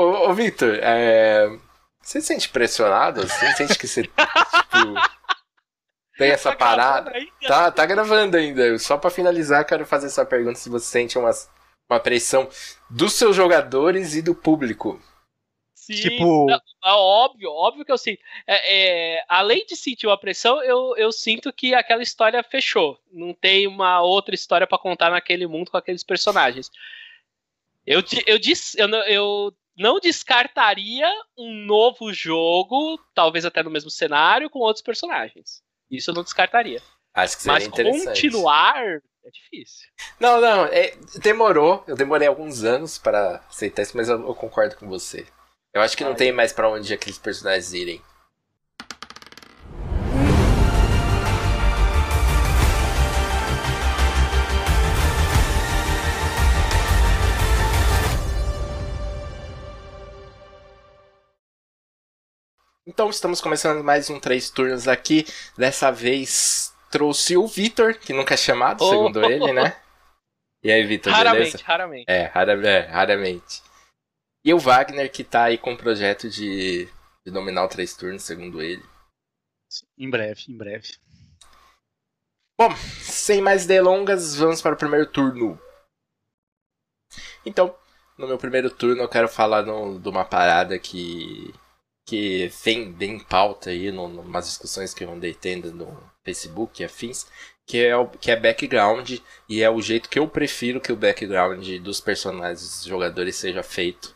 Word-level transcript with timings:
Ô, 0.00 0.30
ô 0.30 0.34
Victor, 0.34 0.78
é... 0.82 1.46
você 2.00 2.22
se 2.22 2.28
sente 2.28 2.48
pressionado? 2.48 3.20
Você 3.20 3.52
sente 3.52 3.78
que 3.78 3.86
você, 3.86 4.04
tipo, 4.08 4.94
tem 6.16 6.30
essa 6.30 6.50
tá 6.50 6.56
parada? 6.56 7.12
Tá, 7.46 7.70
tá 7.70 7.84
gravando 7.84 8.36
ainda. 8.36 8.78
Só 8.78 8.96
para 8.96 9.10
finalizar, 9.10 9.66
quero 9.66 9.84
fazer 9.84 10.06
essa 10.06 10.24
pergunta 10.24 10.58
se 10.58 10.70
você 10.70 10.86
sente 10.86 11.18
uma, 11.18 11.30
uma 11.88 12.00
pressão 12.00 12.48
dos 12.88 13.12
seus 13.12 13.36
jogadores 13.36 14.14
e 14.14 14.22
do 14.22 14.34
público. 14.34 14.98
Sim, 15.74 15.94
tipo... 15.94 16.50
é 16.50 16.92
óbvio, 16.92 17.50
óbvio 17.50 17.84
que 17.84 17.92
eu 17.92 17.98
sinto. 17.98 18.22
É, 18.46 19.16
é, 19.16 19.24
além 19.28 19.66
de 19.66 19.76
sentir 19.76 20.06
uma 20.06 20.18
pressão, 20.18 20.62
eu, 20.62 20.94
eu 20.96 21.12
sinto 21.12 21.52
que 21.52 21.74
aquela 21.74 22.02
história 22.02 22.42
fechou. 22.42 22.98
Não 23.12 23.34
tem 23.34 23.66
uma 23.66 24.00
outra 24.00 24.34
história 24.34 24.66
para 24.66 24.78
contar 24.78 25.10
naquele 25.10 25.46
mundo 25.46 25.70
com 25.70 25.76
aqueles 25.76 26.04
personagens. 26.04 26.70
Eu, 27.86 28.02
eu, 28.26 28.38
disse, 28.38 28.80
eu, 28.80 28.88
eu 28.88 29.52
não 29.80 29.98
descartaria 29.98 31.08
um 31.38 31.64
novo 31.64 32.12
jogo, 32.12 33.00
talvez 33.14 33.46
até 33.46 33.62
no 33.62 33.70
mesmo 33.70 33.90
cenário, 33.90 34.50
com 34.50 34.58
outros 34.58 34.82
personagens. 34.82 35.62
Isso 35.90 36.10
eu 36.10 36.14
não 36.14 36.22
descartaria. 36.22 36.82
Acho 37.14 37.38
que 37.38 37.42
seria 37.44 37.68
Mas 37.70 38.04
continuar 38.04 38.76
é 39.24 39.30
difícil. 39.30 39.88
Não, 40.18 40.38
não, 40.38 40.64
é, 40.66 40.94
demorou. 41.22 41.82
Eu 41.86 41.96
demorei 41.96 42.28
alguns 42.28 42.62
anos 42.62 42.98
para 42.98 43.36
aceitar 43.48 43.82
isso, 43.82 43.96
mas 43.96 44.08
eu, 44.08 44.20
eu, 44.20 44.34
concordo 44.34 44.76
com 44.76 44.86
você. 44.86 45.26
Eu 45.74 45.80
acho 45.80 45.96
que 45.96 46.04
não 46.04 46.14
tem 46.14 46.30
mais 46.30 46.52
para 46.52 46.68
onde 46.68 46.92
aqueles 46.92 47.18
personagens 47.18 47.72
irem. 47.72 48.02
Então 62.86 63.10
estamos 63.10 63.40
começando 63.40 63.84
mais 63.84 64.08
um 64.08 64.18
três 64.18 64.48
turnos 64.48 64.88
aqui. 64.88 65.24
Dessa 65.56 65.90
vez 65.90 66.74
trouxe 66.90 67.36
o 67.36 67.46
Vitor, 67.46 67.98
que 67.98 68.12
nunca 68.12 68.34
é 68.34 68.36
chamado, 68.36 68.82
oh. 68.82 68.88
segundo 68.88 69.24
ele, 69.24 69.52
né? 69.52 69.76
E 70.62 70.70
aí, 70.70 70.84
Vitor, 70.84 71.12
beleza? 71.12 71.30
Raramente, 71.30 71.64
raramente. 71.64 72.04
É, 72.08 72.24
rara, 72.24 72.68
é, 72.68 72.80
raramente. 72.80 73.62
E 74.44 74.52
o 74.54 74.58
Wagner, 74.58 75.10
que 75.10 75.22
tá 75.22 75.44
aí 75.44 75.58
com 75.58 75.74
o 75.74 75.76
projeto 75.76 76.28
de, 76.28 76.86
de 77.24 77.32
dominar 77.32 77.64
o 77.64 77.68
três 77.68 77.94
turnos, 77.94 78.22
segundo 78.22 78.62
ele. 78.62 78.82
Em 79.96 80.08
breve, 80.08 80.44
em 80.48 80.56
breve. 80.56 80.88
Bom, 82.58 82.74
sem 83.00 83.40
mais 83.40 83.66
delongas, 83.66 84.34
vamos 84.36 84.60
para 84.60 84.74
o 84.74 84.78
primeiro 84.78 85.06
turno. 85.06 85.58
Então, 87.44 87.74
no 88.18 88.26
meu 88.26 88.36
primeiro 88.36 88.70
turno 88.70 89.02
eu 89.02 89.08
quero 89.08 89.28
falar 89.28 89.62
no, 89.62 89.98
de 89.98 90.08
uma 90.08 90.24
parada 90.24 90.78
que 90.78 91.54
que 92.10 92.50
vem 92.64 92.90
bem 92.90 93.12
em 93.12 93.20
pauta 93.20 93.70
aí, 93.70 93.92
no, 93.92 94.08
numas 94.08 94.46
discussões 94.46 94.92
que 94.92 95.04
eu 95.04 95.12
andei 95.12 95.32
tendo 95.32 95.72
no 95.72 95.96
Facebook 96.24 96.82
e 96.82 96.84
afins, 96.84 97.24
que 97.64 97.78
é, 97.78 97.96
o, 97.96 98.08
que 98.08 98.32
é 98.32 98.36
background, 98.36 99.18
e 99.48 99.62
é 99.62 99.70
o 99.70 99.80
jeito 99.80 100.08
que 100.08 100.18
eu 100.18 100.26
prefiro 100.26 100.80
que 100.80 100.90
o 100.90 100.96
background 100.96 101.64
dos 101.78 102.00
personagens 102.00 102.62
dos 102.62 102.84
jogadores 102.84 103.36
seja 103.36 103.62
feito, 103.62 104.12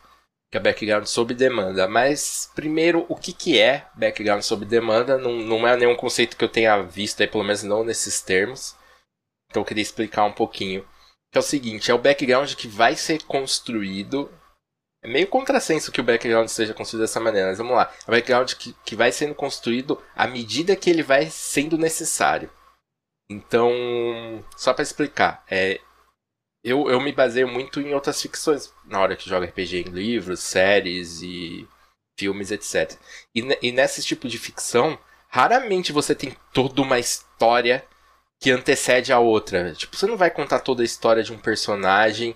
que 0.51 0.57
é 0.57 0.59
background 0.59 1.05
sob 1.05 1.33
demanda. 1.33 1.87
Mas, 1.87 2.51
primeiro, 2.53 3.05
o 3.07 3.15
que, 3.15 3.31
que 3.31 3.57
é 3.57 3.87
background 3.95 4.41
sob 4.41 4.65
demanda? 4.65 5.17
Não, 5.17 5.31
não 5.31 5.65
é 5.65 5.77
nenhum 5.77 5.95
conceito 5.95 6.35
que 6.35 6.43
eu 6.43 6.49
tenha 6.49 6.81
visto 6.81 7.21
aí, 7.21 7.27
pelo 7.27 7.45
menos 7.45 7.63
não 7.63 7.85
nesses 7.85 8.19
termos. 8.19 8.75
Então 9.49 9.61
eu 9.61 9.65
queria 9.65 9.81
explicar 9.81 10.25
um 10.25 10.33
pouquinho. 10.33 10.85
Que 11.31 11.37
é 11.37 11.39
o 11.39 11.41
seguinte, 11.41 11.89
é 11.89 11.93
o 11.93 11.97
background 11.97 12.55
que 12.55 12.67
vai 12.67 12.97
ser 12.97 13.23
construído 13.23 14.29
é 15.05 15.07
meio 15.07 15.27
contrassenso 15.27 15.91
que 15.91 16.01
o 16.01 16.03
background 16.03 16.47
seja 16.47 16.73
construído 16.73 17.01
dessa 17.01 17.19
maneira, 17.19 17.49
mas 17.49 17.59
vamos 17.59 17.75
lá. 17.75 17.93
É 18.07 18.09
um 18.09 18.13
background 18.13 18.53
que, 18.53 18.75
que 18.83 18.95
vai 18.95 19.11
sendo 19.11 19.35
construído 19.35 20.01
à 20.15 20.25
medida 20.25 20.75
que 20.75 20.89
ele 20.89 21.03
vai 21.03 21.29
sendo 21.29 21.77
necessário. 21.77 22.49
Então, 23.29 23.71
só 24.57 24.73
para 24.73 24.81
explicar, 24.81 25.43
é, 25.49 25.79
eu, 26.63 26.89
eu 26.89 26.99
me 26.99 27.11
baseio 27.11 27.47
muito 27.47 27.79
em 27.79 27.93
outras 27.93 28.19
ficções 28.19 28.73
na 28.83 28.99
hora 28.99 29.15
que 29.15 29.29
jogo 29.29 29.45
RPG 29.45 29.85
em 29.87 29.91
livros, 29.91 30.39
séries 30.39 31.21
e 31.21 31.67
filmes, 32.19 32.49
etc. 32.49 32.97
E, 33.35 33.41
e 33.61 33.71
nesse 33.71 34.03
tipo 34.03 34.27
de 34.27 34.39
ficção, 34.39 34.97
raramente 35.27 35.91
você 35.91 36.15
tem 36.15 36.35
toda 36.51 36.81
uma 36.81 36.97
história 36.97 37.85
que 38.41 38.49
antecede 38.49 39.13
a 39.13 39.19
outra. 39.19 39.73
Tipo, 39.73 39.95
você 39.95 40.07
não 40.07 40.17
vai 40.17 40.31
contar 40.31 40.59
toda 40.59 40.81
a 40.81 40.85
história 40.85 41.21
de 41.21 41.31
um 41.31 41.37
personagem 41.37 42.35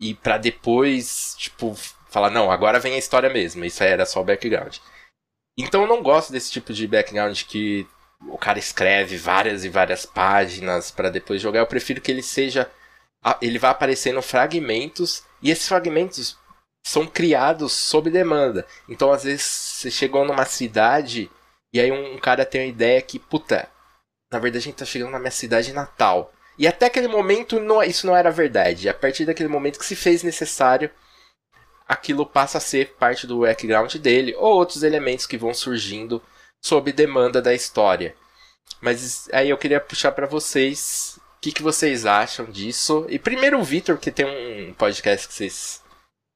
e 0.00 0.14
para 0.14 0.38
depois, 0.38 1.34
tipo, 1.36 1.76
falar, 2.08 2.30
não, 2.30 2.50
agora 2.50 2.80
vem 2.80 2.94
a 2.94 2.98
história 2.98 3.28
mesmo, 3.28 3.64
isso 3.64 3.82
era 3.82 4.06
só 4.06 4.20
o 4.20 4.24
background. 4.24 4.78
Então 5.58 5.82
eu 5.82 5.88
não 5.88 6.02
gosto 6.02 6.32
desse 6.32 6.50
tipo 6.50 6.72
de 6.72 6.86
background 6.86 7.42
que 7.42 7.86
o 8.28 8.38
cara 8.38 8.58
escreve 8.58 9.16
várias 9.16 9.64
e 9.64 9.68
várias 9.68 10.06
páginas 10.06 10.90
para 10.90 11.10
depois 11.10 11.40
jogar. 11.40 11.60
Eu 11.60 11.66
prefiro 11.66 12.00
que 12.00 12.10
ele 12.10 12.22
seja. 12.22 12.70
Ele 13.42 13.58
vá 13.58 13.70
aparecendo 13.70 14.22
fragmentos, 14.22 15.22
e 15.42 15.50
esses 15.50 15.68
fragmentos 15.68 16.38
são 16.86 17.06
criados 17.06 17.72
sob 17.72 18.10
demanda. 18.10 18.66
Então, 18.88 19.12
às 19.12 19.24
vezes, 19.24 19.44
você 19.44 19.90
chegou 19.90 20.24
numa 20.24 20.46
cidade 20.46 21.30
e 21.72 21.80
aí 21.80 21.92
um 21.92 22.18
cara 22.18 22.44
tem 22.44 22.62
a 22.62 22.66
ideia 22.66 23.00
que, 23.02 23.18
puta, 23.18 23.68
na 24.32 24.38
verdade 24.38 24.64
a 24.64 24.66
gente 24.66 24.76
tá 24.76 24.84
chegando 24.84 25.10
na 25.12 25.18
minha 25.18 25.30
cidade 25.30 25.72
natal. 25.72 26.32
E 26.60 26.66
até 26.66 26.84
aquele 26.84 27.08
momento 27.08 27.58
não, 27.58 27.82
isso 27.82 28.06
não 28.06 28.14
era 28.14 28.30
verdade. 28.30 28.86
A 28.86 28.92
partir 28.92 29.24
daquele 29.24 29.48
momento 29.48 29.78
que 29.78 29.86
se 29.86 29.96
fez 29.96 30.22
necessário, 30.22 30.90
aquilo 31.88 32.26
passa 32.26 32.58
a 32.58 32.60
ser 32.60 32.96
parte 32.96 33.26
do 33.26 33.40
background 33.40 33.94
dele, 33.94 34.34
ou 34.36 34.56
outros 34.56 34.82
elementos 34.82 35.26
que 35.26 35.38
vão 35.38 35.54
surgindo 35.54 36.22
sob 36.62 36.92
demanda 36.92 37.40
da 37.40 37.54
história. 37.54 38.14
Mas 38.78 39.26
aí 39.32 39.48
eu 39.48 39.56
queria 39.56 39.80
puxar 39.80 40.12
para 40.12 40.26
vocês 40.26 41.18
o 41.38 41.40
que, 41.40 41.50
que 41.50 41.62
vocês 41.62 42.04
acham 42.04 42.44
disso. 42.44 43.06
E 43.08 43.18
primeiro 43.18 43.58
o 43.58 43.64
Victor, 43.64 43.96
que 43.96 44.10
tem 44.10 44.26
um 44.26 44.74
podcast 44.74 45.28
que 45.28 45.32
vocês. 45.32 45.82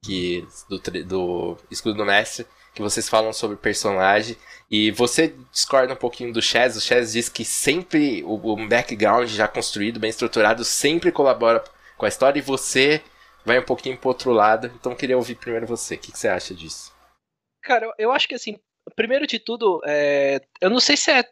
Que, 0.02 0.48
do, 0.70 0.78
do 1.04 1.58
Escudo 1.70 1.98
do 1.98 2.04
Mestre, 2.06 2.46
que 2.74 2.82
vocês 2.82 3.08
falam 3.08 3.32
sobre 3.32 3.56
personagem. 3.56 4.36
E 4.70 4.90
você 4.90 5.34
discorda 5.52 5.92
um 5.92 5.96
pouquinho 5.96 6.32
do 6.32 6.42
Chaz. 6.42 6.76
O 6.76 6.80
Chaz 6.80 7.12
diz 7.12 7.28
que 7.28 7.44
sempre 7.44 8.22
o, 8.24 8.34
o 8.34 8.68
background 8.68 9.28
já 9.28 9.46
construído, 9.46 10.00
bem 10.00 10.10
estruturado, 10.10 10.64
sempre 10.64 11.12
colabora 11.12 11.62
com 11.96 12.04
a 12.04 12.08
história. 12.08 12.38
E 12.38 12.42
você 12.42 13.00
vai 13.44 13.58
um 13.58 13.64
pouquinho 13.64 13.96
pro 13.96 14.08
outro 14.08 14.32
lado. 14.32 14.70
Então 14.78 14.94
queria 14.94 15.16
ouvir 15.16 15.36
primeiro 15.36 15.66
você. 15.66 15.94
O 15.94 15.98
que, 15.98 16.12
que 16.12 16.18
você 16.18 16.28
acha 16.28 16.54
disso? 16.54 16.92
Cara, 17.62 17.90
eu 17.98 18.10
acho 18.10 18.28
que 18.28 18.34
assim, 18.34 18.58
primeiro 18.96 19.26
de 19.26 19.38
tudo, 19.38 19.80
é, 19.86 20.40
eu 20.60 20.68
não 20.68 20.80
sei 20.80 20.96
se 20.96 21.10
é 21.10 21.24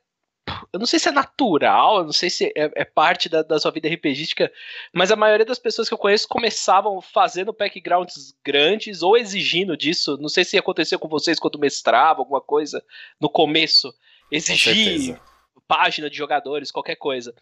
eu 0.72 0.78
não 0.78 0.86
sei 0.86 0.98
se 0.98 1.08
é 1.08 1.12
natural, 1.12 1.98
eu 1.98 2.04
não 2.04 2.12
sei 2.12 2.30
se 2.30 2.46
é, 2.56 2.70
é 2.74 2.84
parte 2.84 3.28
da, 3.28 3.42
da, 3.42 3.58
sua 3.58 3.70
vida 3.70 3.88
RPGística, 3.88 4.52
mas 4.92 5.10
a 5.10 5.16
maioria 5.16 5.46
das 5.46 5.58
pessoas 5.58 5.88
que 5.88 5.94
eu 5.94 5.98
conheço 5.98 6.28
começavam 6.28 7.00
fazendo 7.00 7.52
backgrounds 7.52 8.34
grandes 8.44 9.02
ou 9.02 9.16
exigindo 9.16 9.76
disso. 9.76 10.16
Não 10.18 10.28
sei 10.28 10.44
se 10.44 10.58
aconteceu 10.58 10.98
com 10.98 11.08
vocês 11.08 11.38
quando 11.38 11.58
mestrava, 11.58 12.20
alguma 12.20 12.40
coisa 12.40 12.82
no 13.20 13.28
começo. 13.28 13.92
Exigir 14.30 15.20
página 15.68 16.10
de 16.10 16.16
jogadores, 16.16 16.70
qualquer 16.70 16.96
coisa. 16.96 17.34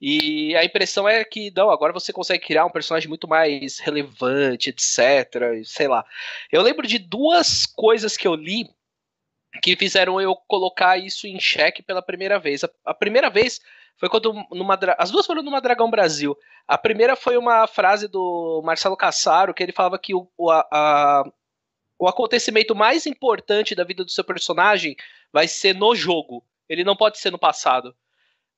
E 0.00 0.54
a 0.56 0.64
impressão 0.64 1.08
é 1.08 1.24
que, 1.24 1.52
não, 1.54 1.70
agora 1.70 1.92
você 1.92 2.12
consegue 2.12 2.44
criar 2.44 2.64
um 2.64 2.70
personagem 2.70 3.08
muito 3.08 3.28
mais 3.28 3.78
relevante, 3.78 4.70
etc. 4.70 5.64
Sei 5.64 5.86
lá. 5.86 6.04
Eu 6.50 6.62
lembro 6.62 6.86
de 6.86 6.98
duas 6.98 7.66
coisas 7.66 8.16
que 8.16 8.26
eu 8.26 8.34
li 8.34 8.68
que 9.60 9.76
fizeram 9.76 10.20
eu 10.20 10.34
colocar 10.34 10.96
isso 10.96 11.26
em 11.26 11.38
xeque 11.38 11.82
pela 11.82 12.02
primeira 12.02 12.38
vez. 12.38 12.64
A, 12.64 12.70
a 12.86 12.94
primeira 12.94 13.28
vez 13.28 13.60
foi 13.96 14.08
quando 14.08 14.32
numa 14.50 14.78
as 14.98 15.10
duas 15.10 15.26
foram 15.26 15.42
numa 15.42 15.60
Dragão 15.60 15.90
Brasil. 15.90 16.36
A 16.66 16.78
primeira 16.78 17.14
foi 17.14 17.36
uma 17.36 17.66
frase 17.66 18.08
do 18.08 18.62
Marcelo 18.64 18.96
Cassaro 18.96 19.52
que 19.52 19.62
ele 19.62 19.72
falava 19.72 19.98
que 19.98 20.14
o, 20.14 20.28
o, 20.36 20.50
a, 20.50 21.24
o 21.98 22.08
acontecimento 22.08 22.74
mais 22.74 23.06
importante 23.06 23.74
da 23.74 23.84
vida 23.84 24.04
do 24.04 24.10
seu 24.10 24.24
personagem 24.24 24.96
vai 25.32 25.46
ser 25.46 25.74
no 25.74 25.94
jogo. 25.94 26.44
Ele 26.68 26.84
não 26.84 26.96
pode 26.96 27.18
ser 27.18 27.30
no 27.30 27.38
passado. 27.38 27.94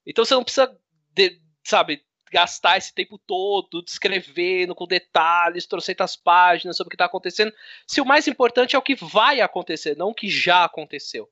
Então 0.07 0.25
você 0.25 0.35
não 0.35 0.45
precisa, 0.45 0.75
de, 1.13 1.41
sabe, 1.65 2.03
gastar 2.33 2.77
esse 2.77 2.93
tempo 2.93 3.19
todo 3.19 3.83
descrevendo 3.83 4.75
com 4.75 4.87
detalhes, 4.87 5.67
trocentas 5.67 6.17
páginas 6.17 6.77
sobre 6.77 6.89
o 6.89 6.91
que 6.91 6.97
está 6.97 7.05
acontecendo, 7.05 7.53
se 7.87 8.01
o 8.01 8.05
mais 8.05 8.27
importante 8.27 8.75
é 8.75 8.79
o 8.79 8.83
que 8.83 8.95
vai 8.95 9.41
acontecer, 9.41 9.97
não 9.97 10.09
o 10.09 10.15
que 10.15 10.29
já 10.29 10.65
aconteceu. 10.65 11.29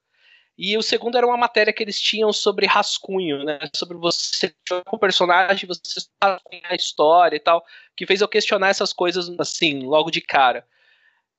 E 0.57 0.77
o 0.77 0.83
segundo 0.83 1.17
era 1.17 1.27
uma 1.27 1.37
matéria 1.37 1.73
que 1.73 1.83
eles 1.83 2.01
tinham 2.01 2.33
sobre 2.33 2.67
rascunho, 2.67 3.43
né? 3.43 3.59
Sobre 3.75 3.97
você 3.97 4.55
com 4.85 4.97
o 4.97 4.99
personagem, 4.99 5.67
você 5.67 6.07
rascunhar 6.23 6.71
a 6.73 6.75
história 6.75 7.37
e 7.37 7.41
tal, 7.41 7.65
que 7.97 8.07
fez 8.07 8.21
eu 8.21 8.29
questionar 8.29 8.69
essas 8.69 8.93
coisas 8.93 9.29
assim, 9.39 9.85
logo 9.85 10.11
de 10.11 10.21
cara. 10.21 10.67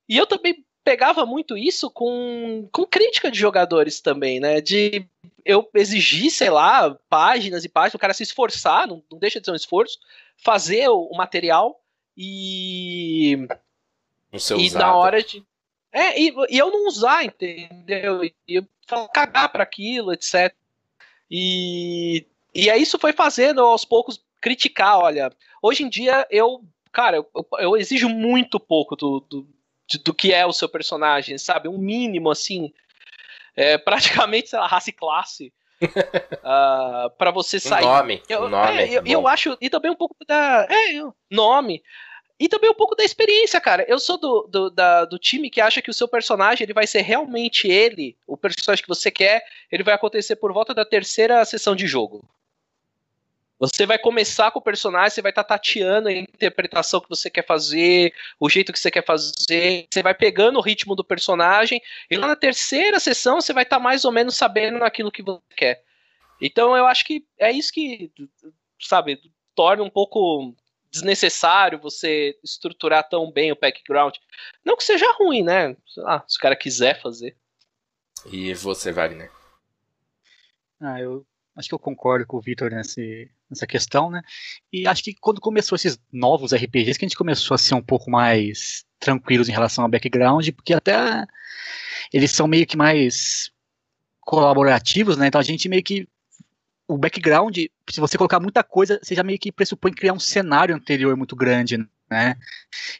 E 0.10 0.18
eu 0.18 0.26
também 0.26 0.66
pegava 0.84 1.26
muito 1.26 1.58
isso 1.58 1.90
com, 1.90 2.68
com 2.72 2.86
crítica 2.86 3.32
de 3.32 3.40
jogadores 3.40 4.02
também, 4.02 4.40
né? 4.40 4.62
De 4.62 5.06
eu 5.46 5.68
exigir, 5.74 6.32
sei 6.32 6.50
lá, 6.50 6.98
páginas 7.10 7.64
e 7.64 7.70
páginas, 7.70 7.96
o 7.96 8.00
cara 8.00 8.14
se 8.14 8.24
esforçar, 8.24 8.88
não, 8.88 9.04
não 9.12 9.18
deixa 9.18 9.40
de 9.40 9.46
ser 9.46 9.52
um 9.52 9.56
esforço, 9.56 10.00
fazer 10.38 10.90
o, 10.90 11.04
o 11.04 11.18
material 11.18 11.82
e. 12.18 13.48
e 14.58 14.72
na 14.72 14.96
hora 14.96 15.24
de. 15.24 15.44
É, 15.92 16.20
e, 16.20 16.34
e 16.50 16.58
eu 16.58 16.72
não 16.72 16.88
usar, 16.88 17.24
entendeu? 17.24 18.24
E 18.24 18.34
eu 18.48 18.66
cagar 19.14 19.52
para 19.52 19.64
aquilo, 19.64 20.12
etc. 20.12 20.54
E, 21.30 22.26
e 22.54 22.70
aí 22.70 22.82
isso 22.82 23.00
foi 23.00 23.14
fazendo 23.14 23.62
aos 23.62 23.86
poucos 23.86 24.24
criticar, 24.42 25.00
olha. 25.00 25.32
Hoje 25.62 25.84
em 25.84 25.90
dia 25.90 26.28
eu, 26.30 26.64
cara, 26.92 27.18
eu, 27.18 27.30
eu 27.60 27.78
exijo 27.78 28.10
muito 28.10 28.60
pouco 28.60 28.96
do, 28.96 29.20
do, 29.30 29.48
do 30.00 30.14
que 30.14 30.34
é 30.34 30.46
o 30.46 30.54
seu 30.54 30.70
personagem, 30.70 31.38
sabe? 31.38 31.68
Um 31.68 31.78
mínimo, 31.78 32.32
assim. 32.32 32.72
É, 33.56 33.78
praticamente, 33.78 34.50
sei 34.50 34.60
lá, 34.60 34.68
raça 34.68 34.90
e 34.90 34.94
classe. 34.94 35.54
uh, 35.82 35.88
ah, 36.44 37.12
para 37.18 37.32
você 37.32 37.60
sair. 37.60 37.86
Um 37.86 37.90
nome. 37.90 38.24
Eu, 38.30 38.50
nome 38.50 38.82
é, 38.82 38.98
eu, 38.98 39.04
eu, 39.06 39.28
acho. 39.28 39.58
E 39.62 39.70
também 39.70 39.92
um 39.92 39.96
pouco 39.96 40.16
da. 40.28 40.68
É, 40.70 41.02
nome. 41.30 41.84
E 42.40 42.50
também 42.50 42.70
um 42.70 42.76
pouco 42.76 42.96
da 42.96 43.04
experiência, 43.04 43.62
cara. 43.62 43.86
Eu 43.88 44.00
sou 44.00 44.18
do, 44.18 44.48
do, 44.50 44.70
da, 44.70 45.06
do 45.06 45.20
time 45.20 45.50
que 45.50 45.62
acha 45.62 45.82
que 45.82 45.90
o 45.90 45.94
seu 45.94 46.08
personagem 46.08 46.66
ele 46.66 46.74
vai 46.74 46.88
ser 46.88 47.02
realmente 47.02 47.68
ele, 47.68 48.18
o 48.28 48.36
personagem 48.36 48.84
que 48.84 48.90
você 48.90 49.12
quer, 49.12 49.46
ele 49.72 49.84
vai 49.84 49.94
acontecer 49.94 50.36
por 50.36 50.52
volta 50.52 50.74
da 50.74 50.84
terceira 50.84 51.46
sessão 51.46 51.76
de 51.76 51.88
jogo. 51.88 52.28
Você 53.64 53.86
vai 53.86 53.98
começar 53.98 54.52
com 54.52 54.60
o 54.60 54.62
personagem, 54.62 55.12
você 55.12 55.22
vai 55.22 55.32
estar 55.32 55.44
tá 55.44 55.58
tateando 55.58 56.10
a 56.10 56.12
interpretação 56.12 57.00
que 57.00 57.08
você 57.08 57.30
quer 57.30 57.46
fazer, 57.46 58.14
o 58.38 58.50
jeito 58.50 58.74
que 58.74 58.80
você 58.80 58.92
quer 58.92 59.06
fazer, 59.06 59.88
você 59.90 60.04
vai 60.04 60.14
pegando 60.14 60.60
o 60.60 60.62
ritmo 60.62 60.94
do 60.96 61.04
personagem, 61.04 61.82
e 62.12 62.18
lá 62.18 62.28
na 62.28 62.36
terceira 62.36 63.00
sessão 63.00 63.40
você 63.40 63.54
vai 63.54 63.64
estar 63.64 63.78
tá 63.78 63.82
mais 63.82 64.04
ou 64.04 64.12
menos 64.12 64.36
sabendo 64.36 64.84
aquilo 64.84 65.10
que 65.10 65.24
você 65.24 65.42
quer. 65.56 65.82
Então 66.42 66.76
eu 66.76 66.86
acho 66.86 67.06
que 67.06 67.26
é 67.40 67.54
isso 67.54 67.72
que, 67.72 68.12
sabe, 68.82 69.18
torna 69.56 69.82
um 69.82 69.90
pouco 69.90 70.54
desnecessário 70.92 71.80
você 71.80 72.38
estruturar 72.44 73.08
tão 73.08 73.32
bem 73.32 73.54
o 73.54 73.58
background. 73.58 74.16
Não 74.66 74.76
que 74.76 74.84
seja 74.84 75.10
ruim, 75.14 75.42
né? 75.42 75.78
Sei 75.88 76.04
lá, 76.04 76.22
se 76.28 76.38
o 76.38 76.42
cara 76.42 76.56
quiser 76.56 77.02
fazer. 77.02 77.38
E 78.30 78.54
você, 78.54 78.92
Wagner? 78.92 79.32
Ah, 80.82 81.00
eu 81.00 81.26
acho 81.56 81.70
que 81.70 81.76
eu 81.76 81.80
concordo 81.80 82.26
com 82.26 82.38
o 82.38 82.42
Victor 82.42 82.72
nesse, 82.72 83.30
nessa 83.50 83.68
questão, 83.68 84.10
né? 84.10 84.22
E 84.72 84.88
acho 84.88 85.04
que 85.04 85.14
quando 85.20 85.40
começou 85.40 85.76
esses 85.76 86.00
novos 86.12 86.54
RPGs, 86.54 86.98
que 86.98 87.06
a 87.06 87.08
gente 87.08 87.18
começou 87.18 87.56
a 87.56 87.58
ser 87.58 87.76
um 87.76 87.82
pouco 87.82 88.10
mais 88.10 88.86
tranquilos 89.00 89.50
em 89.50 89.52
relação 89.52 89.84
ao 89.84 89.90
background, 89.90 90.50
porque 90.52 90.74
até 90.74 91.26
eles 92.12 92.32
são 92.32 92.48
meio 92.48 92.66
que 92.66 92.78
mais 92.78 93.52
colaborativos, 94.22 95.18
né? 95.18 95.28
Então 95.28 95.40
a 95.40 95.44
gente 95.44 95.70
meio 95.70 95.84
que 95.84 96.08
o 96.88 96.98
background, 96.98 97.58
se 97.90 98.00
você 98.00 98.18
colocar 98.18 98.40
muita 98.40 98.64
coisa, 98.64 99.00
você 99.02 99.16
já 99.16 99.24
meio 99.24 99.40
que 99.40 99.52
pressupõe 99.52 99.94
criar 99.94 100.14
um 100.14 100.20
cenário 100.20 100.76
anterior 100.76 101.16
muito 101.16 101.36
grande, 101.36 101.78
né? 102.10 102.36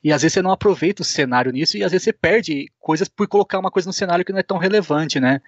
E 0.04 0.12
às 0.12 0.22
vezes 0.22 0.34
você 0.34 0.42
não 0.42 0.52
aproveita 0.52 1.02
o 1.02 1.06
cenário 1.06 1.52
nisso 1.52 1.78
e 1.78 1.84
às 1.84 1.92
vezes 1.92 2.04
você 2.04 2.14
perde 2.14 2.72
coisas 2.80 3.08
por 3.08 3.28
colocar 3.28 3.60
uma 3.60 3.72
coisa 3.72 3.90
no 3.90 3.94
cenário 3.94 4.24
que 4.24 4.32
não 4.32 4.40
é 4.40 4.44
tão 4.44 4.58
relevante, 4.58 5.20
né? 5.20 5.42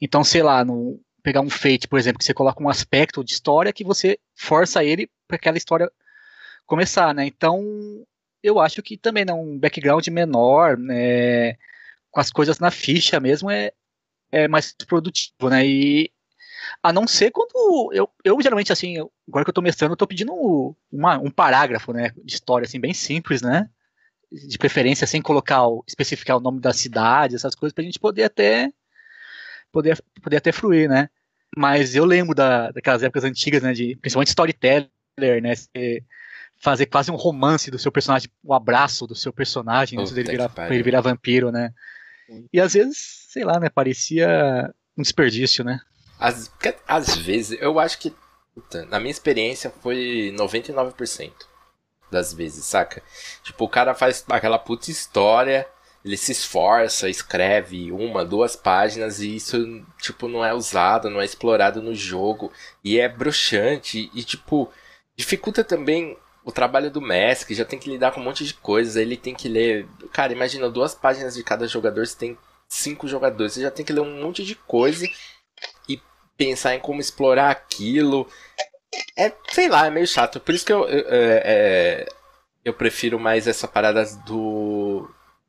Então, 0.00 0.22
sei 0.22 0.42
lá, 0.42 0.64
no, 0.64 1.00
pegar 1.22 1.40
um 1.40 1.50
Fate, 1.50 1.88
por 1.88 1.98
exemplo, 1.98 2.18
que 2.18 2.24
você 2.24 2.34
coloca 2.34 2.62
um 2.62 2.68
aspecto 2.68 3.24
de 3.24 3.32
história 3.32 3.72
que 3.72 3.84
você 3.84 4.18
força 4.34 4.84
ele 4.84 5.10
para 5.26 5.36
aquela 5.36 5.58
história 5.58 5.90
começar, 6.66 7.14
né? 7.14 7.26
Então, 7.26 7.62
eu 8.42 8.60
acho 8.60 8.82
que 8.82 8.96
também 8.96 9.24
não 9.24 9.42
um 9.42 9.58
background 9.58 10.06
menor, 10.08 10.76
né, 10.76 11.54
com 12.10 12.20
as 12.20 12.30
coisas 12.30 12.58
na 12.58 12.70
ficha 12.70 13.18
mesmo 13.20 13.50
é, 13.50 13.72
é 14.30 14.48
mais 14.48 14.72
produtivo, 14.86 15.48
né? 15.50 15.66
E 15.66 16.12
a 16.82 16.92
não 16.92 17.06
ser 17.06 17.30
quando 17.30 17.90
eu, 17.92 18.10
eu 18.24 18.40
geralmente, 18.40 18.72
assim, 18.72 18.96
agora 19.28 19.44
que 19.44 19.50
eu 19.50 19.54
tô 19.54 19.62
mestrando, 19.62 19.92
eu 19.92 19.96
tô 19.96 20.06
pedindo 20.06 20.76
uma, 20.90 21.18
um 21.18 21.30
parágrafo, 21.30 21.92
né, 21.92 22.12
de 22.22 22.34
história, 22.34 22.66
assim, 22.66 22.80
bem 22.80 22.92
simples, 22.94 23.42
né, 23.42 23.68
de 24.30 24.58
preferência 24.58 25.06
sem 25.06 25.22
colocar, 25.22 25.62
especificar 25.86 26.36
o 26.36 26.40
nome 26.40 26.60
da 26.60 26.72
cidade, 26.72 27.34
essas 27.34 27.54
coisas, 27.54 27.72
pra 27.72 27.84
gente 27.84 27.98
poder 27.98 28.24
até, 28.24 28.70
poder, 29.72 30.02
poder 30.22 30.36
até 30.36 30.52
fluir, 30.52 30.88
né. 30.88 31.08
Mas 31.56 31.94
eu 31.94 32.04
lembro 32.04 32.34
da, 32.34 32.70
daquelas 32.70 33.02
épocas 33.02 33.24
antigas, 33.24 33.62
né, 33.62 33.72
de, 33.72 33.96
principalmente 33.96 34.28
storyteller, 34.28 34.90
né, 35.42 35.54
fazer 36.60 36.86
quase 36.86 37.10
um 37.10 37.16
romance 37.16 37.70
do 37.70 37.78
seu 37.78 37.90
personagem, 37.90 38.28
o 38.42 38.52
um 38.52 38.54
abraço 38.54 39.06
do 39.06 39.14
seu 39.14 39.32
personagem 39.32 39.98
antes 39.98 40.12
dele 40.12 40.30
virar, 40.30 40.52
ele 40.70 40.82
virar 40.82 41.00
vampiro, 41.00 41.50
né. 41.50 41.72
E 42.52 42.60
às 42.60 42.74
vezes, 42.74 43.26
sei 43.30 43.44
lá, 43.44 43.58
né, 43.58 43.68
parecia 43.68 44.72
um 44.96 45.02
desperdício, 45.02 45.64
né. 45.64 45.80
Às, 46.18 46.52
às 46.86 47.16
vezes, 47.16 47.58
eu 47.60 47.78
acho 47.78 47.98
que, 47.98 48.12
na 48.88 48.98
minha 48.98 49.10
experiência, 49.10 49.72
foi 49.80 50.34
99% 50.36 51.32
das 52.10 52.32
vezes, 52.32 52.64
saca? 52.64 53.02
Tipo, 53.42 53.64
o 53.64 53.68
cara 53.68 53.94
faz 53.94 54.24
aquela 54.28 54.58
puta 54.58 54.90
história, 54.90 55.66
ele 56.08 56.16
se 56.16 56.32
esforça, 56.32 57.08
escreve 57.08 57.92
uma, 57.92 58.24
duas 58.24 58.56
páginas 58.56 59.20
e 59.20 59.36
isso, 59.36 59.84
tipo, 60.00 60.26
não 60.26 60.42
é 60.42 60.54
usado, 60.54 61.10
não 61.10 61.20
é 61.20 61.24
explorado 61.24 61.82
no 61.82 61.94
jogo 61.94 62.50
e 62.82 62.98
é 62.98 63.06
bruxante 63.06 64.10
e, 64.14 64.24
tipo, 64.24 64.70
dificulta 65.14 65.62
também 65.62 66.16
o 66.42 66.50
trabalho 66.50 66.90
do 66.90 67.02
mestre, 67.02 67.48
que 67.48 67.54
já 67.54 67.64
tem 67.64 67.78
que 67.78 67.90
lidar 67.90 68.10
com 68.10 68.20
um 68.20 68.24
monte 68.24 68.42
de 68.42 68.54
coisas, 68.54 68.96
ele 68.96 69.18
tem 69.18 69.34
que 69.34 69.50
ler. 69.50 69.86
Cara, 70.10 70.32
imagina 70.32 70.70
duas 70.70 70.94
páginas 70.94 71.34
de 71.34 71.44
cada 71.44 71.68
jogador, 71.68 72.06
você 72.06 72.16
tem 72.16 72.38
cinco 72.66 73.06
jogadores, 73.06 73.52
você 73.52 73.60
já 73.60 73.70
tem 73.70 73.84
que 73.84 73.92
ler 73.92 74.00
um 74.00 74.22
monte 74.22 74.42
de 74.42 74.54
coisa 74.54 75.06
e 75.86 76.00
pensar 76.38 76.74
em 76.74 76.80
como 76.80 77.02
explorar 77.02 77.50
aquilo. 77.50 78.26
É, 79.14 79.30
sei 79.50 79.68
lá, 79.68 79.86
é 79.86 79.90
meio 79.90 80.06
chato. 80.06 80.40
Por 80.40 80.54
isso 80.54 80.64
que 80.64 80.72
eu, 80.72 80.88
eu, 80.88 81.06
é, 81.10 81.42
é, 81.44 82.08
eu 82.64 82.72
prefiro 82.72 83.18
mais 83.18 83.46
essa 83.46 83.66
parada 83.66 84.04
do. 84.26 84.67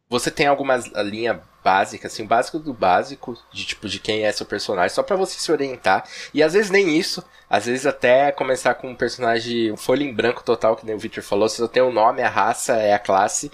Você 0.09 0.31
tem 0.31 0.47
alguma 0.47 0.77
linha 1.03 1.39
básica, 1.63 2.07
assim, 2.07 2.25
básico 2.25 2.57
do 2.57 2.73
básico, 2.73 3.37
de 3.51 3.63
tipo, 3.65 3.87
de 3.87 3.99
quem 3.99 4.25
é 4.25 4.31
seu 4.31 4.45
personagem, 4.45 4.89
só 4.89 5.03
para 5.03 5.15
você 5.15 5.39
se 5.39 5.51
orientar. 5.51 6.03
E 6.33 6.41
às 6.41 6.53
vezes 6.53 6.71
nem 6.71 6.97
isso. 6.97 7.23
Às 7.47 7.67
vezes 7.67 7.85
até 7.85 8.31
começar 8.31 8.73
com 8.75 8.89
um 8.89 8.95
personagem, 8.95 9.71
um 9.71 9.77
folha 9.77 10.03
em 10.03 10.13
branco 10.13 10.43
total, 10.43 10.75
que 10.75 10.85
nem 10.85 10.95
o 10.95 10.99
Victor 10.99 11.23
falou, 11.23 11.47
você 11.47 11.57
só 11.57 11.67
tem 11.67 11.83
o 11.83 11.91
nome, 11.91 12.21
a 12.21 12.29
raça, 12.29 12.73
é 12.77 12.93
a 12.93 12.99
classe. 12.99 13.51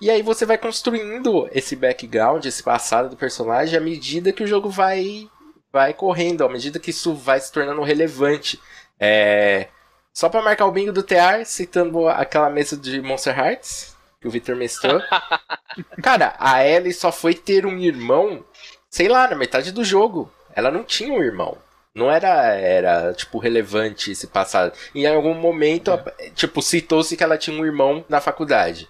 E 0.00 0.10
aí 0.10 0.22
você 0.22 0.46
vai 0.46 0.58
construindo 0.58 1.48
esse 1.52 1.74
background, 1.74 2.44
esse 2.44 2.62
passado 2.62 3.08
do 3.08 3.16
personagem 3.16 3.76
à 3.76 3.80
medida 3.80 4.32
que 4.32 4.42
o 4.42 4.46
jogo 4.46 4.68
vai 4.68 5.28
vai 5.72 5.92
correndo 5.92 6.44
à 6.44 6.48
medida 6.48 6.78
que 6.78 6.90
isso 6.90 7.14
vai 7.14 7.40
se 7.40 7.50
tornando 7.50 7.82
relevante. 7.82 8.60
É... 8.98 9.68
Só 10.12 10.28
para 10.28 10.42
marcar 10.42 10.66
o 10.66 10.70
bingo 10.70 10.92
do 10.92 11.02
TR, 11.02 11.44
citando 11.44 12.06
aquela 12.08 12.48
mesa 12.48 12.76
de 12.76 13.02
Monster 13.02 13.36
Hearts, 13.36 13.96
que 14.20 14.28
o 14.28 14.30
Victor 14.30 14.54
mestrou. 14.54 15.00
Cara, 16.02 16.34
a 16.38 16.66
Ellie 16.66 16.92
só 16.92 17.10
foi 17.10 17.34
ter 17.34 17.66
um 17.66 17.78
irmão, 17.78 18.44
sei 18.90 19.08
lá, 19.08 19.28
na 19.28 19.36
metade 19.36 19.72
do 19.72 19.84
jogo. 19.84 20.32
Ela 20.54 20.70
não 20.70 20.84
tinha 20.84 21.12
um 21.12 21.22
irmão. 21.22 21.58
Não 21.94 22.10
era, 22.10 22.28
era 22.54 23.14
tipo, 23.14 23.38
relevante 23.38 24.10
esse 24.10 24.26
passado. 24.26 24.72
Em 24.94 25.06
algum 25.06 25.34
momento, 25.34 25.92
é. 26.18 26.30
tipo, 26.30 26.60
citou-se 26.60 27.16
que 27.16 27.22
ela 27.22 27.38
tinha 27.38 27.56
um 27.56 27.64
irmão 27.64 28.04
na 28.08 28.20
faculdade. 28.20 28.88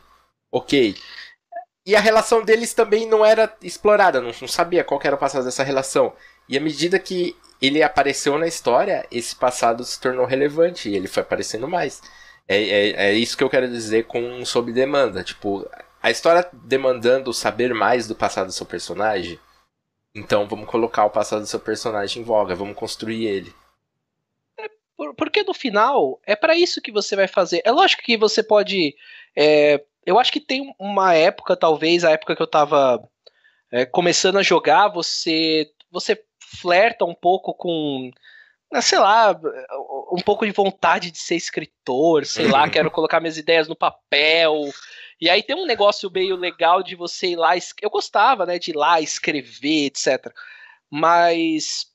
Ok. 0.51 0.97
E 1.87 1.95
a 1.95 2.01
relação 2.01 2.43
deles 2.43 2.73
também 2.73 3.07
não 3.07 3.25
era 3.25 3.55
explorada, 3.63 4.21
não, 4.21 4.31
não 4.41 4.49
sabia 4.49 4.83
qual 4.83 4.99
era 5.05 5.17
o 5.17 5.19
passado 5.19 5.45
dessa 5.45 5.63
relação. 5.63 6.15
E 6.49 6.57
à 6.57 6.61
medida 6.61 6.99
que 6.99 7.37
ele 7.61 7.83
apareceu 7.83 8.39
na 8.39 8.47
história, 8.47 9.07
esse 9.11 9.37
passado 9.37 9.85
se 9.85 10.01
tornou 10.01 10.25
relevante 10.25 10.89
e 10.89 10.97
ele 10.97 11.09
foi 11.09 11.23
aparecendo 11.23 11.69
mais. 11.69 12.01
É, 12.49 12.57
é, 12.57 12.91
é 13.09 13.13
isso 13.13 13.37
que 13.37 13.45
eu 13.45 13.51
quero 13.51 13.69
dizer 13.69 14.05
com 14.05 14.45
sob 14.47 14.73
demanda. 14.73 15.23
Tipo, 15.23 15.69
a 16.05 16.11
história 16.11 16.47
demandando 16.53 17.33
saber 17.33 17.73
mais 17.73 18.07
do 18.07 18.15
passado 18.15 18.49
do 18.49 18.53
seu 18.53 18.67
personagem. 18.67 19.41
Então 20.15 20.47
vamos 20.47 20.69
colocar 20.69 21.05
o 21.05 21.11
passado 21.11 21.41
do 21.41 21.47
seu 21.47 21.59
personagem 21.59 22.23
em 22.23 22.25
voga, 22.25 22.55
vamos 22.55 22.77
construir 22.77 23.27
ele. 23.27 23.55
É, 24.61 24.69
porque 25.17 25.43
no 25.43 25.55
final 25.55 26.21
é 26.25 26.37
para 26.37 26.55
isso 26.57 26.83
que 26.83 26.93
você 26.93 27.17
vai 27.17 27.27
fazer. 27.27 27.63
É 27.65 27.73
lógico 27.73 28.03
que 28.03 28.17
você 28.17 28.43
pode 28.43 28.95
é, 29.35 29.83
eu 30.05 30.19
acho 30.19 30.31
que 30.31 30.41
tem 30.41 30.75
uma 30.79 31.15
época, 31.15 31.57
talvez, 31.57 32.05
a 32.05 32.11
época 32.11 32.37
que 32.37 32.43
eu 32.43 32.47
tava 32.47 33.03
é, 33.73 33.87
começando 33.87 34.37
a 34.37 34.43
jogar, 34.43 34.89
você, 34.89 35.71
você 35.91 36.23
flerta 36.39 37.05
um 37.05 37.15
pouco 37.15 37.55
com, 37.55 38.11
ah, 38.73 38.83
sei 38.83 38.99
lá, 38.99 39.35
um 40.13 40.21
pouco 40.21 40.45
de 40.45 40.53
vontade 40.53 41.11
de 41.11 41.19
ser 41.19 41.37
escritor, 41.37 42.27
sei 42.27 42.47
lá, 42.47 42.69
quero 42.71 42.91
colocar 42.91 43.21
minhas 43.21 43.39
ideias 43.39 43.67
no 43.67 43.77
papel. 43.77 44.71
E 45.21 45.31
aí 45.31 45.43
tem 45.43 45.57
um 45.57 45.67
negócio 45.67 46.11
meio 46.11 46.37
legal 46.37 46.83
de 46.83 46.95
você 46.97 47.29
ir 47.29 47.37
lá. 47.37 47.53
Eu 47.81 47.91
gostava, 47.91 48.45
né, 48.47 48.59
de 48.59 48.71
ir 48.71 48.77
lá 48.77 49.01
escrever, 49.01 49.87
etc. 49.87 50.33
Mas, 50.91 51.87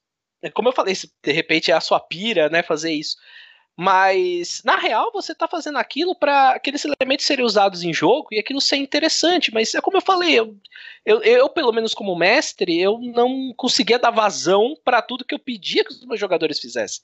como 0.53 0.69
eu 0.69 0.73
falei, 0.73 0.93
de 0.95 1.31
repente 1.31 1.71
é 1.71 1.73
a 1.73 1.81
sua 1.81 1.99
pira, 1.99 2.49
né, 2.49 2.63
fazer 2.63 2.91
isso. 2.91 3.17
Mas, 3.81 4.61
na 4.65 4.75
real, 4.75 5.09
você 5.09 5.31
está 5.31 5.47
fazendo 5.47 5.77
aquilo 5.77 6.13
para 6.13 6.51
aqueles 6.51 6.83
elementos 6.83 7.25
serem 7.25 7.45
usados 7.45 7.81
em 7.81 7.93
jogo 7.93 8.27
e 8.29 8.38
aquilo 8.38 8.59
ser 8.59 8.75
interessante. 8.75 9.53
Mas 9.53 9.73
é 9.73 9.79
como 9.79 9.95
eu 9.95 10.01
falei, 10.01 10.38
eu, 10.38 10.53
eu, 11.05 11.21
eu 11.21 11.47
pelo 11.47 11.71
menos 11.71 11.93
como 11.93 12.13
mestre, 12.13 12.77
eu 12.77 12.99
não 12.99 13.53
conseguia 13.55 13.97
dar 13.97 14.11
vazão 14.11 14.75
para 14.83 15.01
tudo 15.01 15.23
que 15.23 15.33
eu 15.33 15.39
pedia 15.39 15.85
que 15.85 15.93
os 15.93 16.05
meus 16.05 16.19
jogadores 16.19 16.59
fizessem. 16.59 17.01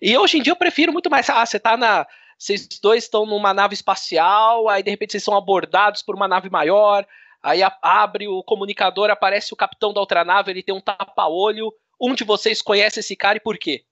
E 0.00 0.16
hoje 0.16 0.38
em 0.38 0.42
dia 0.42 0.52
eu 0.52 0.56
prefiro 0.56 0.92
muito 0.92 1.10
mais. 1.10 1.28
Ah, 1.28 1.44
você 1.44 1.58
tá 1.58 1.76
na. 1.76 2.06
Vocês 2.42 2.66
dois 2.82 3.04
estão 3.04 3.24
numa 3.24 3.54
nave 3.54 3.72
espacial, 3.72 4.68
aí 4.68 4.82
de 4.82 4.90
repente 4.90 5.12
vocês 5.12 5.22
são 5.22 5.36
abordados 5.36 6.02
por 6.02 6.16
uma 6.16 6.26
nave 6.26 6.50
maior. 6.50 7.06
aí 7.40 7.60
abre 7.80 8.26
o 8.26 8.42
comunicador, 8.42 9.10
aparece 9.10 9.54
o 9.54 9.56
capitão 9.56 9.92
da 9.92 10.00
outra 10.00 10.24
nave, 10.24 10.50
ele 10.50 10.62
tem 10.62 10.74
um 10.74 10.80
tapa-olho. 10.80 11.72
Um 12.00 12.16
de 12.16 12.24
vocês 12.24 12.60
conhece 12.60 12.98
esse 12.98 13.14
cara 13.14 13.36
e 13.36 13.40
por 13.40 13.56
quê? 13.56 13.84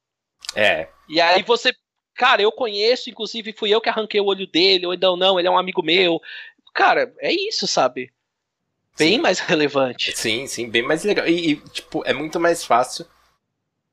É. 0.56 0.88
E 1.08 1.20
aí 1.20 1.44
você. 1.44 1.72
Cara, 2.16 2.42
eu 2.42 2.50
conheço, 2.50 3.08
inclusive 3.08 3.52
fui 3.52 3.72
eu 3.72 3.80
que 3.80 3.88
arranquei 3.88 4.20
o 4.20 4.26
olho 4.26 4.48
dele, 4.48 4.84
ou 4.84 4.92
então 4.92 5.16
não, 5.16 5.38
ele 5.38 5.46
é 5.46 5.50
um 5.50 5.58
amigo 5.58 5.80
meu. 5.80 6.20
Cara, 6.74 7.14
é 7.20 7.32
isso, 7.32 7.68
sabe? 7.68 8.12
Bem 8.98 9.14
sim. 9.14 9.20
mais 9.20 9.38
relevante. 9.38 10.12
Sim, 10.16 10.48
sim, 10.48 10.68
bem 10.68 10.82
mais 10.82 11.04
legal. 11.04 11.24
E, 11.28 11.52
e 11.52 11.56
tipo, 11.68 12.02
é 12.04 12.12
muito 12.12 12.40
mais 12.40 12.64
fácil 12.64 13.06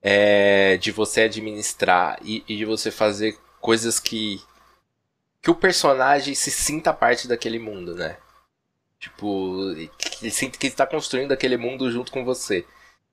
é, 0.01 0.77
de 0.77 0.91
você 0.91 1.21
administrar 1.21 2.17
e, 2.23 2.43
e 2.47 2.57
de 2.57 2.65
você 2.65 2.89
fazer 2.89 3.37
coisas 3.61 3.99
que 3.99 4.41
que 5.41 5.51
o 5.51 5.55
personagem 5.55 6.33
se 6.35 6.51
sinta 6.51 6.93
parte 6.93 7.27
daquele 7.27 7.59
mundo, 7.59 7.95
né? 7.95 8.17
Tipo, 8.99 9.71
ele 9.71 10.31
sinta 10.31 10.57
que 10.57 10.67
está 10.67 10.85
construindo 10.85 11.31
aquele 11.31 11.57
mundo 11.57 11.91
junto 11.91 12.11
com 12.11 12.25
você. 12.25 12.65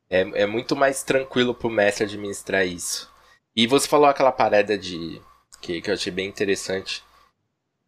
É, 0.09 0.43
é 0.43 0.47
muito 0.47 0.75
mais 0.75 1.03
tranquilo 1.03 1.55
pro 1.55 1.71
mestre 1.71 2.05
administrar 2.05 2.67
isso. 2.67 3.13
E 3.55 3.67
você 3.67 3.89
falou 3.89 4.07
aquela 4.09 4.33
parada 4.33 4.77
de. 4.77 5.21
que, 5.61 5.81
que 5.81 5.91
eu 5.91 5.95
achei 5.95 6.13
bem 6.13 6.29
interessante. 6.29 7.05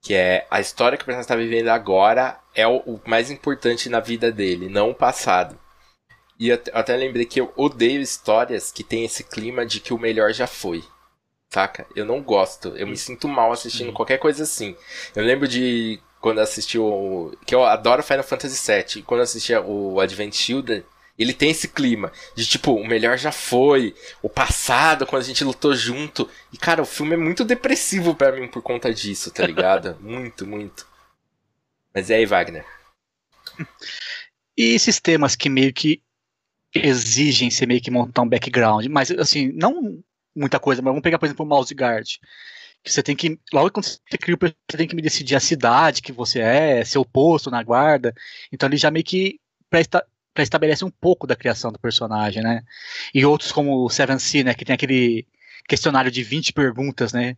Que 0.02 0.14
é 0.14 0.46
a 0.50 0.60
história 0.60 0.96
que 0.96 1.02
o 1.02 1.06
personagem 1.06 1.24
está 1.24 1.36
vivendo 1.36 1.68
agora 1.68 2.38
é 2.54 2.66
o, 2.66 2.76
o, 2.86 3.00
mais 3.06 3.30
importante 3.30 3.88
na 3.88 3.98
vida 3.98 4.30
dele, 4.30 4.68
não 4.68 4.90
o 4.90 4.94
passado. 4.94 5.58
E 6.38 6.50
eu 6.50 6.62
até 6.72 6.94
lembrei 6.96 7.24
que 7.24 7.40
eu 7.40 7.52
odeio 7.56 8.00
histórias 8.00 8.70
que 8.70 8.84
tem 8.84 9.04
esse 9.04 9.24
clima 9.24 9.64
de 9.64 9.80
que 9.80 9.94
o 9.94 9.98
melhor 9.98 10.32
já 10.32 10.46
foi. 10.46 10.84
Saca? 11.50 11.86
Eu 11.94 12.04
não 12.04 12.22
gosto. 12.22 12.68
Eu 12.76 12.86
me 12.86 12.96
sinto 12.96 13.28
mal 13.28 13.52
assistindo 13.52 13.92
qualquer 13.92 14.18
coisa 14.18 14.42
assim. 14.42 14.76
Eu 15.14 15.24
lembro 15.24 15.46
de 15.46 16.00
quando 16.20 16.40
assisti 16.40 16.78
o. 16.78 17.36
Que 17.46 17.54
eu 17.54 17.64
adoro 17.64 18.02
Final 18.02 18.24
Fantasy 18.24 18.72
VII. 18.72 19.02
Quando 19.02 19.20
assisti 19.22 19.54
o 19.54 20.00
Advent 20.00 20.34
Children, 20.34 20.82
ele 21.18 21.32
tem 21.32 21.50
esse 21.50 21.68
clima 21.68 22.12
de 22.34 22.46
tipo, 22.46 22.72
o 22.72 22.86
melhor 22.86 23.16
já 23.16 23.32
foi, 23.32 23.94
o 24.22 24.28
passado, 24.28 25.06
quando 25.06 25.22
a 25.22 25.24
gente 25.24 25.44
lutou 25.44 25.74
junto. 25.74 26.28
E 26.52 26.58
cara, 26.58 26.82
o 26.82 26.86
filme 26.86 27.14
é 27.14 27.18
muito 27.18 27.44
depressivo 27.44 28.14
para 28.14 28.32
mim 28.32 28.48
por 28.48 28.62
conta 28.62 28.92
disso, 28.92 29.30
tá 29.30 29.46
ligado? 29.46 29.96
muito, 30.02 30.46
muito. 30.46 30.86
Mas 31.94 32.10
e 32.10 32.14
aí, 32.14 32.26
Wagner? 32.26 32.66
E 34.56 34.78
sistemas 34.78 35.34
que 35.34 35.48
meio 35.48 35.72
que 35.72 36.02
exigem 36.74 37.50
você 37.50 37.64
meio 37.64 37.80
que 37.80 37.90
montar 37.90 38.22
um 38.22 38.28
background, 38.28 38.86
mas 38.86 39.10
assim, 39.12 39.50
não 39.52 40.02
muita 40.36 40.60
coisa, 40.60 40.82
mas 40.82 40.90
vamos 40.90 41.02
pegar, 41.02 41.18
por 41.18 41.26
exemplo, 41.26 41.44
o 41.44 41.48
mouse 41.48 41.74
guard. 41.74 42.06
Que 42.84 42.92
você 42.92 43.02
tem 43.02 43.16
que, 43.16 43.40
logo 43.52 43.70
quando 43.70 43.86
você 43.86 44.18
cria, 44.18 44.36
você 44.38 44.76
tem 44.76 44.86
que 44.86 44.94
me 44.94 45.02
decidir 45.02 45.34
a 45.34 45.40
cidade 45.40 46.02
que 46.02 46.12
você 46.12 46.40
é, 46.40 46.84
seu 46.84 47.04
posto 47.04 47.50
na 47.50 47.62
guarda. 47.62 48.14
Então 48.52 48.68
ele 48.68 48.76
já 48.76 48.90
meio 48.90 49.04
que 49.04 49.40
presta, 49.68 50.06
estabelece 50.38 50.84
um 50.84 50.90
pouco 50.90 51.26
da 51.26 51.34
criação 51.34 51.72
do 51.72 51.78
personagem, 51.78 52.42
né? 52.42 52.62
E 53.14 53.24
outros 53.24 53.50
como 53.50 53.84
o 53.84 53.88
Seven 53.88 54.18
Sea, 54.18 54.44
né, 54.44 54.54
que 54.54 54.64
tem 54.64 54.74
aquele 54.74 55.26
questionário 55.66 56.10
de 56.10 56.22
20 56.22 56.52
perguntas, 56.52 57.12
né? 57.12 57.36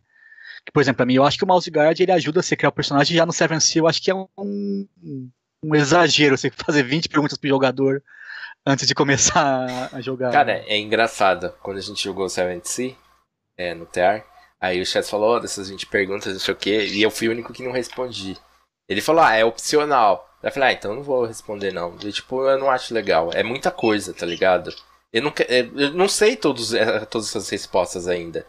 Que, 0.65 0.71
por 0.71 0.81
exemplo, 0.81 0.97
para 0.97 1.05
mim, 1.05 1.15
eu 1.15 1.23
acho 1.23 1.37
que 1.37 1.43
o 1.43 1.47
Mouse 1.47 1.69
Guard 1.69 1.99
ele 1.99 2.11
ajuda 2.11 2.41
a 2.41 2.43
você 2.43 2.55
criar 2.55 2.69
o 2.69 2.73
personagem 2.73 3.15
já 3.15 3.25
no 3.25 3.33
Seven 3.33 3.59
Sea, 3.59 3.81
eu 3.81 3.87
acho 3.87 4.01
que 4.01 4.11
é 4.11 4.15
um, 4.15 4.87
um 5.63 5.75
exagero 5.75 6.37
você 6.37 6.51
fazer 6.51 6.83
20 6.83 7.09
perguntas 7.09 7.37
pro 7.37 7.49
jogador 7.49 8.03
antes 8.65 8.87
de 8.87 8.95
começar 8.95 9.89
a 9.93 10.01
jogar. 10.01 10.31
Cara, 10.31 10.63
é 10.67 10.77
engraçado. 10.77 11.53
Quando 11.61 11.77
a 11.77 11.81
gente 11.81 12.03
jogou 12.03 12.25
o 12.25 12.29
Seven 12.29 12.61
Sea 12.63 12.95
é, 13.57 13.73
no 13.73 13.85
TR, 13.85 14.23
aí 14.59 14.81
o 14.81 14.85
chat 14.85 15.07
falou 15.07 15.37
oh, 15.37 15.39
dessas 15.39 15.69
20 15.69 15.85
perguntas, 15.87 16.33
não 16.33 16.39
sei 16.39 16.53
o 16.53 16.57
que, 16.57 16.85
e 16.85 17.01
eu 17.01 17.11
fui 17.11 17.27
o 17.27 17.31
único 17.31 17.53
que 17.53 17.63
não 17.63 17.71
respondi. 17.71 18.37
Ele 18.87 19.01
falou, 19.01 19.23
ah, 19.23 19.35
é 19.35 19.45
opcional. 19.45 20.27
Eu 20.41 20.51
falei, 20.51 20.69
ah, 20.69 20.73
então 20.73 20.95
não 20.95 21.03
vou 21.03 21.25
responder 21.25 21.71
não. 21.71 21.95
E, 22.01 22.11
tipo, 22.11 22.47
eu 22.47 22.57
não 22.57 22.71
acho 22.71 22.93
legal. 22.93 23.29
É 23.33 23.43
muita 23.43 23.69
coisa, 23.69 24.13
tá 24.13 24.25
ligado? 24.25 24.73
Eu 25.11 25.21
não, 25.21 25.33
eu 25.47 25.91
não 25.91 26.07
sei 26.07 26.35
todos, 26.35 26.73
eh, 26.73 27.05
todas 27.05 27.29
essas 27.29 27.49
respostas 27.49 28.07
ainda. 28.07 28.45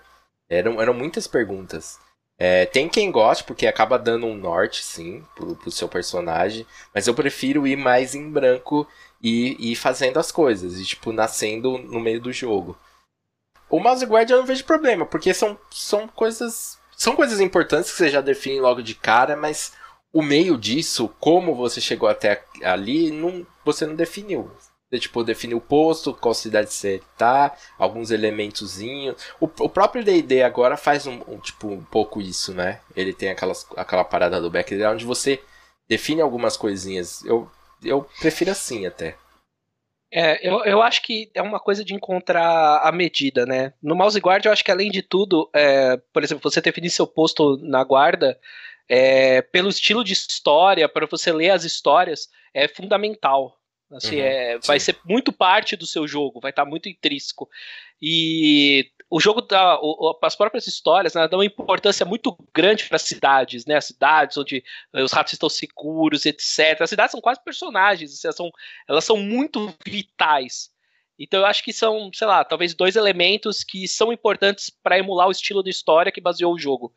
Eram, 0.49 0.81
eram 0.81 0.95
muitas 0.95 1.27
perguntas. 1.27 1.99
É, 2.39 2.65
tem 2.65 2.89
quem 2.89 3.11
goste, 3.11 3.45
porque 3.45 3.67
acaba 3.67 3.99
dando 3.99 4.27
um 4.27 4.35
norte, 4.35 4.83
sim, 4.83 5.23
pro, 5.35 5.55
pro 5.57 5.71
seu 5.71 5.89
personagem. 5.89 6.67
Mas 6.95 7.07
eu 7.07 7.15
prefiro 7.15 7.67
ir 7.67 7.77
mais 7.77 8.15
em 8.15 8.31
branco 8.31 8.89
e 9.21 9.73
ir 9.73 9.77
fazendo 9.77 10.19
as 10.19 10.33
coisas. 10.33 10.79
E, 10.79 10.85
tipo, 10.85 11.13
nascendo 11.13 11.79
no 11.79 12.01
meio 12.01 12.21
do 12.21 12.33
jogo. 12.33 12.79
O 13.69 13.79
mouse 13.79 14.05
guard 14.05 14.29
eu 14.29 14.39
não 14.39 14.47
vejo 14.47 14.65
problema, 14.65 15.07
porque 15.07 15.33
são, 15.33 15.59
são 15.71 16.09
coisas. 16.09 16.79
São 16.97 17.17
coisas 17.17 17.41
importantes 17.41 17.91
que 17.91 17.97
você 17.97 18.11
já 18.11 18.21
define 18.21 18.61
logo 18.61 18.83
de 18.83 18.95
cara, 18.95 19.37
mas 19.37 19.73
o 20.13 20.23
meio 20.23 20.59
disso, 20.59 21.09
como 21.21 21.55
você 21.55 21.81
chegou 21.81 22.09
até 22.09 22.45
ali, 22.63 23.11
não, 23.11 23.47
você 23.65 23.87
não 23.87 23.95
definiu. 23.95 24.51
Você, 24.91 24.99
tipo, 24.99 25.23
definiu 25.23 25.59
o 25.59 25.63
posto, 25.63 26.13
qual 26.13 26.35
cidade 26.35 26.73
você 26.73 27.01
tá, 27.17 27.57
alguns 27.79 28.11
elementozinhos. 28.11 29.17
O, 29.39 29.45
o 29.45 29.69
próprio 29.69 30.05
D&D 30.05 30.43
agora 30.43 30.77
faz 30.77 31.07
um, 31.07 31.21
um, 31.29 31.39
tipo, 31.39 31.69
um 31.69 31.85
pouco 31.85 32.21
isso, 32.21 32.53
né? 32.53 32.81
Ele 32.97 33.13
tem 33.13 33.31
aquelas, 33.31 33.65
aquela 33.77 34.03
parada 34.03 34.41
do 34.41 34.51
background 34.51 34.97
onde 34.97 35.05
você 35.05 35.41
define 35.89 36.21
algumas 36.21 36.57
coisinhas. 36.57 37.25
Eu, 37.25 37.49
eu 37.83 38.07
prefiro 38.21 38.51
assim 38.51 38.87
até. 38.87 39.17
É, 40.13 40.47
eu, 40.47 40.65
eu 40.65 40.83
acho 40.83 41.03
que 41.03 41.31
é 41.35 41.41
uma 41.41 41.61
coisa 41.61 41.85
de 41.85 41.95
encontrar 41.95 42.81
a 42.83 42.91
medida, 42.91 43.47
né? 43.47 43.73
No 43.81 43.95
mouse 43.95 44.19
guard, 44.19 44.45
eu 44.45 44.53
acho 44.53 44.65
que 44.65 44.71
além 44.71 44.91
de 44.91 45.03
tudo, 45.03 45.49
é, 45.55 45.97
por 46.13 46.25
exemplo, 46.25 46.51
você 46.51 46.61
definir 46.61 46.91
seu 46.91 47.07
posto 47.07 47.57
na 47.59 47.85
guarda, 47.85 48.39
é, 48.89 49.41
pelo 49.41 49.69
estilo 49.69 50.03
de 50.03 50.13
história, 50.13 50.89
para 50.89 51.07
você 51.07 51.33
ler 51.33 51.51
as 51.51 51.63
histórias, 51.63 52.29
é 52.53 52.67
fundamental. 52.67 53.57
Assim, 53.93 54.17
uhum, 54.17 54.23
é, 54.23 54.59
vai 54.59 54.81
ser 54.81 54.97
muito 55.05 55.33
parte 55.33 55.77
do 55.77 55.87
seu 55.87 56.07
jogo, 56.09 56.41
vai 56.41 56.51
estar 56.51 56.65
tá 56.65 56.69
muito 56.69 56.89
intrínseco. 56.89 57.49
E 58.03 58.91
o 59.11 59.19
jogo 59.19 59.43
dá, 59.43 59.77
o, 59.83 60.17
as 60.23 60.37
próprias 60.37 60.69
histórias 60.69 61.15
né, 61.15 61.27
dão 61.27 61.41
uma 61.41 61.45
importância 61.45 62.07
muito 62.07 62.37
grande 62.55 62.85
para 62.85 62.95
as 62.95 63.03
cidades, 63.03 63.67
né? 63.67 63.77
As 63.77 63.87
cidades 63.87 64.37
onde 64.37 64.63
eh, 64.93 65.03
os 65.03 65.13
ratos 65.13 65.33
estão 65.33 65.49
seguros, 65.49 66.25
etc. 66.25 66.81
As 66.81 66.91
cidades 66.91 67.11
são 67.11 67.21
quase 67.21 67.43
personagens, 67.43 68.13
assim, 68.13 68.29
elas, 68.29 68.37
são, 68.37 68.51
elas 68.89 69.05
são 69.05 69.17
muito 69.17 69.75
vitais. 69.85 70.71
Então 71.19 71.41
eu 71.41 71.47
acho 71.47 71.65
que 71.65 71.73
são, 71.73 72.11
sei 72.15 72.27
lá, 72.29 72.45
talvez 72.45 72.73
dois 72.73 72.95
elementos 72.95 73.65
que 73.65 73.89
são 73.89 74.13
importantes 74.13 74.71
para 74.71 74.99
emular 74.99 75.27
o 75.27 75.33
estilo 75.33 75.63
de 75.63 75.71
história 75.71 76.13
que 76.13 76.21
baseou 76.21 76.55
o 76.55 76.59
jogo. 76.59 76.95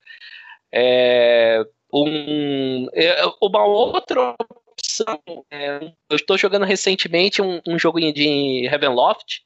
É, 0.71 1.65
um, 1.91 2.87
é, 2.93 3.25
uma 3.41 3.65
outra 3.65 4.35
opção. 4.39 5.19
É, 5.51 5.91
eu 6.09 6.15
estou 6.15 6.37
jogando 6.37 6.63
recentemente 6.65 7.41
um, 7.41 7.59
um 7.67 7.77
jogo 7.79 7.99
de 7.99 8.67
Heavenloft, 8.67 9.41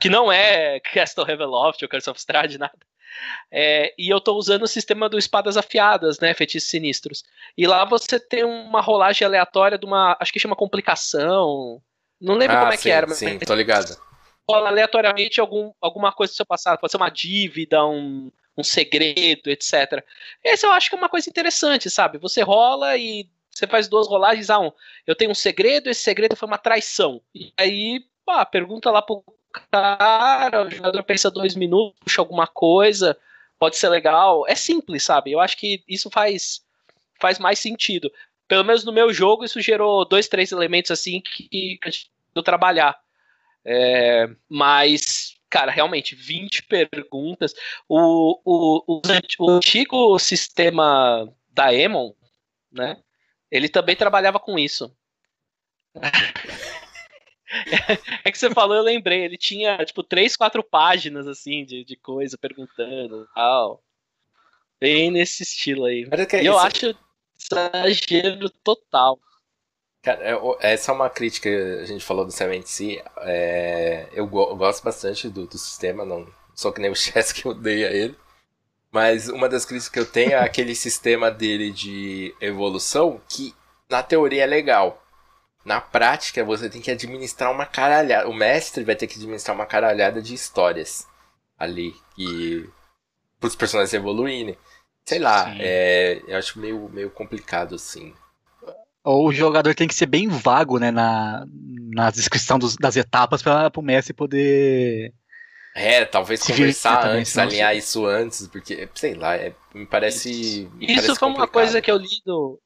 que 0.00 0.08
não 0.08 0.30
é 0.30 0.80
Castle 0.80 1.28
Heavenloft 1.28 1.82
ou 1.82 1.88
Curse 1.88 2.10
of 2.10 2.18
Strahd, 2.18 2.58
nada. 2.58 2.78
É, 3.50 3.94
e 3.98 4.12
eu 4.12 4.18
estou 4.18 4.36
usando 4.36 4.62
o 4.62 4.68
sistema 4.68 5.08
do 5.08 5.18
Espadas 5.18 5.56
Afiadas, 5.56 6.20
né, 6.20 6.34
Feitiços 6.34 6.68
Sinistros. 6.68 7.24
E 7.56 7.66
lá 7.66 7.84
você 7.84 8.20
tem 8.20 8.44
uma 8.44 8.80
rolagem 8.80 9.26
aleatória 9.26 9.78
de 9.78 9.86
uma, 9.86 10.16
acho 10.20 10.32
que 10.32 10.38
chama 10.38 10.56
complicação. 10.56 11.80
Não 12.20 12.34
lembro 12.34 12.56
ah, 12.56 12.60
como 12.60 12.72
é 12.72 12.76
sim, 12.76 12.82
que 12.82 12.90
era, 12.90 13.06
mas. 13.06 13.18
Sim, 13.18 13.38
tô 13.38 13.54
ligado. 13.54 13.96
Rola 14.48 14.68
aleatoriamente 14.68 15.40
algum, 15.40 15.72
alguma 15.80 16.12
coisa 16.12 16.32
do 16.32 16.36
seu 16.36 16.46
passado. 16.46 16.78
Pode 16.78 16.90
ser 16.90 16.96
uma 16.96 17.10
dívida, 17.10 17.84
um, 17.84 18.30
um 18.56 18.64
segredo, 18.64 19.50
etc. 19.50 20.02
Esse 20.42 20.66
eu 20.66 20.72
acho 20.72 20.88
que 20.88 20.96
é 20.96 20.98
uma 20.98 21.08
coisa 21.08 21.28
interessante, 21.28 21.90
sabe? 21.90 22.18
Você 22.18 22.42
rola 22.42 22.96
e 22.96 23.28
você 23.50 23.66
faz 23.66 23.88
duas 23.88 24.08
rolagens. 24.08 24.50
Ah, 24.50 24.58
um, 24.58 24.72
eu 25.06 25.14
tenho 25.14 25.30
um 25.30 25.34
segredo, 25.34 25.90
esse 25.90 26.00
segredo 26.00 26.34
foi 26.34 26.46
uma 26.46 26.58
traição. 26.58 27.20
E 27.34 27.52
aí, 27.58 28.00
pá, 28.24 28.44
pergunta 28.46 28.90
lá 28.90 29.02
pro 29.02 29.22
cara, 29.70 30.66
o 30.66 30.70
jogador 30.70 31.02
pensa 31.02 31.30
dois 31.30 31.54
minutos, 31.54 31.98
puxa 32.00 32.20
alguma 32.20 32.46
coisa, 32.46 33.16
pode 33.58 33.76
ser 33.76 33.88
legal. 33.88 34.44
É 34.46 34.54
simples, 34.54 35.02
sabe? 35.02 35.32
Eu 35.32 35.40
acho 35.40 35.56
que 35.56 35.82
isso 35.88 36.10
faz, 36.10 36.62
faz 37.20 37.38
mais 37.38 37.58
sentido. 37.58 38.10
Pelo 38.46 38.64
menos 38.64 38.84
no 38.84 38.92
meu 38.92 39.12
jogo, 39.12 39.44
isso 39.44 39.60
gerou 39.60 40.04
dois, 40.04 40.28
três 40.28 40.52
elementos 40.52 40.90
assim 40.90 41.20
que, 41.20 41.48
que 41.48 41.90
gente 41.90 42.10
trabalhar. 42.44 42.98
É, 43.64 44.28
mas 44.48 45.38
cara, 45.48 45.72
realmente, 45.72 46.14
20 46.14 46.64
perguntas. 46.64 47.54
O, 47.88 48.38
o, 48.44 48.84
o, 48.86 49.02
o 49.40 49.50
antigo 49.50 50.18
sistema 50.18 51.28
da 51.50 51.74
Emon, 51.74 52.12
né? 52.70 52.98
Ele 53.50 53.68
também 53.68 53.96
trabalhava 53.96 54.38
com 54.38 54.58
isso. 54.58 54.94
É 58.24 58.30
que 58.30 58.38
você 58.38 58.50
falou, 58.50 58.76
eu 58.76 58.82
lembrei. 58.82 59.24
Ele 59.24 59.36
tinha, 59.36 59.84
tipo, 59.84 60.02
três, 60.02 60.36
quatro 60.36 60.62
páginas, 60.62 61.26
assim, 61.26 61.64
de, 61.64 61.84
de 61.84 61.96
coisa, 61.96 62.36
perguntando 62.36 63.28
tal. 63.34 63.82
Bem 64.80 65.10
nesse 65.10 65.42
estilo 65.42 65.86
aí. 65.86 66.08
E 66.40 66.46
eu 66.46 66.58
acho 66.58 66.94
exagero 67.38 68.50
total. 68.62 69.18
Cara, 70.02 70.22
é, 70.22 70.72
essa 70.72 70.92
é 70.92 70.94
uma 70.94 71.10
crítica 71.10 71.48
que 71.48 71.80
a 71.82 71.84
gente 71.84 72.04
falou 72.04 72.24
do 72.24 72.32
CMNC. 72.32 73.02
É, 73.22 74.08
eu, 74.12 74.26
gosto 74.26 74.84
bastante 74.84 75.28
do, 75.28 75.46
do, 75.46 75.58
sistema, 75.58 76.04
não 76.04 76.26
sou 76.54 76.72
que 76.72 76.80
nem 76.80 76.90
o 76.90 76.94
Chess 76.96 77.32
que 77.32 77.48
odeia 77.48 77.90
ele. 77.90 78.16
Mas 78.90 79.28
uma 79.28 79.48
das 79.48 79.64
críticas 79.64 79.88
que 79.88 79.98
eu 79.98 80.06
tenho 80.06 80.32
é 80.32 80.38
aquele 80.38 80.74
sistema 80.74 81.30
dele 81.30 81.70
de 81.70 82.34
evolução 82.40 83.20
que 83.28 83.54
na 83.88 84.02
teoria 84.02 84.44
é 84.44 84.46
legal. 84.46 85.02
Na 85.64 85.80
prática 85.80 86.44
você 86.44 86.68
tem 86.68 86.80
que 86.80 86.90
administrar 86.90 87.52
uma 87.52 87.66
caralhada. 87.66 88.28
O 88.28 88.34
mestre 88.34 88.84
vai 88.84 88.96
ter 88.96 89.06
que 89.06 89.16
administrar 89.16 89.54
uma 89.54 89.66
caralhada 89.66 90.22
de 90.22 90.34
histórias 90.34 91.06
ali. 91.58 91.94
E. 92.16 92.64
Pros 93.40 93.54
personagens 93.54 93.94
evoluírem. 93.94 94.56
Sei 95.04 95.18
lá, 95.18 95.54
é, 95.58 96.20
eu 96.26 96.36
acho 96.36 96.58
meio, 96.58 96.88
meio 96.90 97.10
complicado, 97.10 97.74
assim. 97.74 98.12
Ou 99.02 99.28
o 99.28 99.32
jogador 99.32 99.74
tem 99.74 99.88
que 99.88 99.94
ser 99.94 100.04
bem 100.04 100.28
vago, 100.28 100.78
né, 100.78 100.90
na, 100.90 101.46
na 101.94 102.10
descrição 102.10 102.58
dos, 102.58 102.76
das 102.76 102.94
etapas 102.94 103.42
para 103.42 103.72
o 103.74 103.82
mestre 103.82 104.12
poder. 104.12 105.14
É, 105.74 106.04
talvez 106.04 106.42
conversar 106.42 107.02
também, 107.02 107.20
antes, 107.20 107.38
alinhar 107.38 107.74
isso 107.74 108.04
antes, 108.04 108.46
porque, 108.48 108.88
sei 108.94 109.14
lá, 109.14 109.36
é, 109.36 109.54
me 109.72 109.86
parece. 109.86 110.30
Isso, 110.30 110.70
me 110.74 110.86
parece 110.86 111.06
foi 111.06 111.16
complicado. 111.16 111.38
uma 111.38 111.48
coisa 111.48 111.80
que 111.80 111.90
eu 111.90 111.96
li 111.96 112.20
no. 112.26 112.58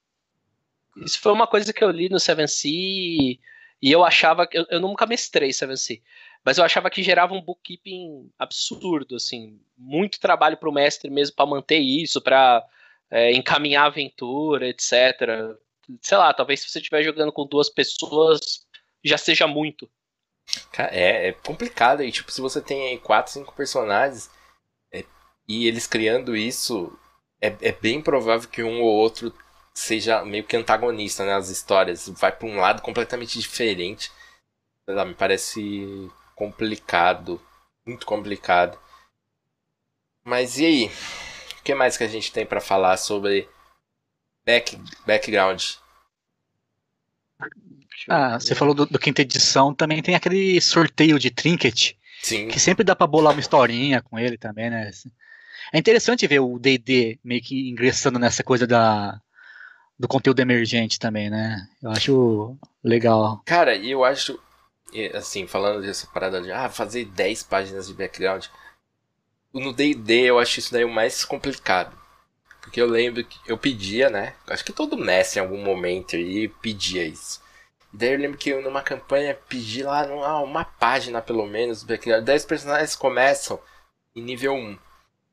Isso 0.97 1.21
foi 1.21 1.33
uma 1.33 1.47
coisa 1.47 1.73
que 1.73 1.83
eu 1.83 1.91
li 1.91 2.09
no 2.09 2.21
Seven 2.21 2.47
Sea 2.47 2.71
e 2.71 3.39
eu 3.83 4.05
achava 4.05 4.47
que. 4.47 4.59
Eu, 4.59 4.67
eu 4.71 4.81
nunca 4.81 5.07
mestrei 5.07 5.53
Seven 5.53 5.77
Sea, 5.77 5.99
mas 6.45 6.59
eu 6.59 6.65
achava 6.65 6.91
que 6.91 7.03
gerava 7.03 7.35
um 7.35 7.43
bookkeeping 7.43 8.31
absurdo, 8.39 9.17
assim. 9.17 9.61
Muito 9.77 10.21
trabalho 10.21 10.57
para 10.57 10.69
o 10.69 10.73
mestre 10.73 11.11
mesmo 11.11 11.35
para 11.37 11.47
manter 11.47 11.79
isso, 11.79 12.21
para 12.21 12.65
é, 13.11 13.33
encaminhar 13.33 13.85
a 13.85 13.87
aventura, 13.87 14.69
etc 14.69 15.57
sei 16.01 16.17
lá, 16.17 16.33
talvez 16.33 16.61
se 16.61 16.69
você 16.69 16.79
estiver 16.79 17.03
jogando 17.03 17.33
com 17.33 17.47
duas 17.47 17.69
pessoas, 17.69 18.67
já 19.05 19.19
seja 19.19 19.47
muito. 19.47 19.91
É, 20.77 21.29
é 21.29 21.33
complicado. 21.33 22.03
E 22.03 22.13
tipo, 22.13 22.31
se 22.31 22.41
você 22.41 22.61
tem 22.61 22.89
aí 22.89 22.99
quatro, 22.99 23.33
cinco 23.33 23.55
personagens 23.55 24.31
é, 24.93 25.05
e 25.49 25.67
eles 25.67 25.87
criando 25.87 26.37
isso, 26.37 26.97
é, 27.41 27.55
é 27.61 27.73
bem 27.73 28.01
provável 28.01 28.49
que 28.49 28.63
um 28.63 28.81
ou 28.81 28.89
outro 28.89 29.35
seja 29.75 30.25
meio 30.25 30.45
que 30.45 30.57
antagonista 30.57 31.25
nas 31.25 31.47
né, 31.47 31.52
histórias. 31.52 32.09
Vai 32.09 32.33
para 32.33 32.47
um 32.47 32.57
lado 32.57 32.83
completamente 32.83 33.38
diferente. 33.38 34.11
Lá, 34.87 35.05
me 35.05 35.14
parece 35.14 36.11
complicado. 36.35 37.41
Muito 37.87 38.07
complicado. 38.07 38.79
Mas 40.25 40.59
e 40.59 40.67
aí? 40.67 40.91
O 41.59 41.62
que 41.62 41.75
mais 41.75 41.97
que 41.97 42.05
a 42.05 42.09
gente 42.09 42.33
tem 42.33 42.45
para 42.45 42.61
falar 42.61 42.97
sobre 42.97 43.49
back, 44.45 44.79
background? 45.07 45.62
Ah, 48.09 48.38
você 48.38 48.55
falou 48.55 48.75
do, 48.75 48.87
do, 48.87 48.99
quinta 48.99 49.23
edição, 49.23 49.75
também 49.75 50.02
tem 50.02 50.14
aquele 50.14 50.61
sorteio 50.61 51.19
de 51.19 51.31
trinket. 51.31 51.97
Sim. 52.21 52.49
Que 52.49 52.59
sempre 52.59 52.85
dá 52.85 52.95
pra 52.95 53.07
bolar 53.07 53.33
uma 53.33 53.41
historinha 53.41 54.00
com 54.02 54.19
ele 54.19 54.37
também, 54.37 54.71
né? 54.71 54.91
É 55.73 55.79
interessante 55.79 56.26
ver 56.26 56.41
o 56.41 56.59
D&D 56.59 57.19
meio 57.25 57.41
que 57.41 57.71
ingressando 57.71 58.19
nessa 58.19 58.43
coisa 58.43 58.67
da 58.67 59.21
do 60.03 60.09
conteúdo 60.09 60.41
emergente 60.41 60.99
também, 60.99 61.31
né? 61.31 61.65
Eu 61.81 61.93
acho 61.93 62.57
legal. 62.83 63.41
Cara, 63.47 63.77
e 63.77 63.93
eu 63.93 64.05
acho 64.05 64.37
assim, 65.15 65.47
falando 65.47 65.81
dessa 65.81 66.09
parada 66.09 66.43
de 66.43 66.51
ah, 66.51 66.69
fazer 66.69 67.05
10 67.05 67.45
páginas 67.45 67.87
de 67.87 67.95
background. 67.95 68.47
No 69.55 69.73
D&D 69.73 70.23
eu 70.23 70.41
acho 70.41 70.59
isso 70.59 70.73
daí 70.73 70.85
o 70.85 70.91
mais 70.91 71.25
complicado. 71.25 71.97
Porque 72.61 72.81
eu 72.81 72.87
lembro 72.87 73.25
que 73.25 73.39
eu 73.47 73.57
pedia, 73.57 74.11
né? 74.11 74.35
Acho 74.49 74.65
que 74.65 74.73
todo 74.73 74.99
mestre 74.99 75.39
em 75.39 75.43
algum 75.43 75.63
momento 75.63 76.17
aí 76.17 76.49
pedia 76.49 77.05
isso. 77.05 77.41
E 77.95 77.97
daí 77.97 78.13
eu 78.13 78.19
lembro 78.19 78.37
que 78.37 78.51
eu, 78.51 78.61
numa 78.61 78.83
campanha 78.83 79.39
pedi 79.49 79.85
lá 79.85 80.05
ah, 80.27 80.41
uma 80.41 80.65
página 80.65 81.23
pelo 81.23 81.47
menos, 81.47 81.85
porque 81.85 82.21
10 82.21 82.45
personagens 82.45 82.97
começam 82.97 83.61
em 84.17 84.21
nível 84.21 84.55
1. 84.55 84.77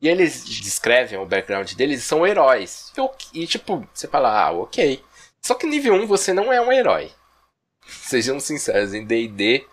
E 0.02 0.08
eles 0.08 0.46
descrevem 0.46 1.20
o 1.20 1.26
background 1.26 1.74
deles 1.74 2.04
são 2.04 2.26
heróis. 2.26 2.94
E, 3.34 3.46
tipo, 3.46 3.86
você 3.94 4.08
fala, 4.08 4.46
ah, 4.46 4.52
ok. 4.52 5.04
Só 5.42 5.56
que 5.56 5.68
nível 5.68 5.96
1 5.96 6.08
você 6.08 6.32
não 6.34 6.54
é 6.54 6.62
um 6.62 6.72
herói. 6.72 7.12
Sejam 7.86 8.40
sinceros, 8.40 8.94
em 8.94 9.06
DD, 9.06 9.66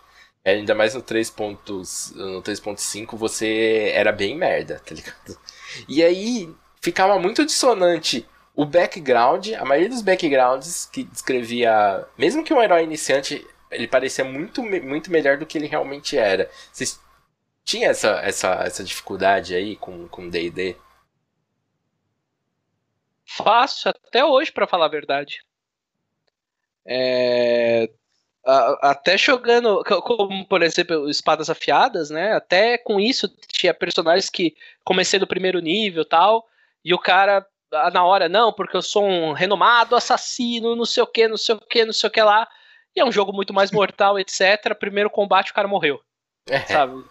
ainda 0.44 0.74
mais 0.74 0.94
no 0.94 1.02
3.5, 1.02 3.16
você 3.16 3.92
era 3.94 4.10
bem 4.12 4.36
merda, 4.36 4.82
tá 4.84 4.94
ligado? 4.94 5.38
E 5.88 6.02
aí, 6.02 6.52
ficava 6.80 7.18
muito 7.18 7.44
dissonante 7.44 8.26
o 8.54 8.64
background, 8.64 9.48
a 9.52 9.64
maioria 9.64 9.90
dos 9.90 10.00
backgrounds 10.00 10.88
que 10.90 11.04
descrevia, 11.04 12.06
mesmo 12.16 12.42
que 12.42 12.54
um 12.54 12.62
herói 12.62 12.84
iniciante, 12.84 13.46
ele 13.70 13.86
parecia 13.86 14.24
muito, 14.24 14.62
muito 14.62 15.10
melhor 15.10 15.36
do 15.36 15.44
que 15.44 15.58
ele 15.58 15.66
realmente 15.66 16.16
era. 16.16 16.50
Vocês 16.72 16.98
tinha 17.66 17.88
essa, 17.88 18.20
essa, 18.22 18.54
essa 18.64 18.84
dificuldade 18.84 19.54
aí 19.54 19.76
com 19.76 20.08
com 20.08 20.30
D&D? 20.30 20.76
Fácil 23.26 23.90
até 23.90 24.24
hoje, 24.24 24.52
para 24.52 24.68
falar 24.68 24.86
a 24.86 24.88
verdade. 24.88 25.44
É, 26.86 27.90
até 28.44 29.18
jogando, 29.18 29.82
como 29.84 30.46
por 30.46 30.62
exemplo, 30.62 31.10
espadas 31.10 31.50
afiadas, 31.50 32.08
né? 32.08 32.32
Até 32.34 32.78
com 32.78 33.00
isso 33.00 33.28
tinha 33.48 33.74
personagens 33.74 34.30
que 34.30 34.54
comecei 34.84 35.18
no 35.18 35.26
primeiro 35.26 35.58
nível 35.58 36.04
tal, 36.04 36.46
e 36.84 36.94
o 36.94 36.98
cara, 37.00 37.44
na 37.92 38.04
hora, 38.04 38.28
não, 38.28 38.52
porque 38.52 38.76
eu 38.76 38.82
sou 38.82 39.04
um 39.04 39.32
renomado 39.32 39.96
assassino, 39.96 40.76
não 40.76 40.84
sei 40.84 41.02
o 41.02 41.06
que, 41.06 41.26
não 41.26 41.36
sei 41.36 41.56
o 41.56 41.60
que, 41.60 41.84
não 41.84 41.92
sei 41.92 42.08
o 42.08 42.12
que 42.12 42.22
lá. 42.22 42.48
E 42.94 43.00
é 43.00 43.04
um 43.04 43.10
jogo 43.10 43.32
muito 43.32 43.52
mais 43.52 43.72
mortal, 43.72 44.16
etc. 44.20 44.72
Primeiro 44.78 45.10
combate, 45.10 45.50
o 45.50 45.54
cara 45.54 45.66
morreu. 45.66 46.00
É. 46.48 46.60
Sabe? 46.60 47.04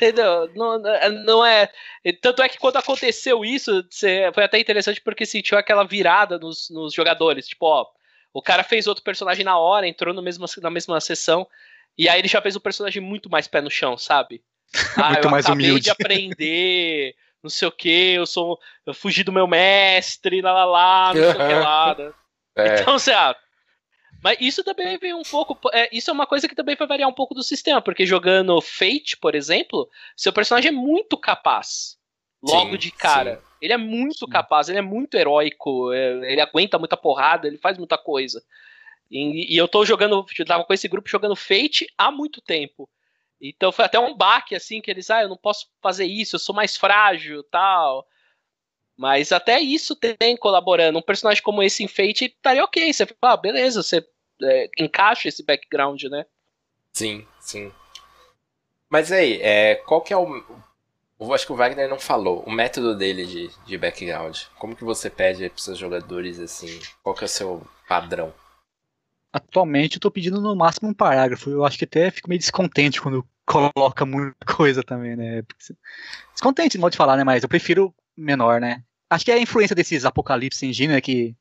Entendeu? 0.00 0.50
Não, 0.54 0.78
não 1.24 1.44
é. 1.44 1.68
Tanto 2.22 2.42
é 2.42 2.48
que 2.48 2.58
quando 2.58 2.76
aconteceu 2.76 3.44
isso, 3.44 3.84
foi 4.32 4.44
até 4.44 4.58
interessante 4.58 5.00
porque 5.00 5.26
sentiu 5.26 5.58
aquela 5.58 5.84
virada 5.84 6.38
nos, 6.38 6.70
nos 6.70 6.94
jogadores. 6.94 7.46
Tipo, 7.46 7.66
ó, 7.66 7.86
o 8.32 8.40
cara 8.40 8.64
fez 8.64 8.86
outro 8.86 9.04
personagem 9.04 9.44
na 9.44 9.58
hora, 9.58 9.86
entrou 9.86 10.14
no 10.14 10.22
mesmo, 10.22 10.46
na 10.62 10.70
mesma 10.70 11.00
sessão, 11.00 11.46
e 11.98 12.08
aí 12.08 12.18
ele 12.18 12.28
já 12.28 12.40
fez 12.40 12.56
um 12.56 12.60
personagem 12.60 13.02
muito 13.02 13.28
mais 13.28 13.46
pé 13.46 13.60
no 13.60 13.70
chão, 13.70 13.98
sabe? 13.98 14.42
Ah, 14.96 15.10
muito 15.10 15.24
eu 15.24 15.30
mais 15.30 15.46
acabei 15.46 15.66
humilde. 15.66 15.84
de 15.84 15.90
aprender 15.90 17.14
não 17.42 17.50
sei 17.50 17.68
o 17.68 17.72
que, 17.72 18.14
eu 18.14 18.26
sou. 18.26 18.58
Eu 18.84 18.92
fugi 18.94 19.24
do 19.24 19.32
meu 19.32 19.46
mestre, 19.46 20.42
lá 20.42 20.52
lá 20.52 20.64
lá, 20.64 21.14
não 21.14 21.22
sei 21.22 21.30
o 21.30 21.48
que 21.48 21.54
lá. 21.54 21.94
Né? 21.98 22.12
É. 22.56 22.80
Então, 22.80 22.98
você 22.98 23.12
ah, 23.12 23.34
mas 24.22 24.38
isso 24.40 24.62
também 24.62 24.98
vem 24.98 25.14
um 25.14 25.22
pouco. 25.22 25.58
É, 25.72 25.88
isso 25.96 26.10
é 26.10 26.12
uma 26.12 26.26
coisa 26.26 26.48
que 26.48 26.54
também 26.54 26.76
vai 26.76 26.86
variar 26.86 27.08
um 27.08 27.14
pouco 27.14 27.34
do 27.34 27.42
sistema, 27.42 27.80
porque 27.80 28.04
jogando 28.04 28.60
Fate, 28.60 29.16
por 29.16 29.34
exemplo, 29.34 29.88
seu 30.16 30.32
personagem 30.32 30.68
é 30.68 30.72
muito 30.72 31.16
capaz. 31.16 31.98
Logo 32.42 32.72
sim, 32.72 32.78
de 32.78 32.90
cara. 32.90 33.36
Sim. 33.36 33.42
Ele 33.60 33.72
é 33.74 33.76
muito 33.76 34.26
capaz, 34.26 34.68
ele 34.68 34.78
é 34.78 34.82
muito 34.82 35.14
heróico, 35.14 35.92
é, 35.92 36.32
ele 36.32 36.40
aguenta 36.40 36.78
muita 36.78 36.96
porrada, 36.96 37.46
ele 37.46 37.58
faz 37.58 37.76
muita 37.76 37.98
coisa. 37.98 38.42
E, 39.10 39.54
e 39.54 39.56
eu 39.56 39.68
tô 39.68 39.84
jogando, 39.84 40.24
eu 40.38 40.46
tava 40.46 40.64
com 40.64 40.72
esse 40.72 40.88
grupo 40.88 41.08
jogando 41.08 41.36
Fate 41.36 41.86
há 41.98 42.10
muito 42.10 42.40
tempo. 42.40 42.88
Então 43.40 43.72
foi 43.72 43.84
até 43.84 43.98
um 43.98 44.14
baque, 44.14 44.54
assim, 44.54 44.80
que 44.80 44.90
eles, 44.90 45.10
ah, 45.10 45.22
eu 45.22 45.28
não 45.28 45.36
posso 45.36 45.66
fazer 45.82 46.04
isso, 46.04 46.36
eu 46.36 46.40
sou 46.40 46.54
mais 46.54 46.76
frágil 46.76 47.42
tal. 47.44 48.06
Mas 49.00 49.32
até 49.32 49.58
isso 49.58 49.96
tem 49.96 50.36
colaborando. 50.36 50.98
Um 50.98 51.02
personagem 51.02 51.42
como 51.42 51.62
esse 51.62 51.82
em 51.82 51.88
Fate 51.88 52.26
estaria 52.26 52.62
ok. 52.62 52.92
Você 52.92 53.06
fala, 53.06 53.32
ah, 53.32 53.36
beleza, 53.38 53.82
você 53.82 54.06
é, 54.42 54.68
encaixa 54.78 55.26
esse 55.26 55.42
background, 55.42 56.02
né? 56.02 56.26
Sim, 56.92 57.26
sim. 57.40 57.72
Mas 58.90 59.10
aí, 59.10 59.40
é, 59.40 59.76
qual 59.76 60.02
que 60.02 60.12
é 60.12 60.16
o. 60.18 60.44
Eu 61.18 61.32
acho 61.32 61.46
que 61.46 61.52
o 61.52 61.56
Wagner 61.56 61.88
não 61.88 61.98
falou. 61.98 62.42
O 62.46 62.50
método 62.50 62.94
dele 62.94 63.24
de, 63.24 63.50
de 63.64 63.78
background. 63.78 64.42
Como 64.58 64.76
que 64.76 64.84
você 64.84 65.08
pede 65.08 65.48
para 65.48 65.58
seus 65.58 65.78
jogadores 65.78 66.38
assim? 66.38 66.78
Qual 67.02 67.14
que 67.14 67.24
é 67.24 67.26
o 67.26 67.28
seu 67.28 67.66
padrão? 67.88 68.34
Atualmente 69.32 69.94
eu 69.94 70.00
tô 70.00 70.10
pedindo 70.10 70.42
no 70.42 70.54
máximo 70.54 70.90
um 70.90 70.94
parágrafo. 70.94 71.48
Eu 71.48 71.64
acho 71.64 71.78
que 71.78 71.86
até 71.86 72.10
fico 72.10 72.28
meio 72.28 72.38
descontente 72.38 73.00
quando 73.00 73.26
coloca 73.46 74.04
muita 74.04 74.44
coisa 74.54 74.82
também, 74.82 75.16
né? 75.16 75.42
Descontente, 76.34 76.76
modo 76.76 76.90
de 76.90 76.98
falar, 76.98 77.16
né? 77.16 77.24
Mas 77.24 77.42
eu 77.42 77.48
prefiro 77.48 77.94
menor, 78.14 78.60
né? 78.60 78.84
Acho 79.10 79.24
que 79.24 79.32
é 79.32 79.34
a 79.34 79.40
influência 79.40 79.74
desses 79.74 80.04
Apocalipse 80.04 80.64
Engine, 80.64 80.94
né? 80.94 81.00
Que 81.00 81.36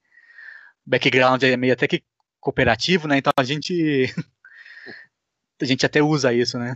o 0.85 0.89
background 0.89 1.43
é 1.43 1.55
meio 1.55 1.73
até 1.73 1.87
que 1.87 2.03
cooperativo, 2.39 3.07
né? 3.07 3.17
Então 3.17 3.31
a 3.37 3.43
gente. 3.43 4.13
a 5.61 5.65
gente 5.65 5.85
até 5.85 6.01
usa 6.01 6.33
isso, 6.33 6.57
né? 6.57 6.75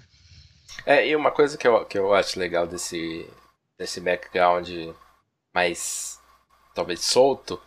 É, 0.85 1.07
e 1.07 1.15
uma 1.15 1.31
coisa 1.31 1.57
que 1.57 1.67
eu, 1.67 1.85
que 1.85 1.97
eu 1.97 2.13
acho 2.13 2.39
legal 2.39 2.67
desse, 2.67 3.27
desse 3.77 3.99
background 3.99 4.69
mais 5.53 6.19
talvez 6.73 7.01
solto 7.01 7.61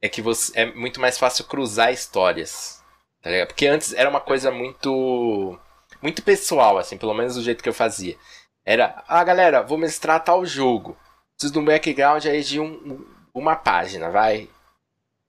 é 0.00 0.08
que 0.08 0.22
você 0.22 0.52
é 0.58 0.66
muito 0.66 1.00
mais 1.00 1.18
fácil 1.18 1.44
cruzar 1.44 1.92
histórias. 1.92 2.82
Tá 3.22 3.30
ligado? 3.30 3.48
Porque 3.48 3.66
antes 3.66 3.92
era 3.92 4.08
uma 4.08 4.20
coisa 4.20 4.50
muito. 4.50 5.58
Muito 6.00 6.22
pessoal, 6.22 6.78
assim, 6.78 6.96
pelo 6.96 7.14
menos 7.14 7.34
do 7.34 7.42
jeito 7.42 7.62
que 7.62 7.68
eu 7.68 7.74
fazia. 7.74 8.16
Era, 8.64 9.02
ah, 9.08 9.24
galera, 9.24 9.62
vou 9.62 9.76
mestrar 9.76 10.22
tal 10.22 10.46
jogo. 10.46 10.96
Preciso 11.38 11.52
de 11.52 11.58
um 11.60 11.64
background 11.64 12.26
aí 12.26 12.42
de 12.42 12.58
um, 12.58 13.06
uma 13.32 13.54
página, 13.54 14.10
vai. 14.10 14.50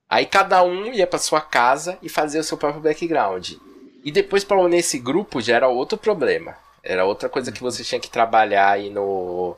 Aí 0.08 0.26
cada 0.26 0.60
um 0.64 0.92
ia 0.92 1.06
para 1.06 1.20
sua 1.20 1.40
casa 1.40 1.96
e 2.02 2.08
fazia 2.08 2.40
o 2.40 2.44
seu 2.44 2.58
próprio 2.58 2.82
background. 2.82 3.52
E 4.02 4.10
depois 4.10 4.42
para 4.42 4.60
unir 4.60 4.78
esse 4.78 4.98
grupo 4.98 5.40
já 5.40 5.54
era 5.54 5.68
outro 5.68 5.96
problema. 5.96 6.56
Era 6.82 7.04
outra 7.04 7.28
coisa 7.28 7.52
que 7.52 7.62
você 7.62 7.84
tinha 7.84 8.00
que 8.00 8.10
trabalhar 8.10 8.70
aí 8.70 8.90
no, 8.90 9.56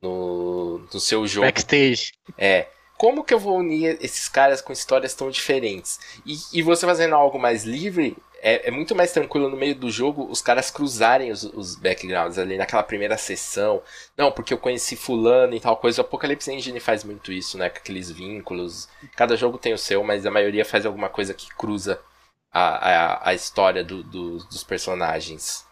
no, 0.00 0.78
no 0.92 1.00
seu 1.00 1.24
jogo. 1.24 1.46
Backstage. 1.46 2.12
É 2.36 2.66
como 3.02 3.24
que 3.24 3.34
eu 3.34 3.38
vou 3.40 3.58
unir 3.58 3.98
esses 4.00 4.28
caras 4.28 4.60
com 4.60 4.72
histórias 4.72 5.12
tão 5.12 5.28
diferentes? 5.28 5.98
E, 6.24 6.36
e 6.52 6.62
você 6.62 6.86
fazendo 6.86 7.16
algo 7.16 7.36
mais 7.36 7.64
livre, 7.64 8.16
é, 8.44 8.68
é, 8.68 8.70
muito 8.72 8.92
mais 8.92 9.12
tranquilo 9.12 9.48
no 9.48 9.56
meio 9.56 9.76
do 9.76 9.88
jogo 9.88 10.28
os 10.28 10.42
caras 10.42 10.68
cruzarem 10.68 11.30
os, 11.30 11.44
os, 11.44 11.76
backgrounds 11.76 12.38
ali 12.38 12.56
naquela 12.56 12.82
primeira 12.82 13.16
sessão. 13.16 13.80
Não, 14.18 14.32
porque 14.32 14.52
eu 14.52 14.58
conheci 14.58 14.96
fulano 14.96 15.54
e 15.54 15.60
tal 15.60 15.76
coisa. 15.76 16.02
O 16.02 16.04
Apocalypse 16.04 16.52
Engine 16.52 16.80
faz 16.80 17.04
muito 17.04 17.32
isso, 17.32 17.56
né? 17.56 17.70
Com 17.70 17.78
aqueles 17.78 18.10
vínculos. 18.10 18.88
Cada 19.14 19.36
jogo 19.36 19.58
tem 19.58 19.72
o 19.72 19.78
seu, 19.78 20.02
mas 20.02 20.26
a 20.26 20.30
maioria 20.30 20.64
faz 20.64 20.84
alguma 20.84 21.08
coisa 21.08 21.32
que 21.32 21.54
cruza 21.54 22.02
a, 22.50 22.88
a, 22.90 23.28
a 23.28 23.34
história 23.34 23.84
do, 23.84 24.02
do, 24.02 24.38
dos 24.38 24.64
personagens. 24.64 25.64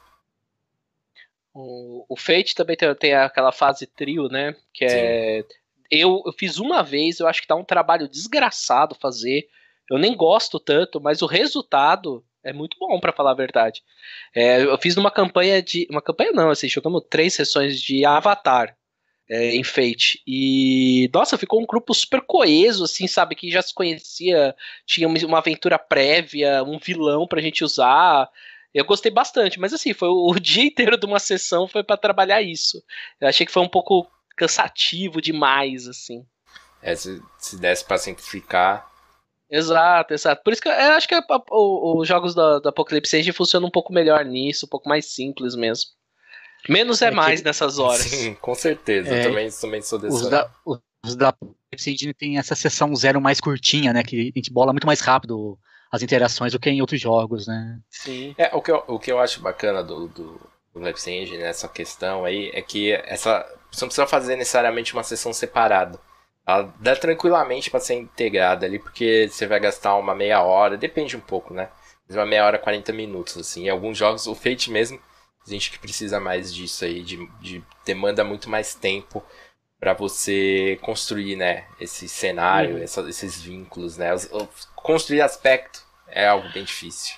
O, 1.52 2.06
o 2.08 2.16
Fate 2.16 2.54
também 2.54 2.76
tem, 2.76 2.94
tem 2.94 3.14
aquela 3.14 3.50
fase 3.50 3.84
trio, 3.84 4.28
né? 4.28 4.54
Que 4.72 4.84
é. 4.84 5.44
Eu, 5.90 6.22
eu 6.24 6.32
fiz 6.32 6.58
uma 6.58 6.84
vez, 6.84 7.18
eu 7.18 7.26
acho 7.26 7.42
que 7.42 7.48
tá 7.48 7.56
um 7.56 7.64
trabalho 7.64 8.08
desgraçado 8.08 8.94
fazer. 8.94 9.48
Eu 9.90 9.98
nem 9.98 10.16
gosto 10.16 10.60
tanto, 10.60 11.00
mas 11.00 11.20
o 11.20 11.26
resultado 11.26 12.24
é 12.44 12.52
muito 12.52 12.76
bom, 12.78 12.98
para 12.98 13.12
falar 13.12 13.32
a 13.32 13.34
verdade. 13.34 13.82
É, 14.34 14.62
eu 14.62 14.78
fiz 14.78 14.96
uma 14.96 15.10
campanha 15.10 15.62
de. 15.62 15.86
Uma 15.90 16.02
campanha 16.02 16.32
não, 16.32 16.50
assim, 16.50 16.68
jogamos 16.68 17.02
três 17.08 17.34
sessões 17.34 17.80
de 17.80 18.04
Avatar 18.04 18.76
é, 19.28 19.54
em 19.54 19.62
Fate. 19.62 20.20
E, 20.26 21.08
nossa, 21.14 21.38
ficou 21.38 21.62
um 21.62 21.66
grupo 21.66 21.94
super 21.94 22.20
coeso, 22.20 22.84
assim, 22.84 23.06
sabe? 23.06 23.36
Que 23.36 23.50
já 23.50 23.62
se 23.62 23.72
conhecia, 23.72 24.54
tinha 24.84 25.06
uma 25.06 25.38
aventura 25.38 25.78
prévia, 25.78 26.64
um 26.64 26.78
vilão 26.78 27.26
pra 27.28 27.40
gente 27.40 27.62
usar. 27.62 28.28
Eu 28.74 28.84
gostei 28.84 29.10
bastante, 29.10 29.58
mas 29.60 29.72
assim, 29.72 29.92
foi 29.92 30.08
o, 30.08 30.34
dia 30.40 30.64
inteiro 30.64 30.98
de 30.98 31.06
uma 31.06 31.20
sessão 31.20 31.68
foi 31.68 31.84
para 31.84 31.96
trabalhar 31.96 32.42
isso. 32.42 32.82
Eu 33.20 33.28
achei 33.28 33.46
que 33.46 33.52
foi 33.52 33.62
um 33.62 33.68
pouco 33.68 34.10
cansativo 34.36 35.20
demais, 35.20 35.86
assim. 35.86 36.24
É, 36.82 36.96
se, 36.96 37.22
se 37.38 37.58
desse 37.58 37.84
pra 37.84 37.98
simplificar, 37.98 38.89
Exato, 39.50 40.14
exato. 40.14 40.42
Por 40.44 40.52
isso 40.52 40.62
que 40.62 40.68
eu, 40.68 40.72
eu 40.72 40.92
acho 40.92 41.08
que 41.08 41.14
os 41.50 42.06
jogos 42.06 42.34
da, 42.34 42.60
da 42.60 42.70
Apocalypse 42.70 43.16
Engine 43.16 43.32
funcionam 43.32 43.68
um 43.68 43.70
pouco 43.70 43.92
melhor 43.92 44.24
nisso, 44.24 44.66
um 44.66 44.68
pouco 44.68 44.88
mais 44.88 45.06
simples 45.06 45.56
mesmo. 45.56 45.90
Menos 46.68 47.02
é, 47.02 47.06
é 47.06 47.10
mais 47.10 47.40
que... 47.40 47.46
nessas 47.46 47.78
horas. 47.78 48.02
Sim, 48.06 48.34
com 48.34 48.54
certeza. 48.54 49.08
É, 49.08 49.20
eu 49.20 49.28
também, 49.30 49.50
também 49.50 49.82
sou 49.82 49.98
desse. 49.98 50.14
Os 50.14 50.28
da, 50.28 50.50
os 51.04 51.16
da 51.16 51.28
Apocalypse 51.28 51.90
Engine 51.90 52.14
tem 52.14 52.38
essa 52.38 52.54
sessão 52.54 52.94
zero 52.94 53.20
mais 53.20 53.40
curtinha, 53.40 53.92
né? 53.92 54.02
Que 54.02 54.32
a 54.34 54.38
gente 54.38 54.52
bola 54.52 54.72
muito 54.72 54.86
mais 54.86 55.00
rápido 55.00 55.58
as 55.90 56.02
interações 56.02 56.52
do 56.52 56.60
que 56.60 56.70
em 56.70 56.80
outros 56.80 57.00
jogos, 57.00 57.46
né? 57.46 57.80
Sim. 57.90 58.34
É, 58.38 58.54
o 58.54 58.62
que 58.62 58.70
eu, 58.70 58.84
o 58.86 58.98
que 58.98 59.10
eu 59.10 59.18
acho 59.18 59.40
bacana 59.40 59.82
do, 59.82 60.06
do, 60.08 60.40
do 60.72 60.88
Engine, 60.88 61.38
nessa 61.38 61.68
questão 61.68 62.24
aí, 62.24 62.50
é 62.54 62.62
que 62.62 62.92
essa. 62.92 63.44
Você 63.72 63.84
não 63.84 63.88
precisa 63.88 64.06
fazer 64.06 64.36
necessariamente 64.36 64.92
uma 64.92 65.02
sessão 65.02 65.32
separada. 65.32 65.98
Ela 66.50 66.74
dá 66.80 66.96
tranquilamente 66.96 67.70
para 67.70 67.80
ser 67.80 67.94
integrada 67.94 68.66
ali, 68.66 68.78
porque 68.78 69.28
você 69.30 69.46
vai 69.46 69.60
gastar 69.60 69.96
uma 69.96 70.14
meia 70.14 70.42
hora, 70.42 70.76
depende 70.76 71.16
um 71.16 71.20
pouco, 71.20 71.54
né? 71.54 71.68
Uma 72.08 72.26
meia 72.26 72.44
hora, 72.44 72.58
40 72.58 72.92
minutos, 72.92 73.36
assim. 73.36 73.66
Em 73.66 73.68
alguns 73.68 73.96
jogos, 73.96 74.26
o 74.26 74.34
Fate 74.34 74.70
mesmo, 74.70 75.00
a 75.46 75.50
gente 75.50 75.70
que 75.70 75.78
precisa 75.78 76.18
mais 76.18 76.52
disso 76.52 76.84
aí, 76.84 77.02
de, 77.02 77.24
de 77.40 77.62
demanda 77.84 78.24
muito 78.24 78.50
mais 78.50 78.74
tempo 78.74 79.24
para 79.78 79.94
você 79.94 80.78
construir, 80.82 81.36
né, 81.36 81.64
esse 81.80 82.06
cenário, 82.06 82.76
uhum. 82.76 82.82
essa, 82.82 83.00
esses 83.08 83.40
vínculos, 83.40 83.96
né? 83.96 84.10
construir 84.76 85.22
aspecto 85.22 85.82
é 86.06 86.26
algo 86.26 86.52
bem 86.52 86.64
difícil. 86.64 87.14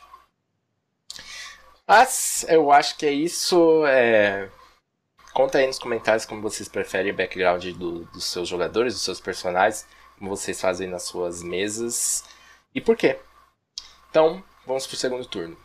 Mas 1.87 2.47
eu 2.49 2.71
acho 2.71 2.97
que 2.97 3.05
é 3.05 3.11
isso. 3.11 3.85
É... 3.87 4.49
Conta 5.33 5.59
aí 5.59 5.67
nos 5.67 5.79
comentários 5.79 6.27
como 6.27 6.43
vocês 6.43 6.69
preferem 6.69 7.13
o 7.13 7.17
background 7.17 7.65
do, 7.73 8.05
dos 8.07 8.25
seus 8.25 8.49
jogadores, 8.49 8.93
dos 8.93 9.03
seus 9.03 9.21
personagens, 9.21 9.87
como 10.19 10.31
vocês 10.31 10.61
fazem 10.61 10.89
nas 10.89 11.05
suas 11.05 11.43
mesas 11.43 12.25
e 12.75 12.81
por 12.81 12.97
quê. 12.97 13.19
Então, 14.11 14.45
vamos 14.67 14.87
pro 14.87 14.97
segundo 14.97 15.25
turno. 15.27 15.57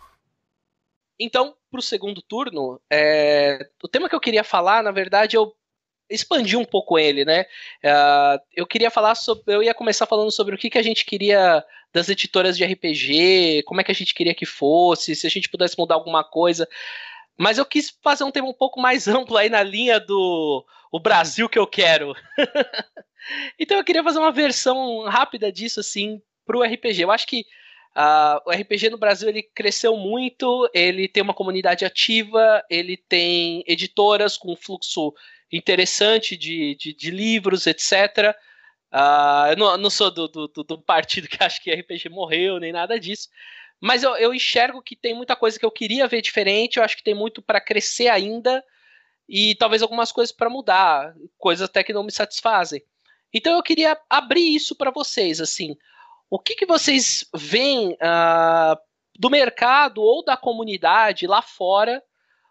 Então, 1.20 1.56
pro 1.70 1.82
segundo 1.82 2.22
turno, 2.22 2.80
é... 2.90 3.60
o 3.84 3.88
tema 3.88 4.08
que 4.08 4.16
eu 4.16 4.22
queria 4.22 4.44
falar, 4.44 4.82
na 4.82 4.92
verdade, 4.92 5.36
eu 5.36 5.54
expandi 6.10 6.56
um 6.56 6.66
pouco 6.66 6.98
ele, 6.98 7.26
né? 7.26 7.42
Uh, 7.84 8.40
eu 8.56 8.66
queria 8.66 8.90
falar 8.90 9.16
sobre. 9.16 9.54
Eu 9.54 9.62
ia 9.62 9.74
começar 9.74 10.06
falando 10.06 10.32
sobre 10.32 10.56
o 10.56 10.58
que, 10.58 10.70
que 10.70 10.78
a 10.78 10.84
gente 10.84 11.06
queria 11.06 11.64
das 11.92 12.08
editoras 12.08 12.58
de 12.58 12.64
RPG, 12.64 13.64
como 13.64 13.82
é 13.82 13.84
que 13.84 13.92
a 13.92 13.96
gente 13.96 14.14
queria 14.14 14.34
que 14.34 14.46
fosse, 14.46 15.16
se 15.16 15.28
a 15.28 15.30
gente 15.30 15.50
pudesse 15.50 15.78
mudar 15.78 15.96
alguma 15.96 16.24
coisa. 16.24 16.68
Mas 17.38 17.58
eu 17.58 17.66
quis 17.66 17.96
fazer 18.04 18.24
um 18.24 18.32
tema 18.32 18.48
um 18.48 18.54
pouco 18.54 18.80
mais 18.82 19.08
amplo 19.08 19.38
aí 19.38 19.50
na 19.50 19.62
linha 19.62 20.00
do 20.00 20.66
o 20.92 21.00
Brasil 21.00 21.48
que 21.48 21.60
eu 21.60 21.68
quero. 21.68 22.16
então 23.60 23.78
eu 23.78 23.84
queria 23.84 24.04
fazer 24.04 24.20
uma 24.20 24.32
versão 24.32 25.04
rápida 25.04 25.52
disso, 25.52 25.80
assim, 25.80 26.22
pro 26.46 26.64
RPG. 26.64 27.02
Eu 27.02 27.12
acho 27.12 27.28
que 27.28 27.42
uh, 27.96 28.42
o 28.46 28.52
RPG 28.52 28.90
no 28.90 28.98
Brasil 28.98 29.30
ele 29.30 29.44
cresceu 29.44 29.96
muito, 29.96 30.70
ele 30.74 31.08
tem 31.08 31.22
uma 31.22 31.34
comunidade 31.34 31.86
ativa, 31.86 32.64
ele 32.70 32.98
tem 32.98 33.64
editoras 33.68 34.38
com 34.38 34.56
fluxo 34.56 35.14
interessante 35.52 36.36
de, 36.36 36.76
de, 36.76 36.94
de 36.94 37.12
livros, 37.12 37.68
etc. 37.68 37.92
Uh, 37.92 38.34
ah, 38.92 39.48
eu 39.50 39.58
não, 39.58 39.78
não 39.78 39.90
sou 39.90 40.10
do, 40.10 40.28
do, 40.28 40.48
do, 40.48 40.82
partido 40.82 41.28
que 41.28 41.44
acha 41.44 41.62
que 41.62 41.74
RPG 41.74 42.10
morreu, 42.10 42.60
nem 42.60 42.72
nada 42.72 43.00
disso. 43.00 43.30
Mas 43.80 44.04
eu, 44.04 44.16
eu 44.18 44.34
enxergo 44.34 44.82
que 44.82 44.96
tem 44.96 45.14
muita 45.14 45.36
coisa 45.36 45.60
que 45.60 45.66
eu 45.66 45.72
queria 45.72 46.08
ver 46.08 46.22
diferente, 46.22 46.78
eu 46.78 46.84
acho 46.84 46.98
que 46.98 47.04
tem 47.04 47.14
muito 47.14 47.42
para 47.42 47.62
crescer 47.62 48.08
ainda 48.08 48.64
e 49.30 49.56
talvez 49.56 49.82
algumas 49.82 50.12
coisas 50.12 50.34
para 50.34 50.50
mudar, 50.50 51.14
coisas 51.38 51.70
até 51.70 51.84
que 51.84 51.94
não 51.94 52.04
me 52.04 52.12
satisfazem. 52.12 52.84
Então 53.34 53.54
eu 53.54 53.62
queria 53.62 54.00
abrir 54.10 54.56
isso 54.56 54.76
para 54.76 54.90
vocês, 54.90 55.40
assim, 55.42 55.76
o 56.30 56.40
que, 56.40 56.56
que 56.56 56.66
vocês 56.66 57.26
veem 57.36 57.94
uh, 57.94 58.78
do 59.18 59.30
mercado 59.30 60.02
ou 60.02 60.24
da 60.24 60.36
comunidade 60.36 61.28
lá 61.28 61.42
fora, 61.42 62.04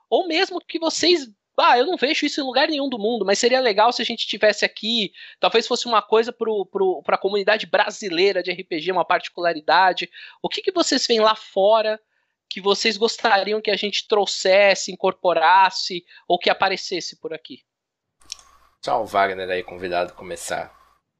ou 0.08 0.26
mesmo 0.26 0.60
que 0.60 0.78
vocês 0.78 1.28
ah, 1.58 1.78
eu 1.78 1.86
não 1.86 1.96
vejo 1.96 2.26
isso 2.26 2.40
em 2.40 2.44
lugar 2.44 2.68
nenhum 2.68 2.88
do 2.88 2.98
mundo, 2.98 3.24
mas 3.24 3.38
seria 3.38 3.60
legal 3.60 3.92
se 3.92 4.02
a 4.02 4.04
gente 4.04 4.26
tivesse 4.26 4.64
aqui, 4.64 5.12
talvez 5.40 5.66
fosse 5.66 5.86
uma 5.86 6.02
coisa 6.02 6.32
para 6.32 7.14
a 7.14 7.18
comunidade 7.18 7.66
brasileira 7.66 8.42
de 8.42 8.52
RPG, 8.52 8.92
uma 8.92 9.04
particularidade. 9.04 10.10
O 10.42 10.48
que, 10.48 10.62
que 10.62 10.72
vocês 10.72 11.06
veem 11.06 11.20
lá 11.20 11.34
fora 11.34 12.00
que 12.48 12.60
vocês 12.60 12.96
gostariam 12.96 13.60
que 13.60 13.70
a 13.70 13.76
gente 13.76 14.06
trouxesse, 14.06 14.92
incorporasse 14.92 16.04
ou 16.28 16.38
que 16.38 16.50
aparecesse 16.50 17.16
por 17.16 17.32
aqui? 17.32 17.64
Só 18.84 19.02
o 19.02 19.06
Wagner 19.06 19.48
aí 19.50 19.62
convidado 19.62 20.12
a 20.12 20.14
começar, 20.14 20.68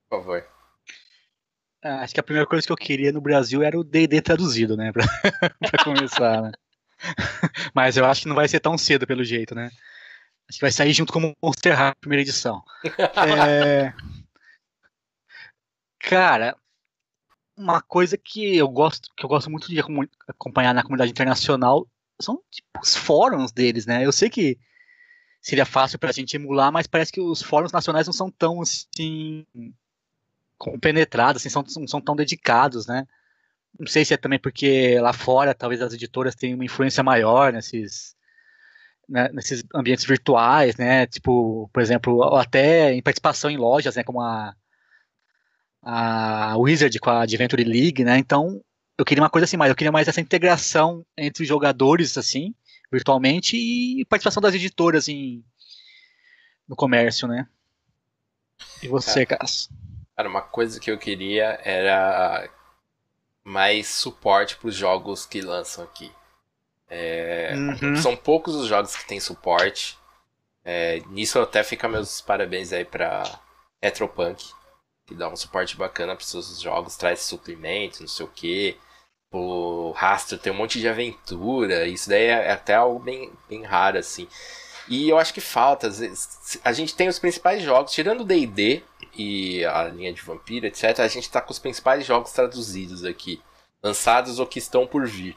por 0.08 0.18
favor. 0.18 0.46
Ah, 1.82 2.02
acho 2.02 2.14
que 2.14 2.20
a 2.20 2.22
primeira 2.22 2.48
coisa 2.48 2.66
que 2.66 2.72
eu 2.72 2.76
queria 2.76 3.12
no 3.12 3.20
Brasil 3.20 3.62
era 3.62 3.78
o 3.78 3.84
D&D 3.84 4.20
traduzido, 4.20 4.76
né, 4.76 4.92
para 4.92 5.04
começar, 5.84 6.42
né? 6.42 6.52
Mas 7.74 7.96
eu 7.96 8.04
acho 8.04 8.22
que 8.22 8.28
não 8.28 8.36
vai 8.36 8.48
ser 8.48 8.60
tão 8.60 8.76
cedo 8.78 9.06
pelo 9.06 9.24
jeito, 9.24 9.54
né? 9.54 9.70
Acho 10.48 10.58
que 10.58 10.64
vai 10.64 10.72
sair 10.72 10.92
junto 10.92 11.12
com 11.12 11.20
o 11.20 11.34
Monster 11.42 11.76
High, 11.76 11.94
primeira 12.00 12.22
edição. 12.22 12.62
é... 13.48 13.92
Cara, 15.98 16.56
uma 17.56 17.80
coisa 17.82 18.16
que 18.16 18.56
eu 18.56 18.68
gosto, 18.68 19.10
que 19.16 19.24
eu 19.24 19.28
gosto 19.28 19.50
muito 19.50 19.68
de 19.68 19.80
acompanhar 20.28 20.74
na 20.74 20.82
comunidade 20.82 21.10
internacional 21.10 21.86
são 22.20 22.40
tipo, 22.50 22.68
os 22.80 22.94
fóruns 22.94 23.50
deles, 23.50 23.86
né? 23.86 24.04
Eu 24.04 24.12
sei 24.12 24.30
que 24.30 24.58
seria 25.40 25.64
fácil 25.64 25.98
para 25.98 26.10
a 26.10 26.12
gente 26.12 26.34
emular, 26.34 26.70
mas 26.72 26.86
parece 26.86 27.12
que 27.12 27.20
os 27.20 27.42
fóruns 27.42 27.72
nacionais 27.72 28.06
não 28.06 28.12
são 28.12 28.30
tão 28.30 28.60
assim 28.62 29.46
compenetrados, 30.58 31.42
assim, 31.42 31.50
são, 31.50 31.64
não 31.78 31.88
são 31.88 32.00
tão 32.00 32.16
dedicados, 32.16 32.86
né? 32.86 33.06
Não 33.78 33.86
sei 33.86 34.04
se 34.04 34.14
é 34.14 34.16
também 34.16 34.38
porque 34.38 34.98
lá 35.00 35.12
fora 35.12 35.54
talvez 35.54 35.82
as 35.82 35.92
editoras 35.92 36.34
tenham 36.34 36.56
uma 36.56 36.64
influência 36.64 37.02
maior 37.02 37.52
nesses 37.52 38.16
né, 39.08 39.28
nesses 39.32 39.64
ambientes 39.74 40.04
virtuais, 40.04 40.76
né? 40.76 41.06
Tipo, 41.06 41.70
por 41.72 41.82
exemplo, 41.82 42.22
até 42.36 42.92
em 42.92 43.02
participação 43.02 43.50
em 43.50 43.56
lojas, 43.56 43.96
né? 43.96 44.02
Como 44.02 44.20
a, 44.20 44.54
a 45.82 46.56
Wizard 46.58 46.98
com 46.98 47.10
a 47.10 47.22
Adventure 47.22 47.62
League, 47.64 48.04
né? 48.04 48.18
Então, 48.18 48.60
eu 48.98 49.04
queria 49.04 49.22
uma 49.22 49.30
coisa 49.30 49.44
assim, 49.44 49.56
mais 49.56 49.70
eu 49.70 49.76
queria 49.76 49.92
mais 49.92 50.08
essa 50.08 50.20
integração 50.20 51.04
entre 51.16 51.42
os 51.42 51.48
jogadores, 51.48 52.16
assim, 52.18 52.54
virtualmente, 52.90 53.56
e 53.56 54.04
participação 54.06 54.40
das 54.40 54.54
editoras 54.54 55.08
em, 55.08 55.44
no 56.68 56.74
comércio, 56.74 57.28
né? 57.28 57.46
E 58.82 58.88
você, 58.88 59.26
cara, 59.26 59.40
Cass? 59.40 59.68
Cara, 60.16 60.28
uma 60.28 60.42
coisa 60.42 60.80
que 60.80 60.90
eu 60.90 60.98
queria 60.98 61.60
era 61.62 62.48
mais 63.44 63.86
suporte 63.86 64.56
para 64.56 64.68
os 64.68 64.74
jogos 64.74 65.26
que 65.26 65.40
lançam 65.40 65.84
aqui. 65.84 66.10
É, 66.88 67.54
uhum. 67.54 67.96
São 67.96 68.16
poucos 68.16 68.54
os 68.54 68.68
jogos 68.68 68.94
que 68.96 69.06
tem 69.06 69.20
suporte. 69.20 69.98
É, 70.64 71.00
nisso 71.08 71.40
até 71.40 71.62
fica 71.62 71.88
meus 71.88 72.20
parabéns 72.20 72.72
aí 72.72 72.84
pra 72.84 73.22
Retropunk, 73.82 74.44
que 75.06 75.14
dá 75.14 75.28
um 75.28 75.36
suporte 75.36 75.76
bacana 75.76 76.16
para 76.16 76.24
seus 76.24 76.60
jogos, 76.60 76.96
traz 76.96 77.20
suprimentos, 77.20 78.00
não 78.00 78.08
sei 78.08 78.26
o 78.26 78.30
que. 78.30 78.76
O 79.30 79.90
rastro 79.90 80.38
tem 80.38 80.52
um 80.52 80.56
monte 80.56 80.80
de 80.80 80.88
aventura, 80.88 81.86
isso 81.86 82.08
daí 82.08 82.24
é 82.24 82.50
até 82.50 82.74
algo 82.74 82.98
bem, 82.98 83.30
bem 83.48 83.62
raro, 83.64 83.98
assim. 83.98 84.26
E 84.88 85.08
eu 85.08 85.18
acho 85.18 85.34
que 85.34 85.40
falta, 85.40 85.88
às 85.88 85.98
vezes, 85.98 86.60
a 86.64 86.72
gente 86.72 86.94
tem 86.94 87.08
os 87.08 87.18
principais 87.18 87.62
jogos, 87.62 87.92
tirando 87.92 88.20
o 88.20 88.24
D&D 88.24 88.82
e 89.14 89.64
a 89.64 89.84
linha 89.84 90.12
de 90.12 90.22
Vampiro, 90.22 90.66
etc., 90.66 91.00
a 91.00 91.08
gente 91.08 91.30
tá 91.30 91.40
com 91.40 91.50
os 91.50 91.58
principais 91.58 92.06
jogos 92.06 92.32
traduzidos 92.32 93.04
aqui, 93.04 93.42
lançados 93.82 94.38
ou 94.38 94.46
que 94.46 94.58
estão 94.58 94.86
por 94.86 95.06
vir. 95.06 95.36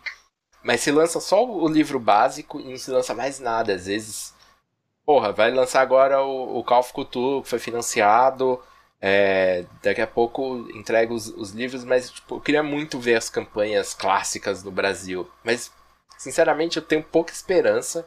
Mas 0.64 0.82
se 0.82 0.92
lança 0.92 1.20
só 1.20 1.46
o 1.46 1.68
livro 1.68 2.00
básico 2.00 2.60
e 2.60 2.66
não 2.66 2.78
se 2.78 2.92
lança 2.92 3.14
mais 3.14 3.40
nada. 3.40 3.74
Às 3.74 3.86
vezes, 3.86 4.34
porra, 5.06 5.32
vai 5.32 5.52
lançar 5.52 5.82
agora 5.82 6.22
o, 6.22 6.60
o 6.60 6.64
Call 6.64 6.80
of 6.80 6.94
Cthulhu, 6.94 7.44
que 7.44 7.50
foi 7.50 7.60
financiado. 7.60 8.62
É, 9.02 9.66
daqui 9.82 10.02
a 10.02 10.08
pouco 10.08 10.70
entrega 10.76 11.14
os, 11.14 11.28
os 11.28 11.52
livros, 11.52 11.86
mas 11.86 12.12
tipo, 12.12 12.36
eu 12.36 12.42
queria 12.42 12.62
muito 12.62 13.00
ver 13.00 13.16
as 13.16 13.30
campanhas 13.30 13.94
clássicas 13.94 14.64
no 14.64 14.72
Brasil. 14.72 15.30
Mas, 15.44 15.72
sinceramente, 16.18 16.78
eu 16.78 16.84
tenho 16.84 17.02
pouca 17.04 17.32
esperança 17.32 18.06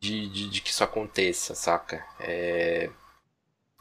de, 0.00 0.28
de, 0.28 0.48
de 0.48 0.60
que 0.62 0.70
isso 0.70 0.82
aconteça, 0.82 1.54
saca? 1.54 2.02
É, 2.20 2.88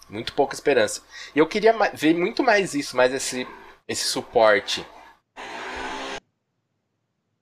muito 0.09 0.33
pouca 0.33 0.53
esperança. 0.53 1.01
E 1.35 1.39
eu 1.39 1.47
queria 1.47 1.73
ver 1.93 2.13
muito 2.13 2.43
mais 2.43 2.73
isso, 2.73 2.97
mais 2.97 3.13
esse, 3.13 3.47
esse 3.87 4.03
suporte 4.05 4.85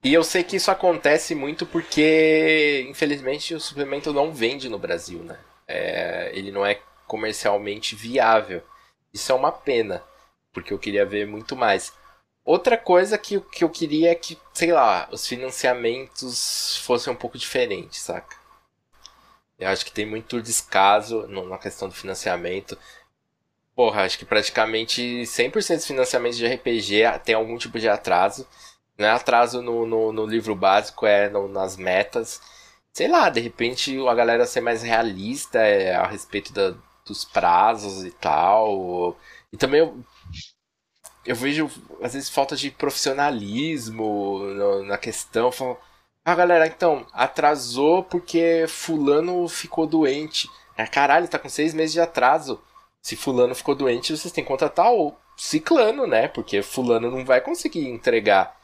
e 0.05 0.13
eu 0.13 0.23
sei 0.23 0.43
que 0.43 0.55
isso 0.55 0.69
acontece 0.69 1.33
muito 1.33 1.65
porque, 1.65 2.85
infelizmente, 2.87 3.55
o 3.55 3.59
suplemento 3.59 4.13
não 4.13 4.31
vende 4.31 4.69
no 4.69 4.77
Brasil, 4.77 5.23
né? 5.23 5.39
É, 5.67 6.29
ele 6.31 6.51
não 6.51 6.63
é 6.63 6.79
comercialmente 7.07 7.95
viável. 7.95 8.61
Isso 9.11 9.31
é 9.31 9.35
uma 9.35 9.51
pena, 9.51 10.03
porque 10.53 10.71
eu 10.71 10.77
queria 10.77 11.07
ver 11.07 11.25
muito 11.25 11.55
mais. 11.55 11.91
Outra 12.43 12.77
coisa 12.77 13.17
que, 13.17 13.39
que 13.39 13.63
eu 13.63 13.69
queria 13.71 14.11
é 14.11 14.15
que, 14.15 14.37
sei 14.53 14.71
lá, 14.71 15.09
os 15.11 15.27
financiamentos 15.27 16.77
fossem 16.83 17.11
um 17.11 17.15
pouco 17.15 17.35
diferentes, 17.35 18.01
saca? 18.01 18.37
Eu 19.57 19.69
acho 19.69 19.83
que 19.83 19.91
tem 19.91 20.05
muito 20.05 20.39
descaso 20.39 21.25
na 21.25 21.57
questão 21.57 21.89
do 21.89 21.95
financiamento. 21.95 22.77
Porra, 23.75 24.03
acho 24.03 24.19
que 24.19 24.25
praticamente 24.25 25.01
100% 25.23 25.77
dos 25.77 25.87
financiamentos 25.87 26.37
de 26.37 26.45
RPG 26.45 27.21
tem 27.23 27.33
algum 27.33 27.57
tipo 27.57 27.79
de 27.79 27.89
atraso. 27.89 28.47
Não 28.97 29.07
é 29.07 29.11
atraso 29.11 29.61
no, 29.61 29.85
no, 29.85 30.11
no 30.11 30.25
livro 30.25 30.55
básico, 30.55 31.05
é 31.05 31.29
no, 31.29 31.47
nas 31.47 31.75
metas. 31.77 32.41
Sei 32.93 33.07
lá, 33.07 33.29
de 33.29 33.41
repente 33.41 33.97
a 34.07 34.15
galera 34.15 34.45
ser 34.45 34.61
mais 34.61 34.81
realista 34.81 35.59
é, 35.59 35.95
a 35.95 36.07
respeito 36.07 36.53
da, 36.53 36.73
dos 37.05 37.25
prazos 37.25 38.05
e 38.05 38.11
tal. 38.11 39.17
E 39.51 39.57
também 39.57 39.81
eu, 39.81 39.99
eu 41.25 41.35
vejo, 41.35 41.69
às 42.01 42.13
vezes, 42.13 42.29
falta 42.29 42.55
de 42.55 42.71
profissionalismo 42.71 44.39
no, 44.39 44.83
na 44.83 44.97
questão. 44.97 45.51
Falo, 45.51 45.77
ah, 46.23 46.35
galera, 46.35 46.67
então, 46.67 47.05
atrasou 47.13 48.03
porque 48.03 48.65
fulano 48.67 49.47
ficou 49.47 49.85
doente. 49.85 50.49
Ah, 50.77 50.87
caralho, 50.87 51.27
tá 51.27 51.37
com 51.39 51.49
seis 51.49 51.73
meses 51.73 51.93
de 51.93 52.01
atraso. 52.01 52.61
Se 53.01 53.15
fulano 53.15 53.53
ficou 53.53 53.75
doente, 53.75 54.15
vocês 54.15 54.33
têm 54.33 54.43
que 54.43 54.47
contratar 54.47 54.91
o 54.91 55.13
ciclano, 55.37 56.07
né? 56.07 56.27
Porque 56.27 56.61
fulano 56.61 57.11
não 57.11 57.25
vai 57.25 57.41
conseguir 57.41 57.87
entregar 57.87 58.54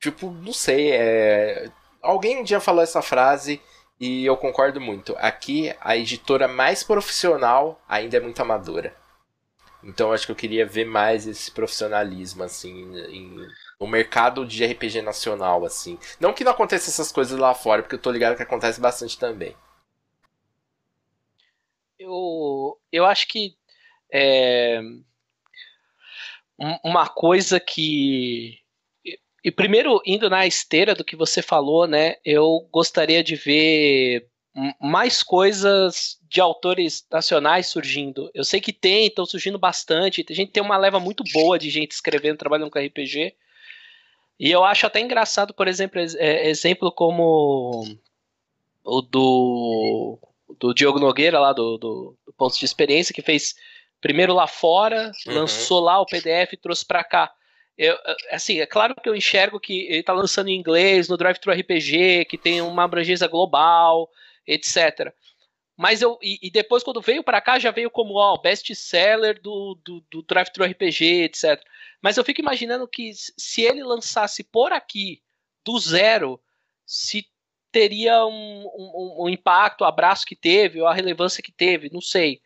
Tipo, 0.00 0.30
não 0.30 0.52
sei, 0.52 0.92
é... 0.92 1.70
alguém 2.02 2.38
um 2.38 2.42
dia 2.42 2.58
falou 2.60 2.82
essa 2.82 3.02
frase 3.02 3.60
e 4.00 4.24
eu 4.24 4.36
concordo 4.36 4.80
muito. 4.80 5.14
Aqui, 5.18 5.74
a 5.80 5.96
editora 5.96 6.48
mais 6.48 6.82
profissional 6.82 7.80
ainda 7.86 8.16
é 8.16 8.20
muito 8.20 8.40
amadora. 8.40 8.96
Então, 9.82 10.12
acho 10.12 10.26
que 10.26 10.32
eu 10.32 10.36
queria 10.36 10.66
ver 10.66 10.84
mais 10.84 11.26
esse 11.26 11.50
profissionalismo, 11.50 12.42
assim, 12.42 12.96
em, 13.08 13.36
no 13.78 13.86
mercado 13.86 14.46
de 14.46 14.64
RPG 14.64 15.02
nacional, 15.02 15.64
assim. 15.64 15.98
Não 16.18 16.32
que 16.32 16.44
não 16.44 16.52
aconteça 16.52 16.90
essas 16.90 17.12
coisas 17.12 17.38
lá 17.38 17.54
fora, 17.54 17.82
porque 17.82 17.94
eu 17.94 18.00
tô 18.00 18.10
ligado 18.10 18.36
que 18.36 18.42
acontece 18.42 18.80
bastante 18.80 19.18
também. 19.18 19.56
Eu, 21.98 22.78
eu 22.92 23.04
acho 23.06 23.28
que 23.28 23.56
é, 24.12 24.80
uma 26.84 27.08
coisa 27.08 27.58
que 27.58 28.59
e 29.44 29.50
primeiro, 29.50 30.00
indo 30.04 30.28
na 30.28 30.46
esteira 30.46 30.94
do 30.94 31.04
que 31.04 31.16
você 31.16 31.40
falou, 31.42 31.86
né, 31.86 32.16
eu 32.24 32.68
gostaria 32.70 33.22
de 33.22 33.36
ver 33.36 34.28
mais 34.80 35.22
coisas 35.22 36.18
de 36.28 36.40
autores 36.40 37.06
nacionais 37.10 37.68
surgindo. 37.68 38.30
Eu 38.34 38.44
sei 38.44 38.60
que 38.60 38.72
tem, 38.72 39.06
estão 39.06 39.24
surgindo 39.24 39.58
bastante. 39.58 40.24
A 40.28 40.34
gente 40.34 40.52
tem 40.52 40.62
uma 40.62 40.76
leva 40.76 40.98
muito 40.98 41.24
boa 41.32 41.58
de 41.58 41.70
gente 41.70 41.92
escrevendo, 41.92 42.38
trabalhando 42.38 42.70
com 42.70 42.78
RPG. 42.78 43.34
E 44.38 44.50
eu 44.50 44.64
acho 44.64 44.86
até 44.86 45.00
engraçado, 45.00 45.54
por 45.54 45.68
exemplo, 45.68 46.00
é, 46.00 46.48
exemplo 46.48 46.90
como 46.90 47.84
o 48.84 49.02
do, 49.02 50.18
do 50.58 50.74
Diogo 50.74 50.98
Nogueira, 50.98 51.38
lá 51.38 51.52
do, 51.52 51.78
do, 51.78 52.16
do 52.26 52.32
Pontos 52.32 52.58
de 52.58 52.64
Experiência, 52.64 53.14
que 53.14 53.22
fez 53.22 53.54
primeiro 54.00 54.32
lá 54.32 54.46
fora, 54.46 55.12
uhum. 55.26 55.34
lançou 55.34 55.80
lá 55.80 56.00
o 56.00 56.06
PDF 56.06 56.52
e 56.52 56.56
trouxe 56.56 56.84
para 56.84 57.04
cá. 57.04 57.32
Eu, 57.76 57.96
assim, 58.30 58.60
é 58.60 58.66
claro 58.66 58.94
que 58.94 59.08
eu 59.08 59.16
enxergo 59.16 59.58
que 59.58 59.86
ele 59.86 60.00
está 60.00 60.12
lançando 60.12 60.48
em 60.48 60.58
inglês 60.58 61.08
no 61.08 61.16
Drive 61.16 61.38
Thru 61.38 61.52
RPG, 61.52 62.26
que 62.26 62.36
tem 62.36 62.60
uma 62.60 62.84
abrangência 62.84 63.26
global, 63.26 64.10
etc. 64.46 65.12
Mas 65.76 66.02
eu 66.02 66.18
e, 66.22 66.38
e 66.42 66.50
depois 66.50 66.82
quando 66.82 67.00
veio 67.00 67.24
para 67.24 67.40
cá 67.40 67.58
já 67.58 67.70
veio 67.70 67.90
como 67.90 68.14
ó, 68.14 68.36
best 68.36 68.74
seller 68.74 69.40
do, 69.40 69.80
do, 69.82 70.04
do 70.10 70.22
Drive 70.22 70.50
Thru 70.50 70.64
RPG, 70.64 71.22
etc. 71.22 71.58
Mas 72.02 72.16
eu 72.16 72.24
fico 72.24 72.40
imaginando 72.40 72.86
que 72.86 73.12
se 73.14 73.62
ele 73.62 73.82
lançasse 73.82 74.44
por 74.44 74.72
aqui 74.72 75.22
do 75.64 75.78
zero, 75.78 76.38
se 76.84 77.26
teria 77.72 78.26
um, 78.26 78.66
um, 78.66 79.24
um 79.24 79.28
impacto, 79.28 79.82
o 79.82 79.86
abraço 79.86 80.26
que 80.26 80.36
teve, 80.36 80.80
ou 80.80 80.86
a 80.86 80.94
relevância 80.94 81.42
que 81.42 81.52
teve, 81.52 81.88
não 81.92 82.00
sei. 82.00 82.40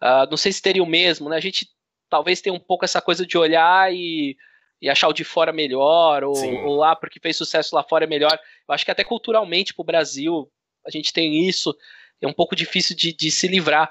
Uh, 0.00 0.28
não 0.30 0.36
sei 0.36 0.52
se 0.52 0.62
teria 0.62 0.82
o 0.82 0.86
mesmo, 0.86 1.28
né? 1.28 1.36
A 1.36 1.40
gente 1.40 1.68
talvez 2.08 2.40
tenha 2.40 2.54
um 2.54 2.60
pouco 2.60 2.84
essa 2.84 3.00
coisa 3.00 3.26
de 3.26 3.36
olhar 3.36 3.92
e 3.92 4.36
e 4.80 4.90
achar 4.90 5.08
o 5.08 5.12
de 5.12 5.24
fora 5.24 5.52
melhor, 5.52 6.22
ou, 6.24 6.36
ou 6.64 6.84
ah, 6.84 6.94
porque 6.94 7.20
fez 7.20 7.36
sucesso 7.36 7.74
lá 7.74 7.82
fora 7.82 8.04
é 8.04 8.08
melhor. 8.08 8.38
Eu 8.68 8.74
acho 8.74 8.84
que 8.84 8.90
até 8.90 9.02
culturalmente 9.02 9.74
pro 9.74 9.84
Brasil 9.84 10.50
a 10.86 10.90
gente 10.90 11.12
tem 11.12 11.48
isso, 11.48 11.76
é 12.20 12.26
um 12.26 12.32
pouco 12.32 12.54
difícil 12.54 12.94
de, 12.94 13.12
de 13.12 13.30
se 13.30 13.48
livrar. 13.48 13.90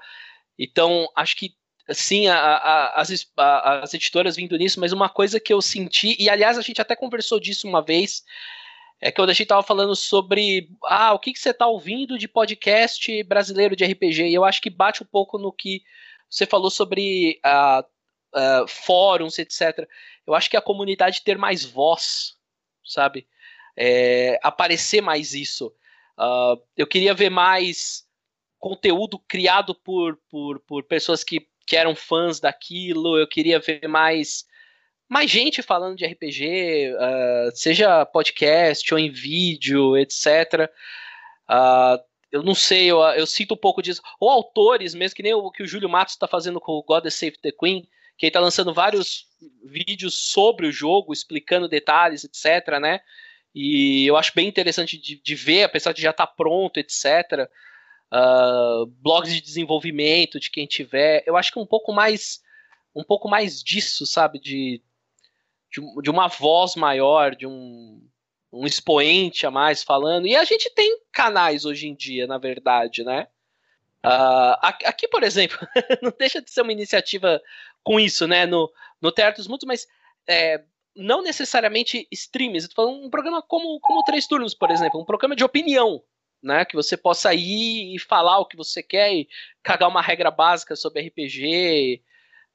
Então, 0.58 1.10
acho 1.16 1.36
que 1.36 1.54
sim, 1.92 2.28
a, 2.28 2.38
a, 2.38 3.02
as, 3.02 3.32
a, 3.38 3.80
as 3.84 3.94
editoras 3.94 4.36
vindo 4.36 4.58
nisso, 4.58 4.80
mas 4.80 4.94
uma 4.94 5.10
coisa 5.10 5.40
que 5.40 5.54
eu 5.54 5.62
senti, 5.62 6.16
e 6.20 6.30
aliás 6.30 6.58
a 6.58 6.62
gente 6.62 6.82
até 6.82 6.96
conversou 6.96 7.40
disso 7.40 7.68
uma 7.68 7.82
vez, 7.82 8.24
é 9.02 9.12
que 9.12 9.22
a 9.22 9.28
gente 9.28 9.46
tava 9.46 9.62
falando 9.62 9.96
sobre 9.96 10.70
ah, 10.86 11.14
o 11.14 11.20
que, 11.20 11.34
que 11.34 11.40
você 11.40 11.54
tá 11.54 11.68
ouvindo 11.68 12.18
de 12.18 12.28
podcast 12.28 13.24
brasileiro 13.24 13.76
de 13.76 13.86
RPG, 13.86 14.30
e 14.30 14.34
eu 14.34 14.46
acho 14.46 14.62
que 14.62 14.70
bate 14.70 15.04
um 15.04 15.06
pouco 15.06 15.38
no 15.38 15.52
que 15.52 15.84
você 16.30 16.46
falou 16.46 16.72
sobre 16.72 17.40
uh, 17.46 17.82
uh, 17.82 18.68
fóruns, 18.68 19.38
etc 19.38 19.86
eu 20.26 20.34
acho 20.34 20.50
que 20.50 20.58
a 20.58 20.62
comunidade 20.62 21.24
ter 21.24 21.38
mais 21.38 21.64
voz, 21.64 22.36
sabe? 22.84 23.28
É, 23.76 24.40
aparecer 24.42 25.02
mais 25.02 25.34
isso. 25.34 25.68
Uh, 26.18 26.62
eu 26.78 26.88
queria 26.88 27.14
ver 27.14 27.30
mais 27.30 28.06
conteúdo 28.58 29.20
criado 29.20 29.76
por, 29.76 30.18
por, 30.30 30.60
por 30.62 30.84
pessoas 30.84 31.24
que, 31.24 31.48
que 31.68 31.76
eram 31.76 31.96
fãs 31.96 32.40
daquilo. 32.40 33.18
Eu 33.18 33.28
queria 33.28 33.60
ver 33.60 33.88
mais 33.88 34.46
mais 35.08 35.30
gente 35.30 35.62
falando 35.62 35.96
de 35.96 36.06
RPG, 36.06 36.94
uh, 36.94 36.98
ah, 37.00 37.50
seja 37.54 38.06
podcast 38.06 38.92
ou 38.92 39.00
em 39.00 39.12
vídeo, 39.12 39.96
etc. 39.96 40.64
Uh, 40.64 40.70
ah, 41.48 42.04
eu 42.32 42.42
não 42.44 42.56
sei, 42.56 42.88
eu, 42.88 43.00
eu, 43.02 43.28
sinto 43.28 43.54
um 43.54 43.58
pouco 43.58 43.82
disso. 43.82 44.02
Ou 44.20 44.30
autores, 44.30 44.96
mesmo 44.96 45.16
que 45.16 45.24
nem 45.24 45.34
o 45.34 45.52
que 45.52 45.64
o 45.64 45.68
Júlio 45.68 45.88
Matos 45.88 46.16
está 46.16 46.28
fazendo 46.28 46.60
com 46.60 46.74
o 46.74 46.84
God 46.84 47.08
Save 47.10 47.38
the 47.38 47.52
Queen, 47.52 47.88
que 48.18 48.26
ele 48.26 48.32
tá 48.32 48.40
lançando 48.40 48.74
vários 48.74 49.26
vídeos 49.66 50.16
sobre 50.16 50.68
o 50.68 50.72
jogo, 50.72 51.14
explicando 51.14 51.68
detalhes, 51.68 52.24
etc, 52.24 52.80
né? 52.80 53.02
E 53.54 54.06
eu 54.06 54.18
acho 54.18 54.34
bem 54.36 54.48
interessante 54.48 54.98
de, 54.98 55.22
de 55.22 55.36
ver, 55.36 55.64
apesar 55.64 55.94
de 55.94 56.02
já 56.02 56.12
estar 56.12 56.28
tá 56.28 56.34
pronto, 56.34 56.78
etc. 56.78 57.50
Uh, 58.12 58.14
ah, 58.14 58.86
blogs 58.88 59.34
de 59.34 59.42
desenvolvimento 59.42 60.40
de 60.40 60.50
quem 60.50 60.66
tiver. 60.66 61.24
Eu 61.26 61.38
acho 61.38 61.52
que 61.52 61.60
um 61.60 61.66
pouco 61.66 61.94
mais 61.94 62.44
um 62.96 63.04
pouco 63.04 63.28
mais 63.28 63.62
disso, 63.62 64.06
sabe? 64.06 64.40
De, 64.40 64.82
de, 65.72 66.02
de 66.02 66.10
uma 66.10 66.28
voz 66.28 66.76
maior, 66.76 67.36
de 67.36 67.46
um, 67.46 68.02
um 68.52 68.66
expoente 68.66 69.46
a 69.46 69.52
mais 69.52 69.84
falando. 69.84 70.28
E 70.28 70.36
a 70.36 70.46
gente 70.46 70.74
tem 70.74 71.00
canais 71.12 71.66
hoje 71.66 71.88
em 71.88 71.96
dia, 71.96 72.26
na 72.26 72.38
verdade, 72.38 73.04
né? 73.04 73.28
Uh, 74.06 74.56
aqui, 74.62 75.08
por 75.08 75.24
exemplo, 75.24 75.58
não 76.02 76.14
deixa 76.18 76.42
de 76.42 76.50
ser 76.52 76.62
uma 76.62 76.72
iniciativa 76.72 77.42
com 77.86 78.00
isso, 78.00 78.28
né? 78.28 78.46
No, 78.46 78.70
no 79.00 79.12
Teatro 79.12 79.38
dos 79.38 79.48
Mundos, 79.48 79.66
mas 79.66 79.88
é, 80.28 80.62
não 80.96 81.22
necessariamente 81.22 82.08
streams. 82.12 82.66
Estou 82.66 82.84
falando 82.86 83.06
um 83.06 83.10
programa 83.10 83.42
como, 83.42 83.80
como 83.80 84.04
Três 84.04 84.28
Turnos, 84.28 84.56
por 84.56 84.72
exemplo, 84.72 85.00
um 85.00 85.06
programa 85.06 85.36
de 85.36 85.44
opinião, 85.44 86.04
né? 86.44 86.66
Que 86.66 86.76
você 86.76 86.98
possa 86.98 87.34
ir 87.34 87.96
e 87.96 88.00
falar 88.00 88.40
o 88.40 88.46
que 88.46 88.58
você 88.58 88.82
quer 88.82 89.14
e 89.14 89.30
cagar 89.64 89.88
uma 89.88 90.02
regra 90.02 90.32
básica 90.32 90.76
sobre 90.76 91.08
RPG, 91.08 92.02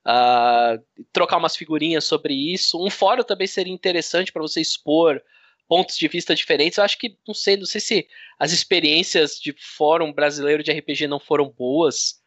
uh, 0.04 0.08
ah, 0.08 0.78
trocar 1.12 1.36
umas 1.36 1.56
figurinhas 1.56 2.04
sobre 2.04 2.34
isso. 2.34 2.84
Um 2.84 2.90
fórum 2.90 3.22
também 3.22 3.46
seria 3.46 3.72
interessante 3.72 4.32
para 4.32 4.42
você 4.42 4.60
expor 4.60 5.22
pontos 5.68 5.96
de 5.96 6.08
vista 6.08 6.34
diferentes. 6.34 6.76
Eu 6.76 6.84
acho 6.84 6.98
que, 6.98 7.16
não 7.24 7.34
sei, 7.34 7.56
não 7.56 7.66
sei 7.66 7.80
se 7.80 8.08
as 8.36 8.50
experiências 8.50 9.38
de 9.38 9.54
fórum 9.56 10.12
brasileiro 10.12 10.64
de 10.64 10.72
RPG 10.72 11.06
não 11.06 11.20
foram 11.20 11.48
boas. 11.48 12.20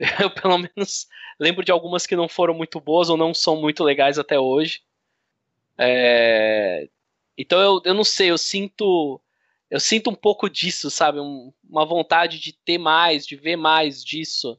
Eu, 0.18 0.30
pelo 0.30 0.58
menos, 0.58 1.06
lembro 1.38 1.64
de 1.64 1.70
algumas 1.70 2.06
que 2.06 2.16
não 2.16 2.28
foram 2.28 2.54
muito 2.54 2.80
boas 2.80 3.10
ou 3.10 3.16
não 3.16 3.34
são 3.34 3.60
muito 3.60 3.84
legais 3.84 4.18
até 4.18 4.38
hoje. 4.38 4.82
É... 5.78 6.88
Então 7.36 7.60
eu, 7.60 7.82
eu 7.84 7.94
não 7.94 8.04
sei, 8.04 8.30
eu 8.30 8.38
sinto. 8.38 9.20
Eu 9.70 9.78
sinto 9.78 10.10
um 10.10 10.14
pouco 10.14 10.48
disso, 10.48 10.90
sabe? 10.90 11.20
Um, 11.20 11.52
uma 11.68 11.84
vontade 11.84 12.40
de 12.40 12.52
ter 12.52 12.76
mais, 12.78 13.26
de 13.26 13.36
ver 13.36 13.56
mais 13.56 14.02
disso. 14.04 14.58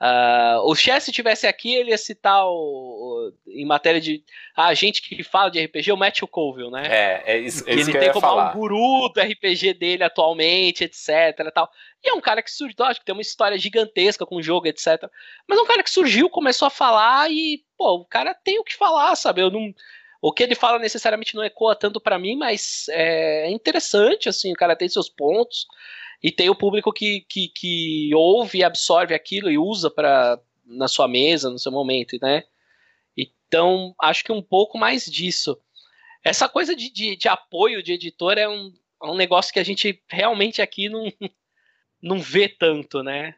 Uh, 0.00 0.62
o 0.64 0.76
Chess, 0.76 1.04
se 1.04 1.12
tivesse 1.12 1.44
aqui, 1.44 1.74
ele 1.74 1.90
ia 1.90 1.98
citar 1.98 2.46
o, 2.46 2.52
o, 2.52 3.32
em 3.48 3.66
matéria 3.66 4.00
de 4.00 4.22
a 4.56 4.72
gente 4.72 5.02
que 5.02 5.24
fala 5.24 5.50
de 5.50 5.60
RPG, 5.60 5.90
o 5.90 5.96
Matthew 5.96 6.28
Colville, 6.28 6.70
né? 6.70 6.84
É, 6.86 7.32
é 7.34 7.38
isso, 7.38 7.68
é 7.68 7.74
isso 7.74 7.90
ele 7.90 7.92
que 7.92 7.98
tem 7.98 8.12
como 8.12 8.20
falar. 8.20 8.50
um 8.50 8.58
guru 8.58 9.08
do 9.08 9.20
RPG 9.20 9.74
dele 9.74 10.04
atualmente, 10.04 10.84
etc. 10.84 11.50
Tal. 11.52 11.68
E 12.04 12.10
é 12.10 12.14
um 12.14 12.20
cara 12.20 12.42
que 12.42 12.50
surgiu, 12.50 12.84
acho 12.84 13.00
que 13.00 13.06
tem 13.06 13.14
uma 13.14 13.22
história 13.22 13.58
gigantesca 13.58 14.24
com 14.24 14.36
o 14.36 14.42
jogo, 14.42 14.68
etc. 14.68 15.10
Mas 15.48 15.58
é 15.58 15.62
um 15.62 15.66
cara 15.66 15.82
que 15.82 15.90
surgiu, 15.90 16.30
começou 16.30 16.66
a 16.66 16.70
falar 16.70 17.28
e, 17.28 17.64
pô, 17.76 17.96
o 17.96 18.04
cara 18.04 18.32
tem 18.32 18.60
o 18.60 18.64
que 18.64 18.76
falar, 18.76 19.16
sabe? 19.16 19.40
Eu 19.40 19.50
não, 19.50 19.74
o 20.22 20.32
que 20.32 20.44
ele 20.44 20.54
fala 20.54 20.78
necessariamente 20.78 21.34
não 21.34 21.42
ecoa 21.42 21.74
tanto 21.74 22.00
para 22.00 22.20
mim, 22.20 22.36
mas 22.36 22.86
é 22.90 23.50
interessante, 23.50 24.28
assim, 24.28 24.52
o 24.52 24.56
cara 24.56 24.76
tem 24.76 24.88
seus 24.88 25.08
pontos 25.08 25.66
e 26.22 26.32
tem 26.32 26.50
o 26.50 26.54
público 26.54 26.92
que, 26.92 27.20
que, 27.28 27.48
que 27.48 28.10
ouve 28.14 28.58
e 28.58 28.64
absorve 28.64 29.14
aquilo 29.14 29.50
e 29.50 29.58
usa 29.58 29.90
para 29.90 30.40
na 30.64 30.88
sua 30.88 31.08
mesa, 31.08 31.48
no 31.48 31.58
seu 31.58 31.72
momento, 31.72 32.18
né? 32.20 32.44
Então, 33.16 33.94
acho 34.00 34.22
que 34.22 34.30
um 34.30 34.42
pouco 34.42 34.76
mais 34.76 35.06
disso. 35.06 35.58
Essa 36.22 36.48
coisa 36.48 36.76
de, 36.76 36.90
de, 36.90 37.16
de 37.16 37.28
apoio 37.28 37.82
de 37.82 37.92
editor 37.92 38.36
é 38.36 38.46
um, 38.46 38.72
é 39.02 39.06
um 39.06 39.16
negócio 39.16 39.52
que 39.52 39.58
a 39.58 39.64
gente 39.64 40.02
realmente 40.06 40.60
aqui 40.60 40.88
não, 40.88 41.04
não 42.02 42.20
vê 42.20 42.48
tanto, 42.48 43.02
né? 43.02 43.34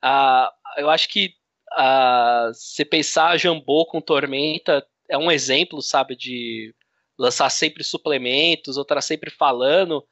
Ah, 0.00 0.50
eu 0.78 0.88
acho 0.88 1.08
que 1.08 1.34
ah, 1.72 2.50
se 2.54 2.84
pensar 2.84 3.36
Jambô 3.36 3.84
com 3.84 4.00
Tormenta 4.00 4.86
é 5.08 5.18
um 5.18 5.30
exemplo, 5.30 5.82
sabe, 5.82 6.16
de 6.16 6.74
lançar 7.18 7.50
sempre 7.50 7.84
suplementos, 7.84 8.76
ou 8.76 8.82
estar 8.82 9.00
sempre 9.02 9.30
falando, 9.30 10.02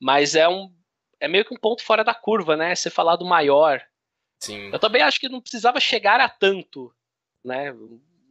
mas 0.00 0.34
é 0.34 0.48
um, 0.48 0.72
é 1.20 1.28
meio 1.28 1.44
que 1.44 1.54
um 1.54 1.58
ponto 1.58 1.82
fora 1.82 2.04
da 2.04 2.14
curva, 2.14 2.56
né? 2.56 2.74
Você 2.74 2.90
falar 2.90 3.16
do 3.16 3.24
maior. 3.24 3.82
Sim. 4.38 4.70
Eu 4.72 4.78
também 4.78 5.02
acho 5.02 5.18
que 5.18 5.28
não 5.28 5.40
precisava 5.40 5.80
chegar 5.80 6.20
a 6.20 6.28
tanto, 6.28 6.94
né? 7.44 7.72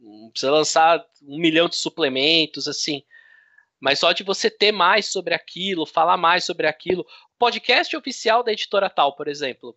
Não 0.00 0.30
precisa 0.30 0.52
lançar 0.52 1.04
um 1.22 1.38
milhão 1.38 1.68
de 1.68 1.76
suplementos, 1.76 2.68
assim. 2.68 3.02
Mas 3.80 3.98
só 3.98 4.12
de 4.12 4.22
você 4.22 4.50
ter 4.50 4.72
mais 4.72 5.06
sobre 5.06 5.34
aquilo, 5.34 5.84
falar 5.84 6.16
mais 6.16 6.44
sobre 6.44 6.66
aquilo. 6.66 7.06
Podcast 7.38 7.94
oficial 7.96 8.42
da 8.42 8.52
editora 8.52 8.88
tal, 8.88 9.14
por 9.14 9.28
exemplo. 9.28 9.76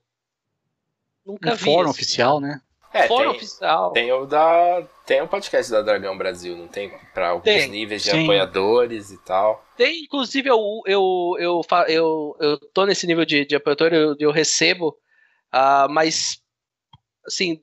Nunca 1.26 1.54
um 1.54 1.56
vi. 1.56 1.66
fórum 1.66 1.90
esse. 1.90 2.00
oficial, 2.00 2.40
né? 2.40 2.62
É, 2.92 3.08
Fórum 3.08 3.30
tem, 3.30 3.38
oficial. 3.38 3.92
tem 3.92 4.12
o 4.12 4.26
da. 4.26 4.84
Tem 5.06 5.22
o 5.22 5.28
podcast 5.28 5.72
da 5.72 5.82
Dragão 5.82 6.18
Brasil, 6.18 6.58
não 6.58 6.68
tem? 6.68 6.92
Pra 7.14 7.30
alguns 7.30 7.44
Tem, 7.44 7.68
níveis 7.68 8.04
de 8.04 8.12
sim. 8.12 8.24
apoiadores 8.24 9.12
e 9.12 9.18
tal. 9.24 9.64
Tem, 9.78 10.04
inclusive, 10.04 10.50
eu, 10.50 10.82
eu, 10.86 11.36
eu, 11.40 11.62
eu, 11.88 12.38
eu 12.40 12.58
tô 12.74 12.86
nesse 12.86 13.06
nível 13.06 13.26
de, 13.26 13.46
de 13.46 13.56
apoiador, 13.56 13.94
eu, 13.94 14.16
eu 14.20 14.32
recebo, 14.32 14.98
ah, 15.52 15.88
mas, 15.90 16.42
assim, 17.26 17.62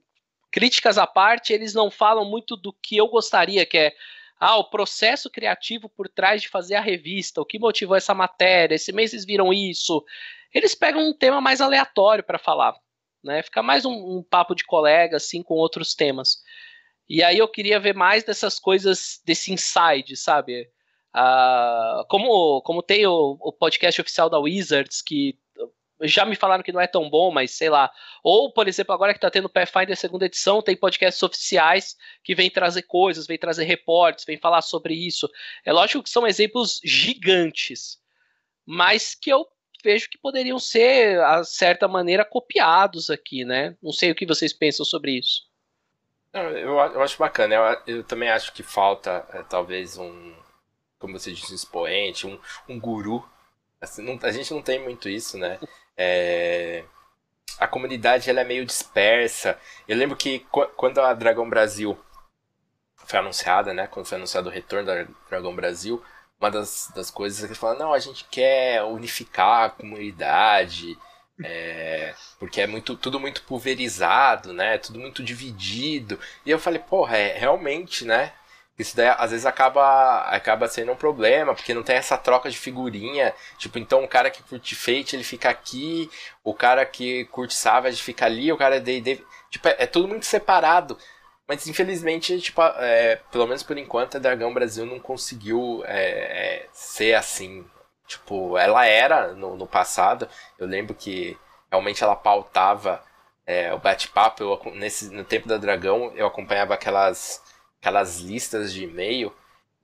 críticas 0.51 0.97
à 0.97 1.07
parte, 1.07 1.53
eles 1.53 1.75
não 1.75 1.91
falam 1.91 2.25
muito 2.25 2.57
do 2.57 2.73
que 2.73 2.97
eu 2.97 3.09
gostaria, 3.09 3.67
que 3.67 3.79
é 3.79 3.93
ah, 4.39 4.57
o 4.57 4.71
processo 4.71 5.29
criativo 5.29 5.89
por 5.89 6.09
trás 6.09 6.43
de 6.43 6.49
fazer 6.49 6.77
a 6.77 6.81
revista, 6.81 7.41
o 7.41 7.45
que 7.45 7.59
motivou 7.59 7.97
essa 7.97 8.15
matéria, 8.15 8.75
esse 8.75 8.93
mês 8.93 9.11
vocês 9.11 9.25
viram 9.25 9.53
isso. 9.53 10.05
Eles 10.55 10.75
pegam 10.75 11.03
um 11.09 11.13
tema 11.13 11.41
mais 11.41 11.61
aleatório 11.61 12.25
para 12.25 12.39
falar, 12.39 12.75
né? 13.27 13.43
Fica 13.43 13.63
mais 13.63 13.85
um, 13.85 13.93
um 13.93 14.23
papo 14.23 14.55
de 14.55 14.65
colega, 14.65 15.17
assim, 15.17 15.43
com 15.43 15.55
outros 15.55 15.95
temas. 15.95 16.39
E 17.09 17.23
aí 17.23 17.39
eu 17.39 17.49
queria 17.49 17.79
ver 17.79 17.95
mais 17.95 18.25
dessas 18.25 18.59
coisas, 18.59 19.21
desse 19.25 19.53
inside, 19.53 20.17
sabe? 20.17 20.69
Ah, 21.13 22.05
como, 22.09 22.63
como 22.63 22.83
tem 22.83 23.07
o, 23.07 23.37
o 23.41 23.53
podcast 23.53 24.01
oficial 24.01 24.31
da 24.31 24.39
Wizards, 24.39 25.03
que 25.03 25.39
já 26.03 26.25
me 26.27 26.37
falaram 26.37 26.63
que 26.63 26.73
não 26.73 26.81
é 26.81 26.87
tão 26.87 27.09
bom, 27.09 27.31
mas 27.31 27.53
sei 27.53 27.71
lá. 27.71 27.91
Ou, 28.23 28.53
por 28.53 28.69
exemplo, 28.69 28.95
agora 28.95 29.15
que 29.15 29.21
tá 29.21 29.31
tendo 29.31 29.49
Pathfinder 29.49 29.97
segunda 29.97 30.27
edição, 30.27 30.61
tem 30.61 30.77
podcasts 30.77 31.23
oficiais 31.23 31.97
que 32.23 32.35
vêm 32.35 32.51
trazer 32.51 32.83
coisas, 32.83 33.27
vêm 33.27 33.39
trazer 33.39 33.65
reportes, 33.65 34.25
vêm 34.25 34.39
falar 34.39 34.63
sobre 34.63 34.95
isso. 34.95 35.29
É 35.65 35.73
lógico 35.73 36.03
que 36.03 36.11
são 36.11 36.27
exemplos 36.27 36.81
gigantes, 36.85 37.99
mas 38.67 39.15
que 39.15 39.31
eu 39.31 39.47
vejo 39.85 40.09
que 40.11 40.19
poderiam 40.19 40.59
ser, 40.59 41.21
a 41.21 41.45
certa 41.45 41.89
maneira, 41.89 42.25
copiados 42.25 43.11
aqui, 43.11 43.45
né? 43.45 43.77
Não 43.83 43.93
sei 43.93 44.11
o 44.11 44.15
que 44.15 44.27
vocês 44.27 44.53
pensam 44.53 44.85
sobre 44.85 45.19
isso. 45.19 45.43
Eu, 46.33 46.79
eu 46.79 47.03
acho 47.03 47.19
bacana. 47.19 47.55
Eu, 47.55 47.97
eu 47.97 48.05
também 48.05 48.29
acho 48.31 48.53
que 48.53 48.63
falta, 48.63 49.27
é, 49.33 49.43
talvez, 49.43 49.97
um. 49.99 50.35
Como 50.99 51.19
você 51.19 51.33
disse, 51.33 51.53
um 51.53 51.57
expoente, 51.57 52.27
um, 52.27 52.39
um 52.69 52.81
guru. 52.81 53.27
Assim, 53.81 54.03
não- 54.03 54.19
a 54.23 54.33
gente 54.33 54.53
não 54.55 54.63
tem 54.63 54.83
muito 54.83 55.09
isso, 55.09 55.39
né? 55.39 55.59
É, 55.97 56.85
a 57.59 57.69
comunidade 57.69 58.31
ela 58.31 58.41
é 58.43 58.45
meio 58.45 58.67
dispersa. 58.67 59.59
Eu 59.89 59.97
lembro 59.97 60.17
que 60.17 60.41
qu- 60.41 60.69
quando 60.77 61.01
a 61.01 61.15
Dragão 61.15 61.49
Brasil 61.49 61.99
foi 63.07 63.19
anunciada, 63.19 63.73
né? 63.73 63.87
Quando 63.87 64.07
foi 64.07 64.17
anunciado 64.19 64.49
o 64.49 64.53
retorno 64.53 64.87
da 64.87 65.07
Dragão 65.29 65.55
Brasil, 65.55 66.03
uma 66.41 66.51
das, 66.51 66.93
das 66.95 67.11
coisas 67.11 67.39
é 67.39 67.43
que 67.43 67.49
eles 67.49 67.59
falaram, 67.59 67.81
não, 67.81 67.93
a 67.95 67.99
gente 67.99 68.25
quer 68.31 68.83
unificar 68.85 69.65
a 69.65 69.71
comunidade, 69.71 70.97
é, 71.43 72.15
porque 72.39 72.61
é 72.61 72.67
muito, 72.67 72.97
tudo 72.97 73.21
muito 73.21 73.43
pulverizado, 73.43 74.53
né? 74.53 74.79
Tudo 74.79 74.99
muito 74.99 75.23
dividido. 75.23 76.19
E 76.45 76.51
eu 76.51 76.59
falei, 76.59 76.79
porra, 76.81 77.17
é 77.17 77.39
realmente, 77.39 78.05
né? 78.05 78.33
Isso 78.79 78.95
daí 78.95 79.09
às 79.09 79.31
vezes 79.31 79.47
acaba, 79.47 80.21
acaba 80.25 80.69
sendo 80.69 80.93
um 80.93 80.97
problema, 80.97 81.55
porque 81.55 81.73
não 81.73 81.83
tem 81.83 81.97
essa 81.97 82.19
troca 82.19 82.51
de 82.51 82.59
figurinha. 82.59 83.35
Tipo, 83.59 83.79
então 83.79 84.05
o 84.05 84.09
cara 84.09 84.31
que 84.31 84.43
curte 84.43 84.75
Fate 84.75 85.17
ele 85.17 85.25
fica 85.25 85.49
aqui, 85.49 86.11
o 86.45 86.53
cara 86.55 86.85
que 86.85 87.25
curte 87.27 87.55
Savage 87.55 88.03
fica 88.03 88.27
ali, 88.27 88.53
o 88.53 88.57
cara 88.57 88.79
de 88.81 89.01
D&D. 89.01 89.25
Tipo, 89.51 89.69
é, 89.69 89.77
é 89.81 89.87
tudo 89.87 90.09
muito 90.09 90.27
separado. 90.27 90.99
Mas 91.49 91.67
infelizmente, 91.69 92.41
tipo, 92.41 92.61
é, 92.63 93.17
pelo 93.31 93.47
menos 93.47 93.63
por 93.63 93.79
enquanto, 93.79 94.17
a 94.17 94.21
Dragão 94.21 94.53
Brasil 94.53 94.85
não 94.85 94.99
conseguiu 94.99 95.83
é, 95.87 96.65
é, 96.65 96.69
ser 96.73 97.15
assim. 97.15 97.65
Tipo, 98.07 98.59
ela 98.59 98.85
era 98.87 99.33
no, 99.33 99.57
no 99.57 99.67
passado. 99.67 100.29
Eu 100.59 100.67
lembro 100.67 100.95
que 100.95 101.37
realmente 101.71 102.03
ela 102.03 102.17
pautava 102.17 103.03
é, 103.47 103.73
o 103.73 103.79
bate-papo. 103.79 104.61
Nesse 104.75 105.11
No 105.11 105.25
tempo 105.25 105.49
da 105.49 105.57
Dragão, 105.57 106.13
eu 106.17 106.27
acompanhava 106.27 106.75
aquelas, 106.75 107.43
aquelas 107.81 108.19
listas 108.21 108.73
de 108.73 108.85
e-mail. 108.85 109.33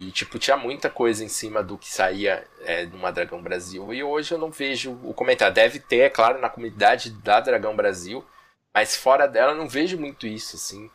E, 0.01 0.11
tipo, 0.11 0.38
tinha 0.38 0.57
muita 0.57 0.90
coisa 0.90 1.25
em 1.25 1.29
cima 1.29 1.62
do 1.62 1.79
que 1.79 1.88
saía 1.88 2.44
é, 2.64 2.87
numa 2.87 3.12
Dragão 3.12 3.40
Brasil. 3.40 3.94
E 3.94 4.03
hoje 4.03 4.35
eu 4.35 4.38
não 4.38 4.51
vejo 4.51 4.98
o 5.05 5.14
comentário. 5.14 5.55
Deve 5.55 5.79
ter, 5.79 6.01
é 6.01 6.11
claro, 6.11 6.40
na 6.40 6.51
comunidade 6.51 7.11
da 7.11 7.38
Dragão 7.40 7.77
Brasil. 7.77 8.25
Mas 8.75 8.96
fora 8.96 9.29
dela 9.29 9.53
eu 9.53 9.57
não 9.57 9.68
vejo 9.68 9.98
muito 9.98 10.27
isso, 10.27 10.57
assim. 10.57 10.90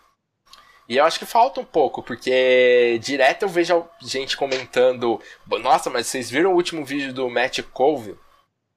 E 0.90 0.96
eu 0.98 1.04
acho 1.06 1.20
que 1.20 1.26
falta 1.26 1.60
um 1.60 1.66
pouco, 1.66 2.02
porque 2.02 2.98
direto 3.02 3.44
eu 3.44 3.50
vejo 3.50 3.86
gente 4.02 4.38
comentando: 4.38 5.20
Nossa, 5.62 5.90
mas 5.90 6.08
vocês 6.08 6.30
viram 6.30 6.52
o 6.54 6.56
último 6.56 6.86
vídeo 6.86 7.14
do 7.14 7.30
Matt 7.30 7.60
Colville? 7.74 8.18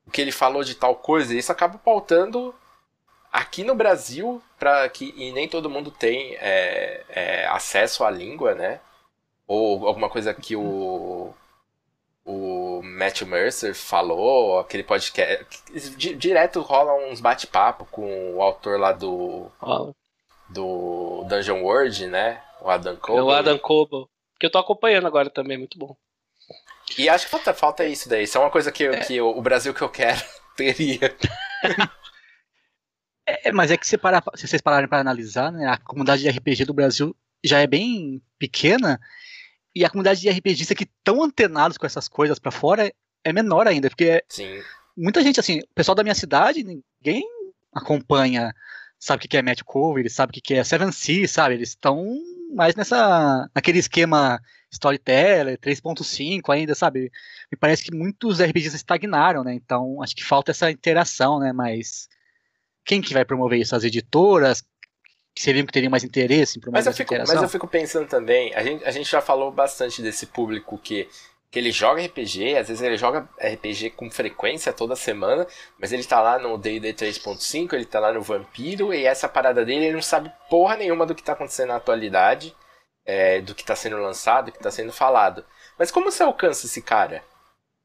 O 0.07 0.11
que 0.11 0.21
ele 0.21 0.33
falou 0.33 0.65
de 0.65 0.75
tal 0.75 0.97
coisa? 0.97 1.33
E 1.33 1.39
isso 1.39 1.53
acaba 1.53 1.79
pautando 1.79 2.53
aqui 3.33 3.63
no 3.63 3.77
Brasil, 3.77 4.43
pra 4.59 4.89
que, 4.89 5.15
e 5.17 5.31
nem 5.31 5.47
todo 5.49 5.71
mundo 5.71 5.91
tem 5.93 6.35
é, 6.41 7.05
é, 7.09 7.47
acesso 7.47 8.03
à 8.03 8.11
língua, 8.11 8.57
né? 8.57 8.81
Ou 9.47 9.87
alguma 9.87 10.09
coisa 10.11 10.35
que 10.35 10.57
o, 10.57 11.33
o 12.25 12.81
Matt 12.83 13.23
Mercer 13.23 13.73
falou, 13.75 14.59
aquele 14.59 14.83
podcast. 14.83 15.47
di- 15.97 16.15
Direto 16.17 16.61
rola 16.61 16.93
uns 17.09 17.21
bate-papo 17.21 17.85
com 17.87 18.35
o 18.35 18.43
autor 18.43 18.81
lá 18.81 18.91
do, 18.93 19.51
do 20.51 21.25
Dungeon 21.29 21.63
World, 21.63 22.07
né? 22.07 22.43
O 22.61 22.69
Adam 22.69 22.95
é 22.95 22.97
Cole. 22.97 23.21
o 23.21 23.31
Adam 23.31 23.59
Coble, 23.59 24.07
que 24.39 24.47
eu 24.47 24.51
tô 24.51 24.59
acompanhando 24.59 25.07
agora 25.07 25.31
também, 25.31 25.57
muito 25.57 25.79
bom. 25.79 25.97
E 26.99 27.09
acho 27.09 27.25
que 27.27 27.31
falta, 27.31 27.55
falta 27.55 27.85
isso 27.85 28.09
daí. 28.09 28.25
Isso 28.25 28.37
é 28.37 28.41
uma 28.41 28.51
coisa 28.51 28.71
que, 28.73 28.83
eu- 28.83 29.01
que 29.01 29.21
o, 29.21 29.29
o 29.31 29.41
Brasil 29.43 29.73
que 29.73 29.83
eu 29.83 29.89
quero 29.89 30.21
teria. 30.57 31.17
É, 33.27 33.53
mas 33.53 33.71
é 33.71 33.77
que 33.77 33.87
se, 33.87 33.97
parar, 33.97 34.23
se 34.35 34.47
vocês 34.49 34.61
pararem 34.61 34.89
para 34.89 34.99
analisar, 34.99 35.53
né, 35.53 35.67
a 35.69 35.77
comunidade 35.79 36.23
de 36.23 36.29
RPG 36.29 36.65
do 36.65 36.75
Brasil 36.75 37.15
já 37.45 37.61
é 37.61 37.67
bem 37.67 38.21
pequena 38.39 39.01
e 39.75 39.85
a 39.85 39.91
comunidade 39.91 40.21
de 40.21 40.29
RPGista 40.29 40.75
que 40.75 40.83
estão 40.85 41.23
antenados 41.23 41.79
com 41.79 41.87
essas 41.87 42.09
coisas 42.09 42.39
para 42.39 42.51
fora 42.51 42.93
é 43.25 43.33
menor 43.33 43.69
ainda, 43.69 43.89
porque 43.89 44.25
Sim. 44.29 44.61
muita 44.97 45.23
gente, 45.23 45.39
assim, 45.39 45.61
o 45.61 45.75
pessoal 45.75 45.95
da 45.95 46.03
minha 46.03 46.15
cidade, 46.15 46.65
ninguém 46.65 47.25
acompanha, 47.73 48.53
sabe 49.01 49.25
o 49.25 49.29
que 49.29 49.37
é 49.37 49.43
Matt 49.43 49.63
Cove, 49.63 50.09
sabe 50.11 50.39
o 50.39 50.43
que 50.43 50.55
é 50.55 50.63
Seven 50.63 50.93
Seas, 50.93 51.31
sabe? 51.31 51.55
Eles 51.55 51.71
estão 51.71 52.07
mais 52.55 52.77
nessa, 52.77 53.49
naquele 53.55 53.79
esquema 53.79 54.39
Storyteller, 54.71 55.59
3.5 55.59 56.53
ainda, 56.53 56.75
sabe? 56.75 57.11
Me 57.51 57.59
parece 57.59 57.83
que 57.83 57.97
muitos 57.97 58.41
RPGs 58.41 58.77
estagnaram, 58.77 59.43
né? 59.43 59.55
Então, 59.55 60.03
acho 60.03 60.15
que 60.15 60.23
falta 60.23 60.51
essa 60.51 60.71
interação, 60.71 61.41
né? 61.41 61.51
Mas 61.53 62.09
quem 62.85 63.01
que 63.01 63.15
vai 63.15 63.25
promover 63.25 63.59
isso? 63.59 63.75
As 63.75 63.85
editoras? 63.85 64.63
que 65.33 65.43
seriam 65.43 65.65
que 65.65 65.73
teriam 65.73 65.91
mais 65.91 66.03
interesse 66.03 66.59
em 66.59 66.71
mas 66.73 66.87
eu 66.87 66.93
fico 66.93 67.15
Mas 67.17 67.31
eu 67.31 67.49
fico 67.49 67.69
pensando 67.69 68.07
também, 68.07 68.53
a 68.53 68.65
gente, 68.65 68.85
a 68.85 68.91
gente 68.91 69.09
já 69.09 69.21
falou 69.21 69.51
bastante 69.53 70.03
desse 70.03 70.27
público 70.27 70.77
que 70.77 71.09
que 71.51 71.59
ele 71.59 71.73
joga 71.73 72.05
RPG, 72.05 72.57
às 72.57 72.69
vezes 72.69 72.81
ele 72.81 72.97
joga 72.97 73.29
RPG 73.39 73.91
com 73.91 74.11
frequência 74.11 74.73
toda 74.73 74.95
semana, 74.95 75.47
mas 75.79 75.93
ele 75.93 76.05
tá 76.05 76.21
lá 76.21 76.39
no 76.39 76.57
D&D 76.57 76.95
3.5, 76.95 77.73
ele 77.75 77.85
tá 77.85 77.99
lá 77.99 78.13
no 78.13 78.23
Vampiro, 78.23 78.95
e 78.95 79.05
essa 79.05 79.29
parada 79.29 79.65
dele, 79.65 79.87
ele 79.87 79.95
não 79.95 80.03
sabe 80.03 80.33
porra 80.49 80.77
nenhuma 80.77 81.05
do 81.05 81.15
que 81.15 81.23
tá 81.23 81.33
acontecendo 81.33 81.69
na 81.69 81.77
atualidade, 81.77 82.55
é, 83.05 83.41
do 83.41 83.55
que 83.55 83.65
tá 83.65 83.75
sendo 83.75 83.97
lançado, 83.97 84.47
do 84.47 84.53
que 84.53 84.61
tá 84.61 84.71
sendo 84.71 84.93
falado. 84.93 85.45
Mas 85.77 85.91
como 85.91 86.11
você 86.11 86.23
alcança 86.23 86.67
esse 86.67 86.81
cara? 86.81 87.25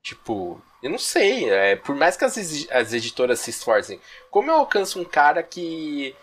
Tipo, 0.03 0.61
eu 0.83 0.91
não 0.91 0.99
sei, 0.99 1.49
é, 1.49 1.75
por 1.75 1.95
mais 1.95 2.15
que 2.15 2.25
as, 2.25 2.37
as 2.69 2.93
editoras 2.93 3.39
se 3.39 3.49
esforcem, 3.49 3.99
como 4.29 4.51
eu 4.51 4.55
alcanço 4.55 5.01
um 5.01 5.05
cara 5.05 5.41
que 5.41 6.15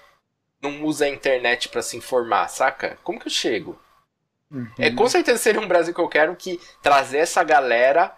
não 0.63 0.85
usa 0.85 1.07
a 1.07 1.09
internet 1.09 1.69
para 1.69 1.83
se 1.83 1.97
informar, 1.97 2.47
saca? 2.47 2.97
Como 3.03 3.19
que 3.19 3.27
eu 3.27 3.33
chego? 3.33 3.77
Uhum. 4.53 4.69
É, 4.79 4.91
com 4.91 5.09
certeza 5.09 5.39
seria 5.39 5.61
um 5.61 5.67
Brasil 5.67 5.95
que 5.95 6.01
eu 6.01 6.09
quero 6.09 6.37
que 6.37 6.61
trazer 6.83 7.19
essa 7.19 7.43
galera 7.43 8.15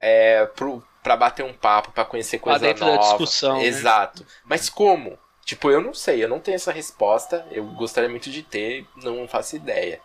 é, 0.00 0.46
pro, 0.46 0.82
pra 1.02 1.16
bater 1.16 1.44
um 1.44 1.52
papo, 1.52 1.92
para 1.92 2.06
conhecer 2.06 2.38
coisa 2.38 2.58
pra 2.58 2.68
dentro 2.68 2.86
nova. 2.86 2.96
Da 2.96 3.02
discussão, 3.02 3.58
né? 3.58 3.66
Exato. 3.66 4.22
Né? 4.22 4.28
Mas 4.46 4.70
como? 4.70 5.18
Tipo, 5.44 5.70
eu 5.70 5.82
não 5.82 5.92
sei, 5.92 6.24
eu 6.24 6.28
não 6.28 6.40
tenho 6.40 6.54
essa 6.54 6.72
resposta. 6.72 7.46
Eu 7.50 7.64
gostaria 7.74 8.08
muito 8.08 8.30
de 8.30 8.42
ter, 8.42 8.86
não 9.02 9.28
faço 9.28 9.56
ideia. 9.56 10.00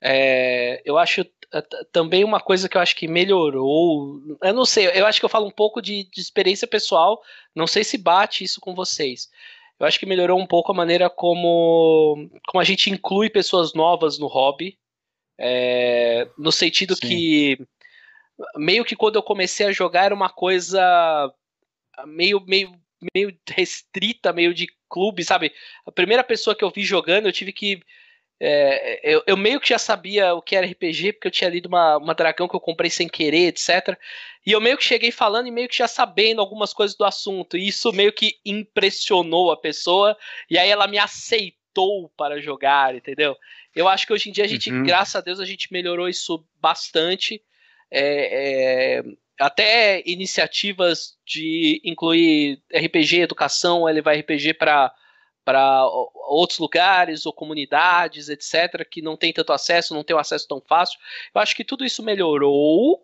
É, 0.00 0.82
eu 0.84 0.98
acho 0.98 1.24
também 1.90 2.22
uma 2.22 2.38
coisa 2.38 2.68
que 2.68 2.76
eu 2.76 2.80
acho 2.82 2.94
que 2.94 3.08
melhorou. 3.08 4.20
Eu 4.42 4.52
não 4.52 4.66
sei, 4.66 4.88
eu 4.88 5.06
acho 5.06 5.18
que 5.18 5.24
eu 5.24 5.30
falo 5.30 5.46
um 5.46 5.50
pouco 5.50 5.80
de, 5.80 6.04
de 6.04 6.20
experiência 6.20 6.68
pessoal. 6.68 7.22
Não 7.54 7.66
sei 7.66 7.82
se 7.82 7.96
bate 7.96 8.44
isso 8.44 8.60
com 8.60 8.74
vocês 8.74 9.30
eu 9.78 9.86
acho 9.86 9.98
que 9.98 10.06
melhorou 10.06 10.38
um 10.38 10.46
pouco 10.46 10.72
a 10.72 10.74
maneira 10.74 11.08
como, 11.08 12.28
como 12.46 12.60
a 12.60 12.64
gente 12.64 12.90
inclui 12.90 13.30
pessoas 13.30 13.74
novas 13.74 14.18
no 14.18 14.26
hobby. 14.26 14.78
É, 15.40 16.28
no 16.36 16.50
sentido 16.50 16.96
Sim. 16.96 17.06
que 17.06 17.66
meio 18.56 18.84
que 18.84 18.96
quando 18.96 19.16
eu 19.16 19.22
comecei 19.22 19.66
a 19.66 19.72
jogar 19.72 20.06
era 20.06 20.14
uma 20.14 20.28
coisa 20.28 21.32
meio, 22.06 22.40
meio, 22.46 22.72
meio 23.14 23.36
restrita, 23.48 24.32
meio 24.32 24.52
de 24.52 24.66
clube, 24.88 25.24
sabe? 25.24 25.52
A 25.86 25.92
primeira 25.92 26.24
pessoa 26.24 26.56
que 26.56 26.64
eu 26.64 26.70
vi 26.70 26.82
jogando, 26.82 27.26
eu 27.26 27.32
tive 27.32 27.52
que 27.52 27.80
é, 28.40 29.00
eu, 29.02 29.22
eu, 29.26 29.36
meio 29.36 29.60
que 29.60 29.70
já 29.70 29.78
sabia 29.78 30.32
o 30.32 30.40
que 30.40 30.54
era 30.54 30.66
RPG, 30.66 31.14
porque 31.14 31.26
eu 31.26 31.32
tinha 31.32 31.50
lido 31.50 31.66
uma, 31.66 31.96
uma 31.96 32.14
dragão 32.14 32.46
que 32.46 32.54
eu 32.54 32.60
comprei 32.60 32.88
sem 32.88 33.08
querer, 33.08 33.48
etc. 33.48 33.98
E 34.46 34.52
eu 34.52 34.60
meio 34.60 34.76
que 34.76 34.84
cheguei 34.84 35.10
falando 35.10 35.48
e 35.48 35.50
meio 35.50 35.68
que 35.68 35.76
já 35.76 35.88
sabendo 35.88 36.40
algumas 36.40 36.72
coisas 36.72 36.96
do 36.96 37.04
assunto. 37.04 37.56
E 37.56 37.66
isso 37.66 37.92
meio 37.92 38.12
que 38.12 38.36
impressionou 38.44 39.50
a 39.50 39.56
pessoa, 39.56 40.16
e 40.48 40.56
aí 40.56 40.70
ela 40.70 40.86
me 40.86 40.98
aceitou 40.98 42.08
para 42.16 42.40
jogar, 42.40 42.94
entendeu? 42.94 43.36
Eu 43.74 43.88
acho 43.88 44.06
que 44.06 44.12
hoje 44.12 44.28
em 44.28 44.32
dia 44.32 44.44
a 44.44 44.48
gente, 44.48 44.70
uhum. 44.70 44.84
graças 44.84 45.16
a 45.16 45.20
Deus, 45.20 45.40
a 45.40 45.44
gente 45.44 45.72
melhorou 45.72 46.08
isso 46.08 46.44
bastante. 46.60 47.42
É, 47.90 48.98
é, 48.98 49.04
até 49.38 50.02
iniciativas 50.06 51.16
de 51.26 51.80
incluir 51.84 52.60
RPG, 52.72 53.20
educação, 53.20 53.84
levar 53.84 54.16
RPG 54.16 54.54
para 54.54 54.92
para 55.48 55.86
outros 56.28 56.58
lugares 56.58 57.24
ou 57.24 57.32
comunidades, 57.32 58.28
etc., 58.28 58.86
que 58.86 59.00
não 59.00 59.16
tem 59.16 59.32
tanto 59.32 59.50
acesso, 59.50 59.94
não 59.94 60.04
tem 60.04 60.14
o 60.14 60.18
acesso 60.18 60.46
tão 60.46 60.60
fácil. 60.60 61.00
Eu 61.34 61.40
acho 61.40 61.56
que 61.56 61.64
tudo 61.64 61.86
isso 61.86 62.02
melhorou 62.02 63.02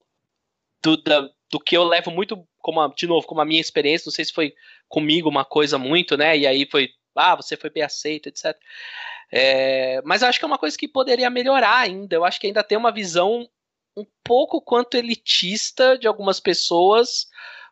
do, 0.82 0.94
da, 0.98 1.30
do 1.50 1.58
que 1.58 1.74
eu 1.74 1.84
levo 1.84 2.10
muito, 2.10 2.46
como 2.58 2.82
a, 2.82 2.88
de 2.88 3.06
novo, 3.06 3.26
como 3.26 3.40
a 3.40 3.46
minha 3.46 3.62
experiência, 3.62 4.04
não 4.06 4.12
sei 4.12 4.26
se 4.26 4.32
foi 4.34 4.52
comigo 4.90 5.26
uma 5.26 5.42
coisa 5.42 5.78
muito, 5.78 6.18
né? 6.18 6.36
E 6.36 6.46
aí 6.46 6.68
foi, 6.70 6.90
ah, 7.16 7.34
você 7.34 7.56
foi 7.56 7.70
bem 7.70 7.82
aceito, 7.82 8.28
etc. 8.28 8.54
É, 9.32 10.02
mas 10.04 10.20
eu 10.20 10.28
acho 10.28 10.38
que 10.38 10.44
é 10.44 10.48
uma 10.48 10.58
coisa 10.58 10.76
que 10.76 10.86
poderia 10.86 11.30
melhorar 11.30 11.78
ainda. 11.78 12.14
Eu 12.14 12.26
acho 12.26 12.38
que 12.38 12.46
ainda 12.46 12.62
tem 12.62 12.76
uma 12.76 12.92
visão 12.92 13.48
um 13.96 14.04
pouco 14.22 14.60
quanto 14.60 14.98
elitista 14.98 15.96
de 15.96 16.06
algumas 16.06 16.40
pessoas 16.40 17.26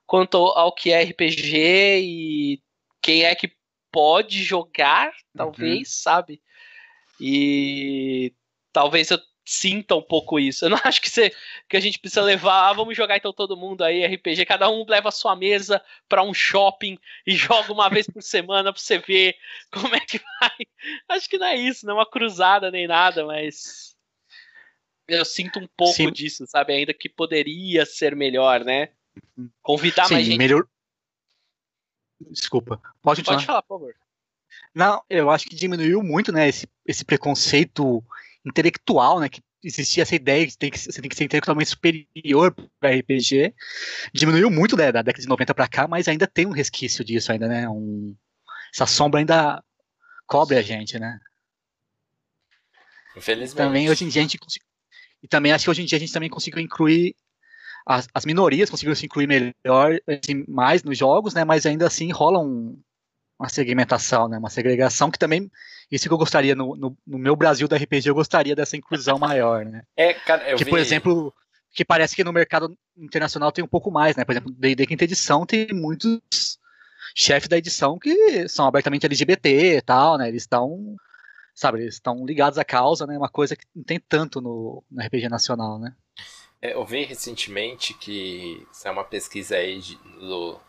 quanto 0.07 0.39
ao 0.39 0.75
que 0.75 0.93
é 0.93 1.03
RPG 1.03 2.01
e 2.01 2.63
quem 3.03 3.25
é 3.25 3.35
que 3.35 3.53
pode 3.93 4.43
jogar, 4.43 5.13
talvez, 5.37 5.79
uhum. 5.79 5.85
sabe? 5.85 6.43
E 7.21 8.33
talvez 8.73 9.11
eu 9.11 9.21
sinta 9.45 9.95
um 9.95 10.03
pouco 10.03 10.39
isso. 10.39 10.65
Eu 10.65 10.71
não 10.71 10.79
acho 10.85 11.01
que, 11.01 11.11
você, 11.11 11.31
que 11.69 11.77
a 11.77 11.81
gente 11.81 11.99
precisa 11.99 12.23
levar, 12.23 12.71
ah, 12.71 12.73
vamos 12.73 12.97
jogar 12.97 13.17
então 13.17 13.33
todo 13.33 13.57
mundo 13.57 13.85
aí 13.85 14.05
RPG, 14.05 14.47
cada 14.47 14.71
um 14.71 14.85
leva 14.89 15.09
a 15.09 15.13
sua 15.13 15.37
mesa 15.37 15.83
para 16.09 16.23
um 16.23 16.33
shopping 16.33 16.99
e 17.27 17.35
joga 17.35 17.73
uma 17.73 17.89
vez 17.89 18.07
por 18.07 18.23
semana 18.23 18.73
para 18.73 18.81
você 18.81 18.99
ver 18.99 19.37
como 19.71 19.95
é 19.95 20.01
que 20.01 20.19
vai. 20.19 20.57
Acho 21.09 21.29
que 21.29 21.39
não 21.39 21.47
é 21.47 21.57
isso, 21.57 21.87
não 21.87 21.95
é 21.95 21.99
uma 21.99 22.11
cruzada 22.11 22.71
nem 22.71 22.87
nada, 22.87 23.27
mas 23.27 23.95
eu 25.09 25.25
sinto 25.25 25.59
um 25.59 25.69
pouco 25.77 25.95
Sim. 25.95 26.13
disso, 26.13 26.47
sabe? 26.47 26.73
Ainda 26.73 26.95
que 26.95 27.09
poderia 27.09 27.85
ser 27.85 28.17
melhor, 28.17 28.65
né? 28.65 28.91
Uhum. 29.37 29.51
Convidar 29.61 30.07
Sim, 30.07 30.15
mais 30.15 30.27
gente. 30.27 30.39
Melhor, 30.39 30.67
Desculpa. 32.31 32.81
Pode, 33.01 33.23
Pode 33.23 33.47
falar, 33.47 33.63
por 33.63 33.79
favor. 33.79 33.95
Não, 34.75 35.03
eu 35.09 35.31
acho 35.31 35.47
que 35.47 35.57
diminuiu 35.57 36.03
muito, 36.03 36.33
né, 36.33 36.49
esse, 36.49 36.67
esse 36.87 37.05
preconceito 37.05 38.03
intelectual, 38.45 39.21
né, 39.21 39.29
que 39.29 39.43
existia 39.63 40.03
essa 40.03 40.15
ideia 40.15 40.47
que, 40.47 40.57
tem 40.57 40.71
que 40.71 40.79
você 40.79 41.01
tem 41.01 41.09
que 41.09 41.17
ser 41.17 41.25
intelectualmente 41.25 41.71
superior 41.71 42.55
para 42.81 42.95
RPG. 42.97 43.55
Diminuiu 44.13 44.51
muito 44.51 44.77
né, 44.77 44.91
da 44.91 45.03
década 45.03 45.23
de 45.23 45.29
90 45.29 45.55
para 45.55 45.69
cá, 45.69 45.87
mas 45.87 46.09
ainda 46.09 46.27
tem 46.27 46.47
um 46.47 46.53
resquício 46.53 47.05
disso 47.05 47.31
ainda, 47.31 47.47
né? 47.47 47.69
Um, 47.69 48.15
essa 48.75 48.87
sombra 48.87 49.21
ainda 49.21 49.63
cobre 50.27 50.57
a 50.57 50.63
gente, 50.63 50.99
né? 50.99 51.19
Infelizmente. 53.17 53.57
Também 53.57 53.91
hoje 53.91 54.05
em 54.05 54.09
dia 54.09 54.23
a 54.23 54.25
gente 54.25 54.39
e 55.23 55.29
também 55.29 55.53
acho 55.53 55.65
que 55.65 55.71
hoje 55.71 55.83
em 55.83 55.85
dia 55.85 55.97
a 55.97 56.01
gente 56.01 56.13
também 56.13 56.29
conseguiu 56.29 56.61
incluir 56.61 57.15
as, 57.87 58.09
as 58.15 58.25
minorias 58.25 58.71
conseguiram 58.71 58.95
se 58.95 59.07
incluir 59.07 59.27
melhor, 59.27 59.99
assim, 60.09 60.45
mais 60.49 60.83
nos 60.83 60.97
jogos, 60.97 61.35
né? 61.35 61.45
Mas 61.45 61.67
ainda 61.67 61.87
assim 61.87 62.11
rola 62.11 62.39
um, 62.39 62.79
uma 63.39 63.49
segmentação, 63.49 64.29
né? 64.29 64.39
Uma 64.39 64.51
segregação 64.51 65.11
que 65.11 65.19
também 65.19 65.51
isso 65.91 66.09
que 66.09 66.15
eu 66.15 66.19
gostaria 66.19 66.55
no, 66.55 66.75
no, 66.75 66.97
no, 67.07 67.19
meu 67.19 67.37
Brasil 67.37 67.69
do 67.69 67.75
RPG 67.75 68.09
eu 68.09 68.15
gostaria 68.15 68.57
dessa 68.57 68.77
inclusão 68.77 69.19
maior, 69.19 69.65
né? 69.65 69.83
É, 69.97 70.15
cara, 70.15 70.49
eu 70.49 70.57
que 70.57 70.65
vi... 70.65 70.71
por 70.71 70.79
exemplo 70.79 71.35
que 71.75 71.85
parece 71.85 72.15
que 72.15 72.25
no 72.25 72.33
mercado 72.33 72.77
internacional 72.97 73.51
tem 73.51 73.65
um 73.65 73.69
pouco 73.69 73.91
mais, 73.91 74.17
né? 74.17 74.25
Por 74.25 74.33
exemplo, 74.33 74.53
D&D 74.53 74.87
quinta 74.87 75.05
edição 75.05 75.45
tem 75.45 75.69
muitos 75.73 76.21
chefes 77.15 77.49
da 77.49 77.59
edição 77.59 77.99
que 77.99 78.49
são 78.49 78.67
abertamente 78.67 79.07
LGBT 79.07 79.79
e 79.79 79.83
tal, 79.83 80.17
né? 80.19 80.29
Eles 80.29 80.43
estão 80.43 80.97
sabe, 81.55 81.81
eles 81.81 81.95
estão 81.95 82.25
ligados 82.25 82.59
à 82.59 82.65
causa, 82.65 83.07
né? 83.07 83.17
Uma 83.17 83.29
coisa 83.29 83.57
que 83.57 83.65
não 83.75 83.85
tem 83.85 84.01
tanto 84.01 84.41
no, 84.41 84.83
no 84.91 85.05
RPG 85.05 85.29
nacional, 85.29 85.79
né? 85.79 85.95
É, 86.63 86.75
eu 86.75 86.85
vi 86.85 87.03
recentemente 87.03 87.93
que 87.93 88.65
é 88.85 88.91
uma 88.91 89.03
pesquisa 89.03 89.57
aí 89.57 89.81
de, 89.81 89.97
do 89.97 90.61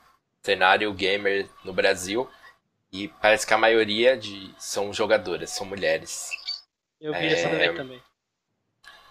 cenário 0.42 0.92
gamer 0.92 1.48
no 1.64 1.72
Brasil 1.72 2.28
e 2.92 3.08
parece 3.08 3.46
que 3.46 3.54
a 3.54 3.58
maioria 3.58 4.18
de 4.18 4.54
são 4.58 4.92
jogadoras, 4.92 5.52
são 5.52 5.68
mulheres. 5.68 6.32
Eu 7.00 7.14
vi 7.14 7.28
é, 7.28 7.34
essa 7.34 7.50
também. 7.76 8.02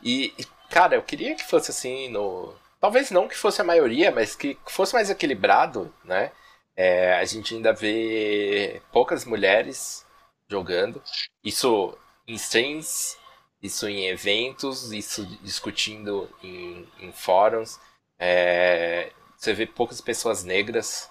E, 0.02 0.34
cara, 0.68 0.96
eu 0.96 1.02
queria 1.02 1.36
que 1.36 1.44
fosse 1.44 1.70
assim 1.70 2.08
no. 2.08 2.52
Talvez 2.80 3.12
não 3.12 3.28
que 3.28 3.36
fosse 3.36 3.60
a 3.60 3.64
maioria, 3.64 4.10
mas 4.10 4.34
que 4.34 4.58
fosse 4.66 4.92
mais 4.92 5.08
equilibrado, 5.08 5.94
né? 6.04 6.32
É, 6.74 7.14
a 7.14 7.24
gente 7.24 7.54
ainda 7.54 7.72
vê 7.72 8.82
poucas 8.90 9.24
mulheres 9.24 10.04
jogando. 10.48 11.00
Isso 11.44 11.96
em 12.26 12.34
streams 12.34 13.16
isso 13.62 13.88
em 13.88 14.06
eventos, 14.08 14.92
isso 14.92 15.24
discutindo 15.42 16.28
em, 16.42 16.86
em 16.98 17.12
fóruns. 17.12 17.78
É, 18.18 19.12
você 19.36 19.52
vê 19.52 19.66
poucas 19.66 20.00
pessoas 20.00 20.42
negras 20.42 21.08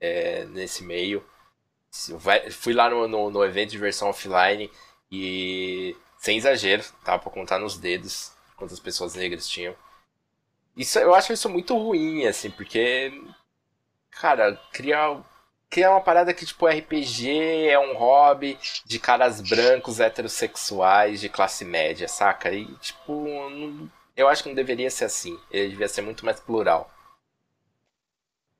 é, 0.00 0.44
nesse 0.46 0.84
meio. 0.84 1.24
Fui 2.50 2.74
lá 2.74 2.90
no, 2.90 3.08
no, 3.08 3.30
no, 3.30 3.44
evento 3.44 3.70
de 3.70 3.78
versão 3.78 4.10
offline 4.10 4.70
e, 5.10 5.96
sem 6.18 6.36
exagero, 6.36 6.84
tava 7.02 7.22
pra 7.22 7.32
contar 7.32 7.58
nos 7.58 7.78
dedos 7.78 8.32
quantas 8.56 8.78
pessoas 8.78 9.14
negras 9.14 9.48
tinham. 9.48 9.74
Isso, 10.76 10.98
eu 10.98 11.14
acho 11.14 11.32
isso 11.32 11.48
muito 11.48 11.76
ruim, 11.76 12.26
assim, 12.26 12.50
porque, 12.50 13.12
cara, 14.10 14.54
cria 14.72 15.20
que 15.70 15.82
é 15.82 15.88
uma 15.88 16.00
parada 16.00 16.32
que, 16.32 16.46
tipo, 16.46 16.66
RPG 16.66 17.68
é 17.68 17.78
um 17.78 17.94
hobby 17.94 18.58
de 18.84 18.98
caras 18.98 19.40
brancos, 19.40 20.00
heterossexuais, 20.00 21.20
de 21.20 21.28
classe 21.28 21.64
média, 21.64 22.08
saca? 22.08 22.50
E, 22.52 22.64
tipo, 22.76 23.26
eu 24.16 24.28
acho 24.28 24.42
que 24.42 24.48
não 24.48 24.56
deveria 24.56 24.90
ser 24.90 25.04
assim. 25.04 25.38
Ele 25.50 25.70
devia 25.70 25.88
ser 25.88 26.02
muito 26.02 26.24
mais 26.24 26.40
plural. 26.40 26.90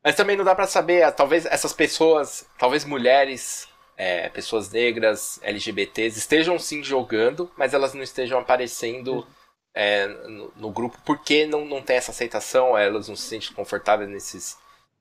Mas 0.04 0.14
também 0.14 0.36
não 0.36 0.44
dá 0.44 0.54
para 0.54 0.66
saber, 0.66 1.02
ah, 1.02 1.12
talvez 1.12 1.44
essas 1.46 1.72
pessoas, 1.72 2.46
talvez 2.58 2.84
mulheres, 2.84 3.68
é, 3.96 4.28
pessoas 4.28 4.70
negras, 4.70 5.40
LGBTs, 5.42 6.18
estejam 6.18 6.58
sim 6.58 6.84
jogando, 6.84 7.50
mas 7.56 7.74
elas 7.74 7.94
não 7.94 8.02
estejam 8.02 8.38
aparecendo 8.38 9.26
é, 9.74 10.06
no, 10.06 10.52
no, 10.56 10.70
grupo 10.70 10.98
porque 11.04 11.46
não, 11.46 11.64
não 11.64 11.82
tem 11.82 11.96
essa 11.96 12.12
aceitação, 12.12 12.78
elas 12.78 13.08
não 13.08 13.16
se 13.16 13.22
sentem 13.22 13.52
confortáveis 13.52 14.08
nesses, 14.08 14.56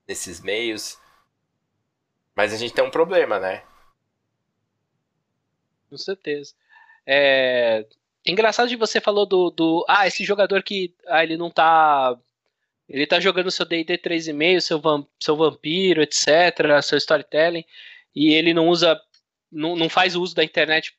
nesses 0.07 0.41
meios. 0.41 0.97
Mas 2.37 2.53
a 2.53 2.57
gente 2.57 2.71
tem 2.71 2.83
um 2.83 2.91
problema, 2.91 3.39
né? 3.39 3.63
Com 5.89 5.97
certeza. 5.97 6.53
É... 7.03 7.83
Engraçado 8.23 8.69
que 8.69 8.77
você 8.77 9.01
falou 9.01 9.25
do, 9.25 9.49
do. 9.49 9.83
Ah, 9.89 10.05
esse 10.05 10.23
jogador 10.23 10.61
que. 10.61 10.93
Ah, 11.07 11.23
ele 11.23 11.35
não 11.35 11.49
tá. 11.49 12.15
Ele 12.87 13.07
tá 13.07 13.19
jogando 13.19 13.49
seu 13.49 13.65
DD 13.65 13.97
3,5, 13.97 14.61
seu, 14.61 14.79
vam, 14.79 15.07
seu 15.19 15.35
vampiro, 15.35 16.01
etc., 16.03 16.81
seu 16.83 16.97
storytelling, 16.99 17.65
e 18.15 18.31
ele 18.31 18.53
não 18.53 18.67
usa. 18.69 19.01
Não, 19.51 19.75
não 19.75 19.89
faz 19.89 20.15
uso 20.15 20.35
da 20.35 20.43
internet 20.43 20.95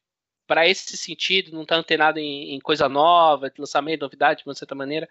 para 0.46 0.66
esse 0.66 0.96
sentido, 0.96 1.52
não 1.52 1.64
tá 1.64 1.76
antenado 1.76 2.18
em, 2.18 2.54
em, 2.54 2.58
coisa 2.58 2.88
nova, 2.88 3.52
lançamento, 3.58 4.00
novidade, 4.00 4.42
de 4.42 4.48
uma 4.48 4.54
certa 4.54 4.74
maneira. 4.74 5.08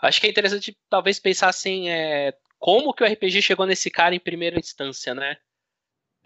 Acho 0.00 0.20
que 0.20 0.26
é 0.28 0.30
interessante, 0.30 0.76
talvez, 0.88 1.18
pensar 1.18 1.48
assim, 1.48 1.88
é, 1.88 2.34
como 2.58 2.92
que 2.92 3.02
o 3.02 3.06
RPG 3.06 3.42
chegou 3.42 3.66
nesse 3.66 3.90
cara 3.90 4.14
em 4.14 4.20
primeira 4.20 4.58
instância, 4.58 5.14
né? 5.14 5.38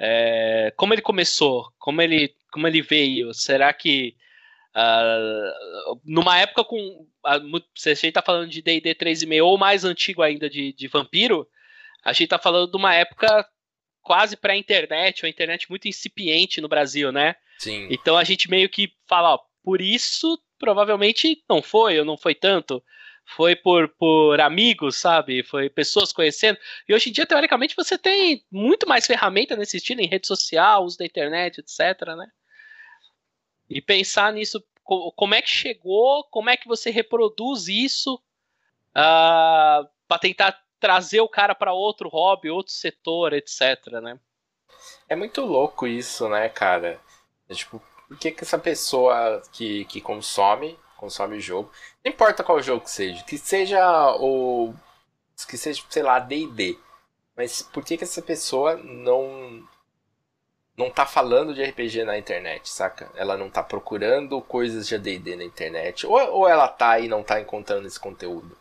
É, 0.02 0.72
como 0.76 0.94
ele 0.94 1.02
começou? 1.02 1.70
Como 1.78 2.00
ele, 2.00 2.34
como 2.50 2.66
ele 2.66 2.80
veio? 2.80 3.34
Será 3.34 3.70
que 3.70 4.16
uh, 4.74 6.00
numa 6.02 6.38
época 6.38 6.64
com 6.64 6.78
uh, 6.78 7.64
se 7.76 7.90
a 7.90 7.94
gente 7.94 8.08
está 8.08 8.22
falando 8.22 8.48
de 8.48 8.62
D&D 8.62 8.94
3.5 8.94 9.44
ou 9.44 9.58
mais 9.58 9.84
antigo 9.84 10.22
ainda 10.22 10.48
de, 10.48 10.72
de 10.72 10.88
Vampiro, 10.88 11.46
a 12.02 12.14
gente 12.14 12.24
está 12.24 12.38
falando 12.38 12.70
de 12.70 12.76
uma 12.78 12.94
época 12.94 13.46
quase 14.00 14.38
pré-internet, 14.38 15.22
uma 15.22 15.28
internet 15.28 15.68
muito 15.68 15.86
incipiente 15.86 16.62
no 16.62 16.68
Brasil, 16.68 17.12
né? 17.12 17.36
Sim. 17.58 17.86
Então 17.90 18.16
a 18.16 18.24
gente 18.24 18.48
meio 18.50 18.70
que 18.70 18.90
fala, 19.06 19.34
ó, 19.34 19.40
por 19.62 19.82
isso 19.82 20.40
provavelmente 20.58 21.44
não 21.48 21.60
foi 21.60 21.98
ou 21.98 22.06
não 22.06 22.16
foi 22.16 22.34
tanto 22.34 22.82
foi 23.36 23.54
por, 23.54 23.88
por 23.88 24.40
amigos, 24.40 24.96
sabe? 24.96 25.42
Foi 25.42 25.70
pessoas 25.70 26.12
conhecendo. 26.12 26.58
E 26.88 26.94
hoje 26.94 27.10
em 27.10 27.12
dia, 27.12 27.26
teoricamente, 27.26 27.76
você 27.76 27.96
tem 27.96 28.44
muito 28.50 28.88
mais 28.88 29.06
ferramenta 29.06 29.56
nesse 29.56 29.76
estilo, 29.76 30.00
em 30.00 30.08
rede 30.08 30.26
social, 30.26 30.84
uso 30.84 30.98
da 30.98 31.04
internet, 31.04 31.60
etc, 31.60 32.08
né? 32.16 32.26
E 33.68 33.80
pensar 33.80 34.32
nisso, 34.32 34.62
como 34.82 35.34
é 35.34 35.40
que 35.40 35.48
chegou, 35.48 36.24
como 36.24 36.50
é 36.50 36.56
que 36.56 36.66
você 36.66 36.90
reproduz 36.90 37.68
isso 37.68 38.14
uh, 38.16 38.20
ah, 38.96 39.88
para 40.08 40.18
tentar 40.18 40.60
trazer 40.80 41.20
o 41.20 41.28
cara 41.28 41.54
para 41.54 41.72
outro 41.72 42.08
hobby, 42.08 42.50
outro 42.50 42.72
setor, 42.72 43.32
etc, 43.32 44.00
né? 44.02 44.18
É 45.08 45.14
muito 45.14 45.42
louco 45.42 45.86
isso, 45.86 46.28
né, 46.28 46.48
cara? 46.48 47.00
É, 47.48 47.54
tipo, 47.54 47.80
por 48.08 48.18
que, 48.18 48.32
que 48.32 48.42
essa 48.42 48.58
pessoa 48.58 49.40
que, 49.52 49.84
que 49.84 50.00
consome 50.00 50.76
consome 51.00 51.38
o 51.38 51.40
jogo. 51.40 51.72
Não 52.04 52.12
importa 52.12 52.44
qual 52.44 52.60
jogo 52.60 52.84
que 52.84 52.90
seja. 52.90 53.24
Que 53.24 53.38
seja 53.38 53.80
o. 54.20 54.74
Que 55.48 55.56
seja, 55.56 55.82
sei 55.88 56.02
lá, 56.02 56.18
DD. 56.18 56.78
Mas 57.34 57.62
por 57.62 57.82
que, 57.82 57.96
que 57.96 58.04
essa 58.04 58.20
pessoa 58.20 58.76
não. 58.76 59.66
Não 60.76 60.90
tá 60.90 61.04
falando 61.04 61.54
de 61.54 61.62
RPG 61.62 62.04
na 62.04 62.16
internet, 62.16 62.68
saca? 62.68 63.10
Ela 63.14 63.36
não 63.36 63.50
tá 63.50 63.62
procurando 63.62 64.40
coisas 64.40 64.86
de 64.86 64.94
ADD 64.94 65.36
na 65.36 65.44
internet. 65.44 66.06
Ou, 66.06 66.18
ou 66.32 66.48
ela 66.48 66.68
tá 66.68 66.98
e 66.98 67.08
não 67.08 67.22
tá 67.22 67.40
encontrando 67.40 67.86
esse 67.86 68.00
conteúdo? 68.00 68.56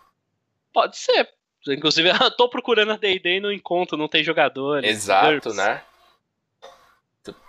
Pode 0.73 0.97
ser. 0.97 1.29
Inclusive, 1.67 2.09
eu 2.21 2.31
tô 2.31 2.49
procurando 2.49 2.91
a 2.91 2.97
D&D 2.97 3.37
e 3.37 3.39
não 3.39 3.51
encontro, 3.51 3.97
não 3.97 4.09
tem 4.09 4.21
jogadores. 4.21 4.89
Exato, 4.89 5.53
né? 5.53 5.81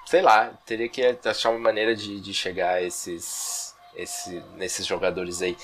Sei 0.06 0.22
lá, 0.22 0.50
teria 0.66 0.88
que 0.88 1.02
achar 1.24 1.50
uma 1.50 1.58
maneira 1.58 1.94
de, 1.94 2.20
de 2.20 2.34
chegar 2.34 2.74
a 2.74 2.82
esses 2.82 3.69
esse, 4.02 4.42
nesses 4.56 4.86
jogadores 4.86 5.42
aí. 5.42 5.56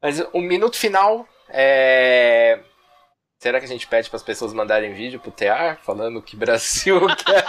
Mas 0.00 0.20
o 0.32 0.40
minuto 0.40 0.76
final 0.76 1.26
é. 1.48 2.60
Será 3.38 3.58
que 3.58 3.66
a 3.66 3.68
gente 3.68 3.86
pede 3.86 4.08
para 4.08 4.16
as 4.16 4.22
pessoas 4.22 4.54
mandarem 4.54 4.94
vídeo 4.94 5.20
pro 5.20 5.30
TR 5.30 5.76
falando 5.82 6.22
que 6.22 6.36
Brasil 6.36 7.00
quer. 7.24 7.44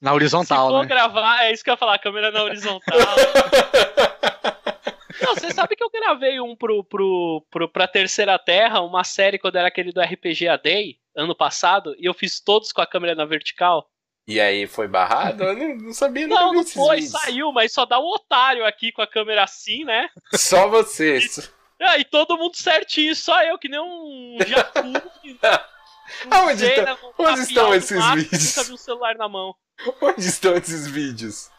na 0.00 0.14
horizontal, 0.14 0.68
Se 0.68 0.72
for 0.74 0.82
né? 0.82 0.88
gravar, 0.88 1.44
é 1.44 1.52
isso 1.52 1.64
que 1.64 1.70
eu 1.70 1.74
ia 1.74 1.78
falar, 1.78 1.98
câmera 1.98 2.30
na 2.30 2.44
horizontal. 2.44 2.98
Não, 5.20 5.34
você 5.34 5.50
sabe 5.50 5.76
que 5.76 5.84
eu 5.84 5.90
gravei 5.90 6.40
um 6.40 6.56
pro, 6.56 6.82
pro, 6.84 7.44
pro, 7.50 7.68
pra 7.68 7.88
Terceira 7.88 8.38
Terra, 8.38 8.80
uma 8.80 9.04
série 9.04 9.38
quando 9.38 9.56
era 9.56 9.68
aquele 9.68 9.92
do 9.92 10.00
RPG 10.00 10.48
A 10.48 10.56
Day, 10.56 10.96
ano 11.14 11.34
passado, 11.34 11.94
e 11.98 12.06
eu 12.06 12.14
fiz 12.14 12.40
todos 12.40 12.72
com 12.72 12.80
a 12.80 12.86
câmera 12.86 13.14
na 13.14 13.24
vertical. 13.24 13.89
E 14.30 14.40
aí 14.40 14.64
foi 14.68 14.86
barrado? 14.86 15.42
Eu 15.42 15.76
não 15.76 15.92
sabia 15.92 16.28
Não, 16.28 16.52
não 16.52 16.64
foi, 16.64 17.00
vídeos. 17.00 17.10
saiu, 17.10 17.50
mas 17.50 17.72
só 17.72 17.84
dá 17.84 17.98
um 17.98 18.06
otário 18.06 18.64
aqui 18.64 18.92
com 18.92 19.02
a 19.02 19.06
câmera 19.06 19.42
assim, 19.42 19.82
né? 19.84 20.08
Só 20.32 20.68
você. 20.68 21.18
E, 21.18 21.84
é, 21.84 21.98
e 21.98 22.04
todo 22.04 22.38
mundo 22.38 22.54
certinho, 22.56 23.12
só 23.16 23.42
eu, 23.42 23.58
que 23.58 23.68
nem 23.68 23.80
um 23.80 24.38
jacu. 24.46 24.82
Aonde 26.30 26.60
sei, 26.60 26.84
tá, 26.84 26.96
onde 27.18 27.40
estão 27.40 27.74
esses 27.74 27.98
mato, 27.98 28.18
vídeos? 28.18 28.56
Nunca 28.56 28.68
vi 28.68 28.72
um 28.72 28.76
celular 28.76 29.14
na 29.16 29.28
mão. 29.28 29.52
Onde 30.00 30.26
estão 30.28 30.54
esses 30.54 30.86
vídeos? 30.86 31.50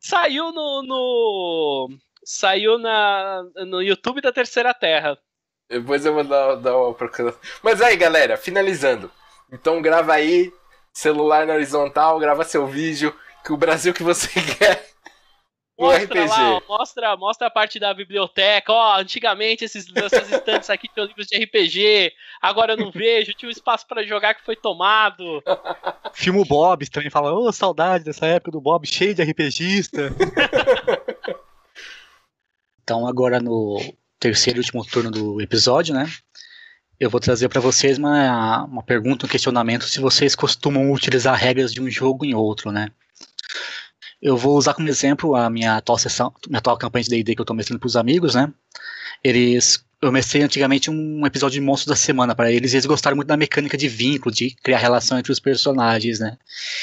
Saiu 0.00 0.50
no. 0.50 0.82
no 0.82 1.88
saiu 2.24 2.78
na, 2.78 3.42
no 3.66 3.82
YouTube 3.82 4.22
da 4.22 4.32
Terceira 4.32 4.72
Terra. 4.72 5.18
Depois 5.68 6.06
eu 6.06 6.14
vou 6.14 6.24
dar, 6.24 6.54
dar 6.54 6.74
uma 6.74 6.94
procura. 6.94 7.34
Mas 7.62 7.82
aí, 7.82 7.96
galera, 7.96 8.38
finalizando. 8.38 9.10
Então 9.52 9.82
grava 9.82 10.14
aí 10.14 10.52
celular 10.98 11.46
na 11.46 11.54
horizontal, 11.54 12.18
grava 12.18 12.42
seu 12.42 12.66
vídeo, 12.66 13.14
que 13.44 13.52
o 13.52 13.56
Brasil 13.56 13.94
que 13.94 14.02
você 14.02 14.28
quer. 14.58 14.88
Mostra 15.78 16.22
RPG. 16.24 16.28
lá, 16.28 16.54
ó, 16.56 16.62
mostra, 16.68 17.16
mostra 17.16 17.46
a 17.46 17.50
parte 17.50 17.78
da 17.78 17.94
biblioteca. 17.94 18.72
Ó, 18.72 18.98
antigamente 18.98 19.64
esses, 19.64 19.86
essas 19.94 20.28
estantes 20.28 20.68
aqui 20.68 20.88
tinham 20.88 21.06
livros 21.06 21.28
de 21.28 21.38
RPG. 21.38 22.12
Agora 22.42 22.72
eu 22.72 22.76
não 22.76 22.90
vejo. 22.90 23.32
Tinha 23.32 23.48
um 23.48 23.52
espaço 23.52 23.86
para 23.86 24.02
jogar 24.02 24.34
que 24.34 24.44
foi 24.44 24.56
tomado. 24.56 25.40
Filmo 26.12 26.44
Bob 26.44 26.90
também 26.90 27.10
fala, 27.10 27.32
ô, 27.32 27.46
oh, 27.46 27.52
saudade 27.52 28.02
dessa 28.02 28.26
época 28.26 28.50
do 28.50 28.60
Bob 28.60 28.84
cheio 28.84 29.14
de 29.14 29.22
RPGista. 29.22 30.12
então 32.82 33.06
agora 33.06 33.38
no 33.38 33.78
terceiro 34.18 34.58
e 34.58 34.62
último 34.62 34.84
turno 34.84 35.12
do 35.12 35.40
episódio, 35.40 35.94
né? 35.94 36.10
Eu 37.00 37.08
vou 37.08 37.20
trazer 37.20 37.48
para 37.48 37.60
vocês 37.60 37.96
uma, 37.98 38.64
uma 38.64 38.82
pergunta, 38.82 39.26
um 39.26 39.28
questionamento 39.28 39.84
se 39.84 40.00
vocês 40.00 40.34
costumam 40.34 40.92
utilizar 40.92 41.36
regras 41.36 41.72
de 41.72 41.80
um 41.80 41.88
jogo 41.88 42.24
em 42.24 42.34
outro, 42.34 42.72
né? 42.72 42.88
Eu 44.20 44.36
vou 44.36 44.56
usar 44.56 44.74
como 44.74 44.88
exemplo 44.88 45.36
a 45.36 45.48
minha 45.48 45.76
atual 45.76 45.96
sessão, 45.96 46.34
minha 46.48 46.58
atual 46.58 46.76
campanha 46.76 47.04
de 47.04 47.10
D&D 47.10 47.34
que 47.36 47.40
eu 47.40 47.44
estou 47.44 47.54
mestrando 47.54 47.84
os 47.84 47.96
amigos, 47.96 48.34
né? 48.34 48.52
Eles, 49.22 49.84
eu 50.02 50.10
mestrei 50.10 50.42
antigamente 50.42 50.90
um 50.90 51.24
episódio 51.24 51.60
de 51.60 51.64
Monstros 51.64 51.86
da 51.86 51.96
Semana 51.96 52.34
para 52.34 52.50
eles 52.50 52.72
e 52.72 52.76
eles 52.76 52.86
gostaram 52.86 53.14
muito 53.14 53.28
da 53.28 53.36
mecânica 53.36 53.76
de 53.76 53.88
vínculo, 53.88 54.34
de 54.34 54.50
criar 54.56 54.78
relação 54.78 55.18
entre 55.18 55.30
os 55.30 55.38
personagens, 55.38 56.18
né? 56.18 56.36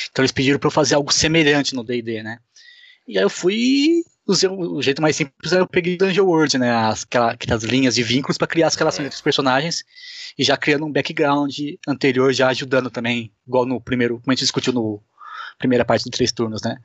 Então 0.09 0.23
eles 0.23 0.31
pediram 0.31 0.57
para 0.57 0.67
eu 0.67 0.71
fazer 0.71 0.95
algo 0.95 1.11
semelhante 1.11 1.75
no 1.75 1.83
D&D, 1.83 2.23
né? 2.23 2.39
E 3.05 3.17
aí 3.17 3.23
eu 3.23 3.29
fui 3.29 4.03
usei 4.27 4.49
o 4.49 4.81
jeito 4.81 5.01
mais 5.01 5.15
simples 5.15 5.53
é 5.53 5.59
eu 5.59 5.67
peguei 5.67 5.97
Dungeon 5.97 6.25
World, 6.25 6.57
né? 6.57 6.71
As, 6.71 7.03
aquela, 7.03 7.31
aquelas 7.31 7.63
linhas 7.63 7.95
de 7.95 8.03
vínculos 8.03 8.37
para 8.37 8.47
criar 8.47 8.67
as 8.67 8.75
relações 8.75 9.05
entre 9.05 9.15
os 9.15 9.21
personagens 9.21 9.83
e 10.37 10.43
já 10.43 10.57
criando 10.57 10.85
um 10.85 10.91
background 10.91 11.57
anterior, 11.87 12.33
já 12.33 12.49
ajudando 12.49 12.89
também, 12.89 13.31
igual 13.47 13.65
no 13.65 13.79
primeiro, 13.79 14.19
como 14.19 14.31
a 14.31 14.33
gente 14.33 14.41
discutiu 14.41 14.73
no 14.73 15.01
primeira 15.57 15.85
parte 15.85 16.03
do 16.03 16.11
Três 16.11 16.31
Turnos, 16.31 16.61
né? 16.61 16.77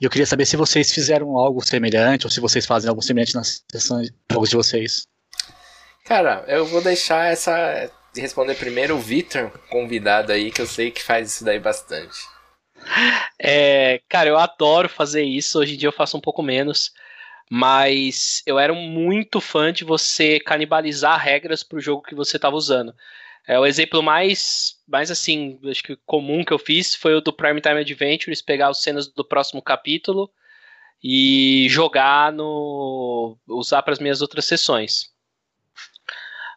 E 0.00 0.04
eu 0.04 0.10
queria 0.10 0.26
saber 0.26 0.46
se 0.46 0.56
vocês 0.56 0.92
fizeram 0.92 1.36
algo 1.36 1.60
semelhante 1.64 2.26
ou 2.26 2.30
se 2.30 2.40
vocês 2.40 2.66
fazem 2.66 2.88
algo 2.88 3.02
semelhante 3.02 3.34
nas 3.34 3.62
sessões 3.70 4.10
jogos 4.30 4.50
de 4.50 4.56
vocês. 4.56 5.06
Cara, 6.04 6.44
eu 6.48 6.66
vou 6.66 6.82
deixar 6.82 7.30
essa 7.30 7.90
responder 8.16 8.54
primeiro 8.54 8.96
o 8.96 9.00
Victor, 9.00 9.50
convidado 9.70 10.32
aí, 10.32 10.50
que 10.50 10.60
eu 10.60 10.66
sei 10.66 10.90
que 10.90 11.02
faz 11.02 11.32
isso 11.32 11.44
daí 11.44 11.58
bastante. 11.58 12.33
É, 13.38 14.00
cara, 14.08 14.28
eu 14.28 14.38
adoro 14.38 14.88
fazer 14.88 15.22
isso. 15.22 15.58
Hoje 15.58 15.74
em 15.74 15.76
dia 15.76 15.88
eu 15.88 15.92
faço 15.92 16.16
um 16.16 16.20
pouco 16.20 16.42
menos. 16.42 16.92
Mas 17.50 18.42
eu 18.46 18.58
era 18.58 18.72
muito 18.72 19.40
fã 19.40 19.72
de 19.72 19.84
você 19.84 20.40
canibalizar 20.40 21.20
regras 21.20 21.62
para 21.62 21.76
o 21.78 21.80
jogo 21.80 22.02
que 22.02 22.14
você 22.14 22.36
estava 22.36 22.56
usando. 22.56 22.94
É, 23.46 23.58
o 23.58 23.66
exemplo 23.66 24.02
mais, 24.02 24.76
mais 24.88 25.10
assim, 25.10 25.60
acho 25.70 25.82
que 25.82 25.96
comum 26.06 26.42
que 26.44 26.52
eu 26.52 26.58
fiz 26.58 26.94
foi 26.94 27.14
o 27.14 27.20
do 27.20 27.32
Prime 27.32 27.60
Time 27.60 27.80
Adventures, 27.80 28.40
pegar 28.40 28.68
as 28.68 28.82
cenas 28.82 29.06
do 29.06 29.24
próximo 29.24 29.60
capítulo 29.60 30.30
e 31.02 31.66
jogar 31.68 32.32
no. 32.32 33.38
usar 33.46 33.82
para 33.82 33.92
as 33.92 33.98
minhas 33.98 34.22
outras 34.22 34.46
sessões. 34.46 35.10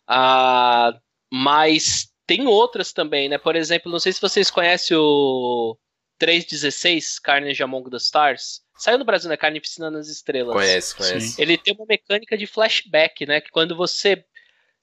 Ah, 0.08 0.98
mas 1.32 2.10
tem 2.26 2.48
outras 2.48 2.94
também, 2.94 3.28
né? 3.28 3.38
Por 3.38 3.56
exemplo, 3.58 3.92
não 3.92 4.00
sei 4.00 4.14
se 4.14 4.22
vocês 4.22 4.50
conhecem 4.50 4.96
o 4.98 5.78
316, 6.18 7.20
Carnage 7.20 7.62
Among 7.64 7.90
the 7.90 7.98
Stars. 7.98 8.62
Saiu 8.78 8.98
no 8.98 9.06
Brasil, 9.06 9.30
né? 9.30 9.38
Carnificina 9.38 9.90
nas 9.90 10.08
Estrelas. 10.08 10.54
Conhece, 10.54 10.96
conhece. 10.96 11.42
Ele 11.42 11.58
tem 11.58 11.74
uma 11.74 11.86
mecânica 11.86 12.38
de 12.38 12.46
flashback, 12.46 13.26
né? 13.26 13.42
Que 13.42 13.50
quando 13.50 13.76
você. 13.76 14.24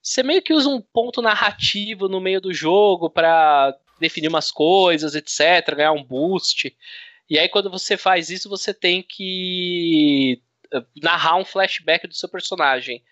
Você 0.02 0.22
meio 0.22 0.42
que 0.42 0.52
usa 0.52 0.68
um 0.68 0.80
ponto 0.80 1.22
narrativo 1.22 2.08
no 2.08 2.20
meio 2.20 2.40
do 2.40 2.52
jogo 2.52 3.08
para 3.08 3.74
definir 3.98 4.28
umas 4.28 4.50
coisas, 4.50 5.14
etc., 5.14 5.74
ganhar 5.74 5.92
um 5.92 6.04
boost. 6.04 6.76
E 7.30 7.38
aí, 7.38 7.48
quando 7.48 7.70
você 7.70 7.96
faz 7.96 8.28
isso, 8.28 8.48
você 8.48 8.74
tem 8.74 9.02
que 9.02 10.42
eh, 10.72 10.84
narrar 11.02 11.36
um 11.36 11.44
flashback 11.44 12.06
do 12.06 12.14
seu 12.14 12.28
personagem. 12.28 13.02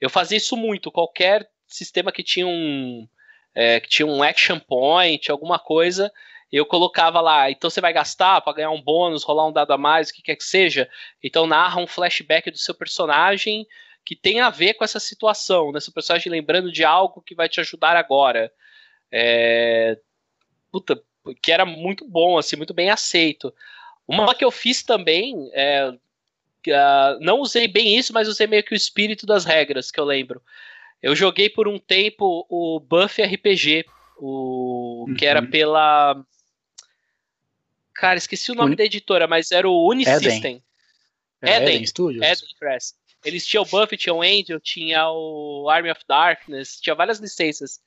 Eu 0.00 0.10
fazia 0.10 0.36
isso 0.36 0.54
muito. 0.56 0.92
Qualquer 0.92 1.48
sistema 1.66 2.12
que 2.12 2.22
tinha 2.22 2.46
um, 2.46 3.08
é, 3.54 3.80
que 3.80 3.88
tinha 3.88 4.06
um 4.06 4.22
action 4.22 4.58
point, 4.58 5.30
alguma 5.30 5.58
coisa, 5.58 6.12
eu 6.56 6.66
colocava 6.66 7.20
lá, 7.20 7.50
então 7.50 7.68
você 7.68 7.80
vai 7.80 7.92
gastar 7.92 8.40
para 8.40 8.52
ganhar 8.52 8.70
um 8.70 8.80
bônus, 8.80 9.24
rolar 9.24 9.48
um 9.48 9.52
dado 9.52 9.72
a 9.72 9.78
mais, 9.78 10.10
o 10.10 10.14
que 10.14 10.22
quer 10.22 10.36
que 10.36 10.44
seja. 10.44 10.88
Então 11.22 11.46
narra 11.46 11.80
um 11.80 11.86
flashback 11.86 12.50
do 12.50 12.58
seu 12.58 12.74
personagem 12.74 13.66
que 14.04 14.14
tem 14.14 14.40
a 14.40 14.50
ver 14.50 14.74
com 14.74 14.84
essa 14.84 15.00
situação, 15.00 15.72
né? 15.72 15.80
Seu 15.80 15.92
personagem 15.92 16.30
lembrando 16.30 16.70
de 16.70 16.84
algo 16.84 17.22
que 17.22 17.34
vai 17.34 17.48
te 17.48 17.60
ajudar 17.60 17.96
agora. 17.96 18.52
É... 19.10 19.98
Puta, 20.70 21.02
que 21.42 21.50
era 21.50 21.64
muito 21.64 22.06
bom, 22.06 22.36
assim, 22.36 22.56
muito 22.56 22.74
bem 22.74 22.90
aceito. 22.90 23.52
Uma 24.06 24.34
que 24.34 24.44
eu 24.44 24.50
fiz 24.50 24.82
também, 24.82 25.50
é, 25.54 25.88
uh, 25.88 27.18
não 27.20 27.40
usei 27.40 27.66
bem 27.66 27.96
isso, 27.96 28.12
mas 28.12 28.28
usei 28.28 28.46
meio 28.46 28.62
que 28.62 28.74
o 28.74 28.76
espírito 28.76 29.24
das 29.24 29.44
regras, 29.44 29.90
que 29.90 29.98
eu 29.98 30.04
lembro. 30.04 30.42
Eu 31.02 31.14
joguei 31.16 31.48
por 31.48 31.66
um 31.66 31.78
tempo 31.78 32.46
o 32.48 32.78
Buff 32.80 33.22
RPG, 33.22 33.86
o 34.18 35.06
uhum. 35.08 35.14
que 35.14 35.26
era 35.26 35.40
uhum. 35.40 35.50
pela. 35.50 36.24
Cara, 37.94 38.18
esqueci 38.18 38.50
o 38.50 38.54
nome 38.54 38.68
Uni... 38.68 38.76
da 38.76 38.84
editora, 38.84 39.26
mas 39.26 39.52
era 39.52 39.68
o 39.68 39.88
Unisystem. 39.88 40.62
Eden, 41.42 41.54
Eden, 41.56 41.74
Eden 41.74 41.86
Studios. 41.86 42.24
Eden 42.24 42.48
Press. 42.58 42.94
Eles 43.24 43.46
tinham 43.46 43.62
o 43.62 43.66
Buff, 43.66 43.96
tinham 43.96 44.18
o 44.18 44.22
Angel, 44.22 44.60
tinha 44.60 45.08
o 45.08 45.68
Army 45.70 45.90
of 45.90 46.02
Darkness, 46.06 46.78
tinha 46.80 46.94
várias 46.94 47.18
licenças. 47.18 47.80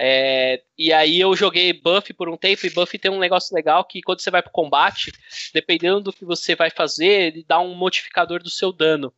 É, 0.00 0.62
e 0.78 0.92
aí 0.92 1.18
eu 1.18 1.34
joguei 1.34 1.72
Buff 1.72 2.12
por 2.14 2.28
um 2.28 2.36
tempo, 2.36 2.64
e 2.64 2.70
Buff 2.70 2.96
tem 2.96 3.10
um 3.10 3.18
negócio 3.18 3.54
legal 3.54 3.84
que 3.84 4.00
quando 4.00 4.20
você 4.20 4.30
vai 4.30 4.40
pro 4.40 4.52
combate, 4.52 5.12
dependendo 5.52 6.00
do 6.00 6.12
que 6.12 6.24
você 6.24 6.54
vai 6.54 6.70
fazer, 6.70 7.32
ele 7.34 7.44
dá 7.46 7.58
um 7.58 7.74
modificador 7.74 8.40
do 8.40 8.50
seu 8.50 8.72
dano. 8.72 9.12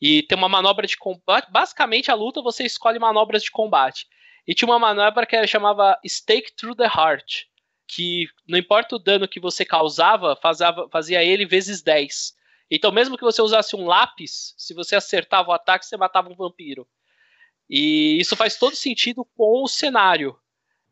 E 0.00 0.22
tem 0.22 0.38
uma 0.38 0.48
manobra 0.48 0.86
de 0.86 0.96
combate. 0.96 1.50
Basicamente, 1.50 2.10
a 2.10 2.14
luta 2.14 2.40
você 2.40 2.64
escolhe 2.64 2.98
manobras 2.98 3.42
de 3.42 3.50
combate. 3.50 4.06
E 4.46 4.54
tinha 4.54 4.68
uma 4.68 4.78
manobra 4.78 5.26
que 5.26 5.46
chamava 5.46 5.98
Stake 6.06 6.52
Through 6.56 6.76
the 6.76 6.86
Heart. 6.86 7.49
Que 7.92 8.28
não 8.46 8.58
importa 8.58 8.94
o 8.94 8.98
dano 8.98 9.26
que 9.26 9.40
você 9.40 9.64
causava, 9.64 10.36
fazia, 10.36 10.72
fazia 10.92 11.24
ele 11.24 11.44
vezes 11.44 11.82
10. 11.82 12.36
Então, 12.70 12.92
mesmo 12.92 13.18
que 13.18 13.24
você 13.24 13.42
usasse 13.42 13.74
um 13.74 13.84
lápis, 13.84 14.54
se 14.56 14.72
você 14.72 14.94
acertava 14.94 15.50
o 15.50 15.52
ataque, 15.52 15.84
você 15.84 15.96
matava 15.96 16.30
um 16.30 16.36
vampiro. 16.36 16.86
E 17.68 18.18
isso 18.20 18.36
faz 18.36 18.56
todo 18.56 18.76
sentido 18.76 19.24
com 19.36 19.64
o 19.64 19.68
cenário. 19.68 20.38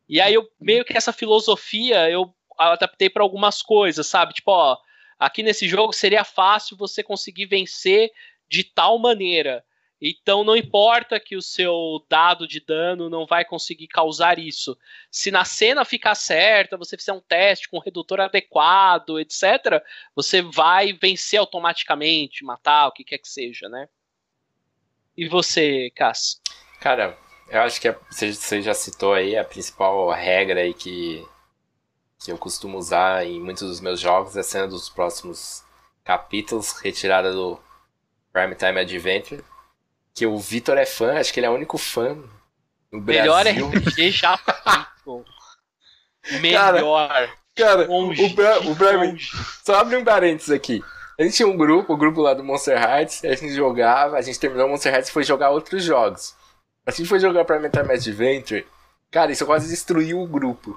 E 0.09 0.21
aí 0.21 0.35
eu 0.35 0.49
meio 0.61 0.85
que 0.85 0.97
essa 0.97 1.13
filosofia 1.13 2.11
eu 2.11 2.35
adaptei 2.59 3.09
para 3.09 3.23
algumas 3.23 3.63
coisas, 3.63 4.07
sabe? 4.07 4.35
Tipo, 4.35 4.51
ó, 4.51 4.77
aqui 5.19 5.43
nesse 5.43 5.69
jogo 5.69 5.93
seria 5.93 6.25
fácil 6.25 6.77
você 6.77 7.03
conseguir 7.03 7.47
vencer 7.47 8.11
de 8.49 8.65
tal 8.65 8.99
maneira. 8.99 9.65
Então 10.01 10.45
não 10.45 10.57
importa 10.57 11.19
que 11.19 11.37
o 11.37 11.43
seu 11.43 12.05
dado 12.09 12.47
de 12.47 12.61
dano 12.61 13.11
não 13.11 13.27
vai 13.27 13.45
conseguir 13.45 13.89
causar 13.89 14.39
isso. 14.39 14.79
Se 15.11 15.31
na 15.31 15.45
cena 15.45 15.85
ficar 15.85 16.15
certa, 16.15 16.77
você 16.77 16.97
fizer 16.97 17.13
um 17.13 17.21
teste 17.21 17.69
com 17.69 17.79
um 17.79 17.83
redutor 17.83 18.21
adequado, 18.21 19.19
etc., 19.19 19.83
você 20.15 20.41
vai 20.41 20.93
vencer 20.93 21.41
automaticamente, 21.41 22.45
matar, 22.45 22.87
o 22.87 22.93
que 22.93 23.03
quer 23.03 23.19
que 23.19 23.29
seja, 23.29 23.69
né? 23.69 23.89
E 25.17 25.29
você, 25.29 25.91
Cass? 25.97 26.41
Cara, 26.81 27.19
eu 27.49 27.61
acho 27.63 27.81
que 27.81 27.93
você 28.09 28.63
já 28.63 28.75
citou 28.75 29.15
aí 29.15 29.37
a 29.37 29.43
principal 29.43 30.09
regra 30.11 30.61
aí 30.61 30.73
que, 30.73 31.27
que 32.25 32.31
eu 32.31 32.39
costumo 32.39 32.79
usar 32.79 33.27
em 33.27 33.41
muitos 33.41 33.67
dos 33.67 33.81
meus 33.81 33.99
jogos, 33.99 34.37
é 34.37 34.41
a 34.41 34.45
cena 34.45 34.69
dos 34.69 34.89
próximos 34.89 35.65
capítulos, 36.05 36.79
retirada 36.81 37.33
do 37.33 37.59
Prime 38.33 38.55
Time 38.55 38.79
Adventure. 38.79 39.43
Que 40.19 40.27
o 40.27 40.37
Vitor 40.37 40.77
é 40.77 40.85
fã, 40.85 41.17
acho 41.17 41.33
que 41.33 41.39
ele 41.39 41.47
é 41.47 41.51
o 41.51 41.55
único 41.55 41.79
fã 41.79 42.17
no 42.91 43.01
Melhor 43.01 43.45
Brasil. 43.45 43.69
RPG 43.69 44.11
já 44.11 44.37
feito. 44.37 45.25
Melhor. 46.41 46.75
Cara, 46.75 47.31
cara 47.55 47.87
longe, 47.87 48.25
o, 48.25 48.29
Bra 48.35 48.59
o. 48.61 49.17
Só 49.65 49.77
abre 49.77 49.97
um 49.97 50.03
parênteses 50.03 50.51
aqui. 50.51 50.83
A 51.17 51.23
gente 51.23 51.37
tinha 51.37 51.47
um 51.47 51.57
grupo, 51.57 51.93
o 51.93 51.97
grupo 51.97 52.21
lá 52.21 52.35
do 52.35 52.43
Monster 52.43 52.77
Hearts, 52.77 53.25
a 53.25 53.29
gente 53.29 53.55
jogava, 53.55 54.17
a 54.17 54.21
gente 54.21 54.41
terminou 54.41 54.67
o 54.67 54.71
Monster 54.71 54.93
Hearts 54.93 55.09
e 55.09 55.13
foi 55.13 55.23
jogar 55.23 55.51
outros 55.51 55.85
jogos. 55.85 56.35
A 56.85 56.91
gente 56.91 57.09
foi 57.09 57.21
jogar 57.21 57.45
Prime 57.45 57.71
Time 57.71 57.93
Adventure, 57.93 58.67
cara, 59.13 59.31
isso 59.31 59.47
quase 59.47 59.69
destruiu 59.69 60.21
o 60.21 60.27
grupo. 60.27 60.77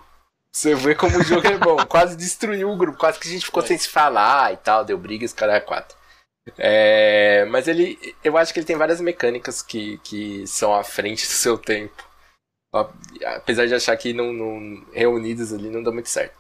Você 0.51 0.75
vê 0.75 0.93
como 0.93 1.17
o 1.17 1.23
jogo 1.23 1.47
é 1.47 1.57
bom, 1.57 1.77
quase 1.89 2.15
destruiu 2.15 2.69
o 2.69 2.77
grupo, 2.77 2.99
quase 2.99 3.19
que 3.19 3.27
a 3.27 3.31
gente 3.31 3.45
ficou 3.45 3.65
sem 3.65 3.75
se 3.75 3.87
falar 3.87 4.53
e 4.53 4.57
tal, 4.57 4.85
deu 4.85 4.99
brigas, 4.99 5.33
cara, 5.33 5.55
é 5.55 5.59
quatro. 5.59 5.97
É, 6.57 7.45
mas 7.45 7.67
ele, 7.67 8.15
eu 8.23 8.37
acho 8.37 8.53
que 8.53 8.59
ele 8.59 8.65
tem 8.65 8.75
várias 8.75 8.99
mecânicas 8.99 9.61
que, 9.61 9.99
que 9.99 10.45
são 10.47 10.73
à 10.73 10.83
frente 10.83 11.25
do 11.27 11.31
seu 11.31 11.57
tempo. 11.57 12.09
Apesar 13.25 13.67
de 13.67 13.75
achar 13.75 13.95
que 13.97 14.13
não, 14.13 14.31
não 14.31 14.85
reunidos 14.93 15.53
ali 15.53 15.69
não 15.69 15.83
dá 15.83 15.91
muito 15.91 16.09
certo. 16.09 16.39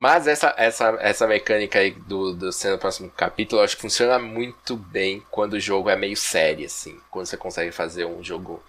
Mas 0.00 0.26
essa, 0.26 0.54
essa, 0.58 0.90
essa 1.00 1.26
mecânica 1.26 1.78
aí 1.78 1.90
do, 1.90 2.34
do 2.34 2.52
sendo 2.52 2.78
próximo 2.78 3.10
capítulo, 3.10 3.60
eu 3.60 3.64
acho 3.64 3.76
que 3.76 3.82
funciona 3.82 4.18
muito 4.18 4.76
bem 4.76 5.24
quando 5.30 5.54
o 5.54 5.60
jogo 5.60 5.88
é 5.88 5.96
meio 5.96 6.16
sério, 6.16 6.66
assim. 6.66 7.00
Quando 7.10 7.26
você 7.26 7.36
consegue 7.36 7.72
fazer 7.72 8.04
um 8.04 8.22
jogo 8.22 8.62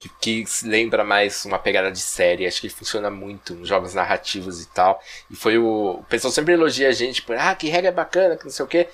que, 0.00 0.08
que 0.44 0.44
lembra 0.64 1.04
mais 1.04 1.44
uma 1.44 1.58
pegada 1.58 1.92
de 1.92 2.00
série. 2.00 2.46
Acho 2.46 2.60
que 2.60 2.68
funciona 2.68 3.08
muito 3.10 3.54
nos 3.54 3.68
jogos 3.68 3.94
narrativos 3.94 4.60
e 4.60 4.66
tal. 4.68 5.00
E 5.30 5.36
foi 5.36 5.58
o. 5.58 6.00
O 6.00 6.04
pessoal 6.04 6.32
sempre 6.32 6.54
elogia 6.54 6.88
a 6.88 6.92
gente 6.92 7.22
por, 7.22 7.36
ah, 7.36 7.54
que 7.54 7.68
regra 7.68 7.92
bacana, 7.92 8.36
que 8.36 8.44
não 8.44 8.50
sei 8.50 8.64
o 8.64 8.68
quê. 8.68 8.88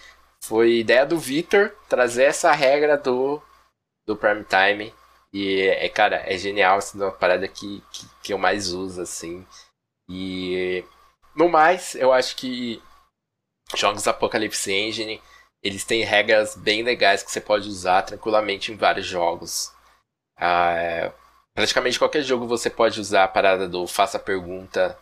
Foi 0.44 0.78
ideia 0.78 1.04
do 1.04 1.18
Victor 1.18 1.74
trazer 1.88 2.24
essa 2.24 2.52
regra 2.52 2.96
do, 2.96 3.42
do 4.06 4.16
Prime 4.16 4.44
Time. 4.44 4.94
E, 5.32 5.60
é, 5.62 5.88
cara, 5.88 6.22
é 6.26 6.38
genial, 6.38 6.78
assim, 6.78 6.98
uma 6.98 7.12
parada 7.12 7.46
que, 7.46 7.82
que, 7.92 8.06
que 8.22 8.32
eu 8.32 8.38
mais 8.38 8.72
uso, 8.72 9.02
assim. 9.02 9.46
E, 10.08 10.84
no 11.36 11.48
mais, 11.48 11.94
eu 11.94 12.12
acho 12.12 12.36
que 12.36 12.82
jogos 13.76 14.08
Apocalypse 14.08 14.72
Engine, 14.72 15.20
eles 15.62 15.84
têm 15.84 16.02
regras 16.02 16.56
bem 16.56 16.82
legais 16.82 17.22
que 17.22 17.30
você 17.30 17.40
pode 17.40 17.68
usar 17.68 18.02
tranquilamente 18.02 18.72
em 18.72 18.76
vários 18.76 19.06
jogos. 19.06 19.72
Ah, 20.38 21.12
praticamente 21.54 21.98
qualquer 21.98 22.22
jogo 22.22 22.46
você 22.46 22.70
pode 22.70 23.00
usar 23.00 23.24
a 23.24 23.28
parada 23.28 23.68
do 23.68 23.86
faça 23.86 24.18
pergunta, 24.18 24.98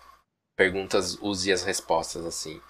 perguntas, 0.56 1.16
use 1.20 1.52
as 1.52 1.62
respostas, 1.62 2.24
assim 2.26 2.60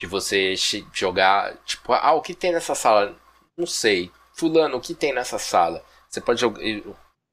de 0.00 0.06
você 0.06 0.54
jogar, 0.92 1.56
tipo, 1.64 1.92
ah, 1.92 2.12
o 2.12 2.22
que 2.22 2.34
tem 2.34 2.52
nessa 2.52 2.74
sala? 2.74 3.16
Não 3.56 3.66
sei. 3.66 4.10
Fulano, 4.32 4.76
o 4.76 4.80
que 4.80 4.94
tem 4.94 5.12
nessa 5.12 5.38
sala? 5.38 5.84
Você 6.08 6.20
pode 6.20 6.40
jogar, 6.40 6.60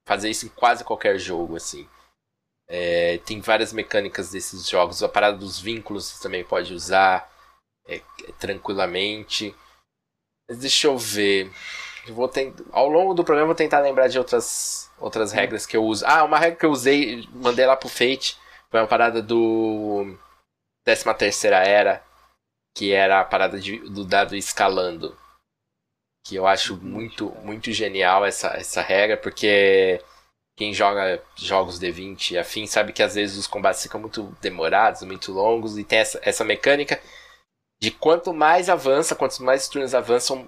fazer 0.08 0.30
isso 0.30 0.46
em 0.46 0.50
quase 0.50 0.84
qualquer 0.84 1.18
jogo, 1.20 1.56
assim. 1.56 1.88
É, 2.68 3.20
tem 3.20 3.40
várias 3.42 3.72
mecânicas 3.72 4.32
desses 4.32 4.68
jogos. 4.68 5.04
A 5.04 5.10
parada 5.10 5.38
dos 5.38 5.60
vínculos 5.60 6.06
você 6.06 6.24
também 6.24 6.44
pode 6.44 6.74
usar 6.74 7.30
é, 7.88 8.02
tranquilamente. 8.40 9.56
Mas 10.50 10.60
deixa 10.60 10.88
eu 10.88 10.98
ver. 10.98 11.52
Eu 12.08 12.14
vou 12.14 12.32
ao 12.72 12.88
longo 12.88 13.14
do 13.14 13.24
programa 13.24 13.46
eu 13.46 13.48
vou 13.48 13.56
tentar 13.56 13.80
lembrar 13.80 14.08
de 14.08 14.18
outras, 14.18 14.92
outras 15.00 15.32
hum. 15.32 15.36
regras 15.36 15.66
que 15.66 15.78
eu 15.78 15.84
uso. 15.84 16.06
Ah, 16.06 16.24
uma 16.24 16.38
regra 16.38 16.60
que 16.60 16.66
eu 16.66 16.72
usei, 16.72 17.28
mandei 17.34 17.66
lá 17.66 17.76
pro 17.76 17.90
Fate, 17.90 18.38
foi 18.70 18.80
uma 18.80 18.88
parada 18.88 19.22
do 19.22 20.16
13 20.86 21.14
terceira 21.16 21.58
era, 21.58 22.04
que 22.76 22.92
era 22.92 23.22
a 23.22 23.26
parada 23.26 23.60
de, 23.60 23.80
do 23.90 24.04
dado 24.04 24.36
escalando. 24.36 25.18
Que 26.28 26.36
eu 26.36 26.46
acho 26.46 26.76
muito, 26.78 27.32
muito 27.44 27.72
genial 27.72 28.26
essa, 28.26 28.50
essa 28.50 28.82
regra, 28.82 29.16
porque 29.16 30.02
quem 30.58 30.74
joga 30.74 31.22
jogos 31.36 31.80
D20 31.80 32.32
e 32.32 32.38
afim 32.38 32.66
sabe 32.66 32.94
que 32.94 33.04
às 33.04 33.16
vezes 33.16 33.38
os 33.38 33.48
combates 33.48 33.84
ficam 33.84 34.00
muito 34.00 34.36
demorados, 34.42 35.04
muito 35.04 35.32
longos, 35.32 35.78
e 35.78 35.84
tem 35.84 36.00
essa, 36.00 36.20
essa 36.24 36.44
mecânica 36.44 37.00
de 37.80 37.92
quanto 37.92 38.34
mais 38.34 38.70
avança, 38.70 39.16
quantos 39.16 39.40
mais 39.40 39.68
turnos 39.68 39.94
avançam, 39.94 40.48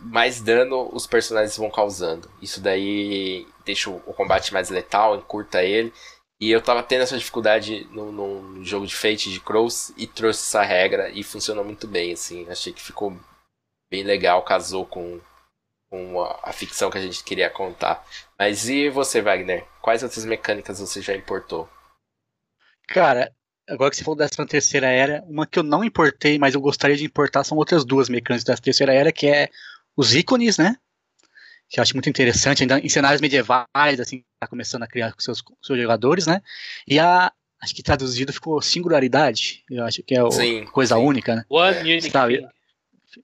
mais 0.00 0.40
dano 0.40 0.88
os 0.92 1.06
personagens 1.06 1.56
vão 1.56 1.70
causando. 1.70 2.30
Isso 2.40 2.60
daí 2.60 3.46
deixa 3.64 3.90
o 3.90 4.14
combate 4.14 4.52
mais 4.52 4.70
letal, 4.70 5.16
encurta 5.16 5.62
ele. 5.62 5.92
E 6.40 6.50
eu 6.50 6.62
tava 6.62 6.82
tendo 6.82 7.02
essa 7.02 7.18
dificuldade 7.18 7.84
no, 7.90 8.12
no 8.12 8.64
jogo 8.64 8.86
de 8.86 8.94
Fate 8.94 9.30
de 9.30 9.40
Crows 9.40 9.92
e 9.96 10.06
trouxe 10.06 10.40
essa 10.40 10.62
regra 10.62 11.10
e 11.10 11.24
funcionou 11.24 11.64
muito 11.64 11.88
bem, 11.88 12.12
assim. 12.12 12.48
Achei 12.48 12.72
que 12.72 12.80
ficou 12.80 13.18
bem 13.90 14.04
legal, 14.04 14.42
casou 14.44 14.86
com, 14.86 15.20
com 15.90 16.22
a, 16.22 16.40
a, 16.44 16.52
ficção 16.52 16.90
que 16.90 16.98
a 16.98 17.02
gente 17.02 17.24
queria 17.24 17.50
contar. 17.50 18.06
Mas 18.38 18.68
e 18.68 18.88
você, 18.88 19.20
Wagner? 19.20 19.66
Quais 19.82 20.04
outras 20.04 20.24
mecânicas 20.24 20.78
você 20.78 21.02
já 21.02 21.14
importou? 21.16 21.68
Cara, 22.86 23.32
agora 23.68 23.90
que 23.90 23.96
você 23.96 24.04
falou 24.04 24.16
dessa 24.16 24.46
terceira 24.46 24.86
era, 24.86 25.24
uma 25.26 25.46
que 25.46 25.58
eu 25.58 25.64
não 25.64 25.82
importei, 25.82 26.38
mas 26.38 26.54
eu 26.54 26.60
gostaria 26.60 26.96
de 26.96 27.04
importar 27.04 27.42
são 27.42 27.58
outras 27.58 27.84
duas 27.84 28.08
mecânicas 28.08 28.44
da 28.44 28.56
terceira 28.56 28.94
era, 28.94 29.10
que 29.10 29.26
é 29.26 29.48
os 29.96 30.14
ícones, 30.14 30.56
né? 30.56 30.76
Que 31.68 31.78
eu 31.78 31.82
acho 31.82 31.94
muito 31.94 32.08
interessante, 32.08 32.62
ainda 32.62 32.78
em 32.78 32.88
cenários 32.88 33.20
medievais, 33.20 34.00
assim, 34.00 34.24
tá 34.40 34.46
começando 34.46 34.84
a 34.84 34.86
criar 34.86 35.12
com 35.12 35.20
seus, 35.20 35.42
seus 35.62 35.78
jogadores, 35.78 36.26
né? 36.26 36.40
E 36.86 36.98
a, 36.98 37.30
acho 37.62 37.74
que 37.74 37.82
traduzido 37.82 38.32
ficou 38.32 38.60
singularidade, 38.62 39.64
eu 39.70 39.84
acho 39.84 40.02
que 40.02 40.14
é 40.14 40.22
o, 40.22 40.30
sim, 40.30 40.64
coisa 40.66 40.94
sim. 40.96 41.02
única, 41.02 41.36
né? 41.36 41.44
One 41.50 41.78
unique 41.80 42.10
Sabe? 42.10 42.46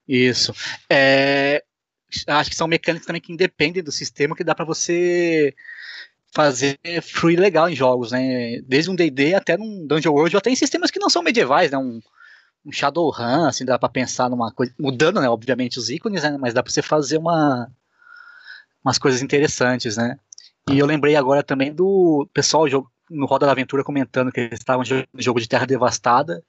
Isso. 0.07 0.53
É, 0.91 1.63
acho 2.27 2.51
que 2.51 2.57
são 2.57 2.69
mecânicas 2.69 3.07
também 3.07 3.23
que 3.23 3.33
independem 3.33 3.83
do 3.83 3.93
sistema, 3.93 4.37
que 4.37 4.45
dá 4.45 4.55
para 4.55 4.65
você 4.65 5.55
fazer 6.35 6.79
free 7.01 7.37
legal 7.37 7.71
em 7.71 7.77
jogos, 7.77 8.11
né? 8.11 8.61
Desde 8.67 8.91
um 8.91 8.95
D&D 8.95 9.35
até 9.35 9.57
num 9.57 9.87
Dungeon 9.87 10.13
World, 10.13 10.37
ou 10.37 10.39
até 10.39 10.51
em 10.51 10.57
sistemas 10.57 10.91
que 10.91 10.99
não 10.99 11.09
são 11.09 11.23
medievais, 11.23 11.71
né? 11.71 11.79
Um, 11.79 12.01
um 12.67 12.73
Shadowrun, 12.73 13.47
assim, 13.47 13.65
dá 13.65 13.79
para 13.79 13.89
pensar 13.89 14.29
numa 14.29 14.51
coisa, 14.53 14.75
mudando, 14.79 15.21
né, 15.21 15.29
obviamente 15.29 15.79
os 15.79 15.91
ícones, 15.91 16.23
né, 16.23 16.37
mas 16.41 16.55
dá 16.55 16.63
para 16.63 16.73
você 16.73 16.81
fazer 16.81 17.19
uma 17.19 17.71
umas 18.85 18.99
coisas 18.99 19.23
interessantes, 19.23 19.97
né? 19.97 20.19
E 20.71 20.79
eu 20.79 20.87
lembrei 20.87 21.17
agora 21.17 21.43
também 21.43 21.73
do 21.73 22.29
pessoal 22.33 22.65
no 23.11 23.27
Roda 23.27 23.47
da 23.47 23.53
Aventura 23.53 23.85
comentando 23.85 24.33
que 24.33 24.41
eles 24.41 24.59
estavam 24.59 24.85
jogando 24.85 25.09
jogo 25.19 25.41
de 25.41 25.49
Terra 25.49 25.67
Devastada 25.67 26.43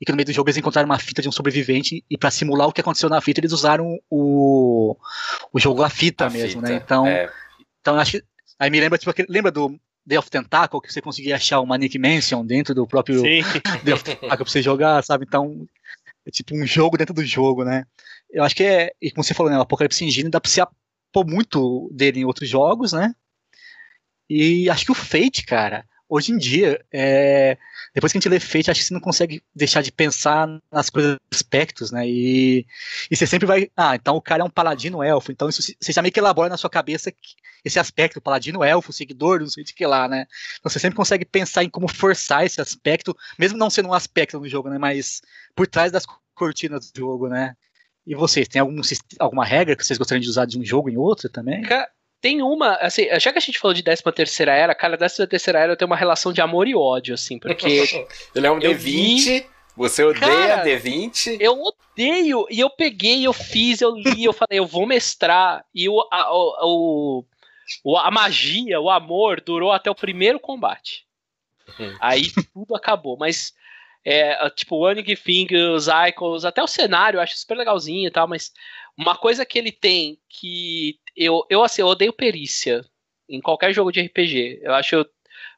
e 0.00 0.04
que 0.04 0.12
no 0.12 0.16
meio 0.16 0.26
do 0.26 0.32
jogo 0.32 0.48
eles 0.48 0.56
encontraram 0.56 0.88
uma 0.88 0.98
fita 0.98 1.20
de 1.20 1.28
um 1.28 1.32
sobrevivente 1.32 2.04
e 2.08 2.16
para 2.16 2.30
simular 2.30 2.68
o 2.68 2.72
que 2.72 2.80
aconteceu 2.80 3.08
na 3.08 3.20
fita 3.20 3.40
eles 3.40 3.52
usaram 3.52 3.98
o, 4.08 4.96
o 5.52 5.60
jogo 5.60 5.82
a 5.82 5.90
fita 5.90 6.26
a 6.26 6.30
mesmo, 6.30 6.62
né? 6.62 6.68
fita, 6.68 6.78
né? 6.78 6.82
Então, 6.84 7.06
é. 7.06 7.30
então 7.80 7.96
acho 7.96 8.12
que 8.12 8.24
aí 8.58 8.70
me 8.70 8.80
lembra 8.80 8.98
tipo 8.98 9.12
lembra 9.28 9.50
do 9.50 9.78
Day 10.06 10.16
of 10.16 10.30
Tentacle 10.30 10.80
que 10.80 10.92
você 10.92 11.02
conseguia 11.02 11.36
achar 11.36 11.60
uma 11.60 11.76
Nick 11.76 11.98
Mansion 11.98 12.46
dentro 12.46 12.74
do 12.74 12.86
próprio 12.86 13.20
Day 13.82 13.94
of 13.94 14.04
Tentacle 14.04 14.28
pra 14.28 14.44
você 14.44 14.62
jogar, 14.62 15.02
sabe? 15.02 15.24
Então 15.26 15.66
é 16.24 16.30
tipo 16.30 16.54
um 16.54 16.66
jogo 16.66 16.96
dentro 16.96 17.14
do 17.14 17.24
jogo, 17.24 17.64
né? 17.64 17.84
Eu 18.30 18.44
acho 18.44 18.54
que 18.54 18.62
é, 18.62 18.92
e 19.02 19.10
como 19.10 19.24
você 19.24 19.34
falou, 19.34 19.50
né, 19.50 19.58
o 19.58 19.62
Apocalipse 19.62 20.04
Engine 20.04 20.30
dá 20.30 20.40
pra 20.40 20.48
você 20.48 20.60
pôr 21.12 21.26
muito 21.26 21.90
dele 21.92 22.20
em 22.20 22.24
outros 22.24 22.48
jogos, 22.48 22.92
né? 22.92 23.14
E 24.28 24.70
acho 24.70 24.84
que 24.84 24.92
o 24.92 24.94
Fate, 24.94 25.44
cara, 25.44 25.84
hoje 26.08 26.32
em 26.32 26.38
dia, 26.38 26.84
é, 26.92 27.58
depois 27.94 28.12
que 28.12 28.18
a 28.18 28.20
gente 28.20 28.28
lê 28.28 28.38
Fate, 28.38 28.70
acho 28.70 28.80
que 28.80 28.86
você 28.86 28.94
não 28.94 29.00
consegue 29.00 29.42
deixar 29.54 29.82
de 29.82 29.90
pensar 29.90 30.48
nas 30.70 30.90
coisas, 30.90 31.16
aspectos, 31.32 31.90
né? 31.90 32.08
E, 32.08 32.66
e 33.10 33.16
você 33.16 33.26
sempre 33.26 33.46
vai. 33.46 33.70
Ah, 33.76 33.94
então 33.96 34.16
o 34.16 34.22
cara 34.22 34.42
é 34.42 34.44
um 34.44 34.50
paladino 34.50 35.02
elfo. 35.02 35.32
Então 35.32 35.48
isso, 35.48 35.62
você 35.80 35.92
já 35.92 36.02
meio 36.02 36.12
que 36.12 36.20
elabora 36.20 36.48
na 36.48 36.56
sua 36.56 36.70
cabeça 36.70 37.12
esse 37.64 37.78
aspecto, 37.78 38.20
paladino 38.20 38.64
elfo, 38.64 38.92
seguidor, 38.92 39.40
não 39.40 39.48
sei 39.48 39.64
de 39.64 39.74
que 39.74 39.86
lá, 39.86 40.08
né? 40.08 40.26
Então 40.58 40.70
você 40.70 40.78
sempre 40.78 40.96
consegue 40.96 41.24
pensar 41.24 41.64
em 41.64 41.70
como 41.70 41.88
forçar 41.88 42.44
esse 42.44 42.60
aspecto, 42.60 43.16
mesmo 43.38 43.58
não 43.58 43.70
sendo 43.70 43.88
um 43.88 43.94
aspecto 43.94 44.38
no 44.38 44.48
jogo, 44.48 44.68
né? 44.68 44.78
Mas 44.78 45.20
por 45.54 45.66
trás 45.66 45.92
das 45.92 46.06
cortinas 46.34 46.90
do 46.90 46.98
jogo, 46.98 47.28
né? 47.28 47.56
E 48.10 48.14
vocês, 48.16 48.48
tem 48.48 48.60
algum, 48.60 48.80
alguma 49.20 49.44
regra 49.44 49.76
que 49.76 49.86
vocês 49.86 49.96
gostariam 49.96 50.20
de 50.20 50.28
usar 50.28 50.44
de 50.44 50.58
um 50.58 50.64
jogo 50.64 50.90
em 50.90 50.96
outro 50.96 51.28
também? 51.28 51.62
Tem 52.20 52.42
uma, 52.42 52.74
assim, 52.74 53.06
já 53.20 53.30
que 53.30 53.38
a 53.38 53.40
gente 53.40 53.56
falou 53.56 53.72
de 53.72 53.84
13 53.84 54.02
terceira 54.12 54.52
era, 54.52 54.74
cara, 54.74 54.98
13 54.98 55.28
terceira 55.28 55.60
era 55.60 55.76
tem 55.76 55.86
uma 55.86 55.94
relação 55.94 56.32
de 56.32 56.40
amor 56.40 56.66
e 56.66 56.74
ódio, 56.74 57.14
assim, 57.14 57.38
porque. 57.38 57.84
Ele 58.34 58.46
é 58.48 58.50
um 58.50 58.58
D20, 58.58 58.78
vi... 58.78 59.46
você 59.76 60.02
odeia 60.02 60.56
cara, 60.56 60.64
D20? 60.64 61.36
Eu 61.38 61.62
odeio, 61.62 62.46
e 62.50 62.58
eu 62.58 62.68
peguei, 62.68 63.24
eu 63.24 63.32
fiz, 63.32 63.80
eu 63.80 63.94
li, 63.94 64.24
eu 64.24 64.32
falei, 64.32 64.58
eu 64.58 64.66
vou 64.66 64.88
mestrar, 64.88 65.64
e 65.72 65.88
o, 65.88 66.00
a, 66.10 66.34
o, 66.34 67.24
o, 67.84 67.96
a 67.96 68.10
magia, 68.10 68.80
o 68.80 68.90
amor, 68.90 69.40
durou 69.40 69.70
até 69.70 69.88
o 69.88 69.94
primeiro 69.94 70.40
combate. 70.40 71.06
Hum. 71.78 71.96
Aí 72.00 72.32
tudo 72.52 72.74
acabou, 72.74 73.16
mas. 73.16 73.54
É, 74.04 74.48
tipo, 74.50 74.76
o 74.76 75.16
Fing, 75.16 75.54
os 75.74 75.86
Icons, 76.08 76.44
até 76.44 76.62
o 76.62 76.66
cenário 76.66 77.18
eu 77.18 77.20
acho 77.20 77.36
super 77.36 77.56
legalzinho 77.56 78.08
e 78.08 78.10
tal, 78.10 78.26
mas 78.26 78.52
uma 78.96 79.16
coisa 79.16 79.44
que 79.44 79.58
ele 79.58 79.72
tem 79.72 80.18
que 80.28 80.98
eu, 81.16 81.44
eu 81.50 81.62
assim, 81.62 81.82
eu 81.82 81.88
odeio 81.88 82.12
perícia 82.12 82.84
em 83.28 83.40
qualquer 83.40 83.72
jogo 83.72 83.92
de 83.92 84.00
RPG. 84.00 84.60
Eu 84.62 84.74
acho 84.74 85.06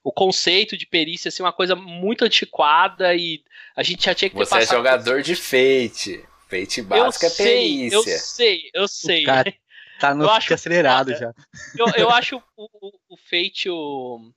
o 0.04 0.12
conceito 0.12 0.76
de 0.76 0.86
perícia 0.86 1.28
assim, 1.28 1.42
uma 1.42 1.52
coisa 1.52 1.76
muito 1.76 2.24
antiquada 2.24 3.14
e 3.14 3.42
a 3.76 3.82
gente 3.82 4.04
já 4.04 4.14
tinha 4.14 4.28
que 4.28 4.36
ter 4.36 4.44
Você 4.44 4.58
é 4.58 4.66
jogador 4.66 5.22
de 5.22 5.36
Fate. 5.36 6.24
Fate 6.48 6.82
básico 6.82 7.24
é 7.24 7.30
perícia. 7.30 7.96
Eu 7.96 8.02
sei, 8.02 8.70
eu 8.74 8.88
sei. 8.88 9.22
O 9.22 9.26
cara 9.26 9.54
tá 10.00 10.14
no 10.14 10.24
eu 10.24 10.30
acho 10.30 10.52
acelerado 10.52 11.12
já. 11.14 11.32
Eu, 11.78 11.86
eu 11.96 12.10
acho 12.10 12.42
o, 12.56 12.64
o, 12.64 12.92
o 13.10 13.16
Fate 13.16 13.70
o, 13.70 14.32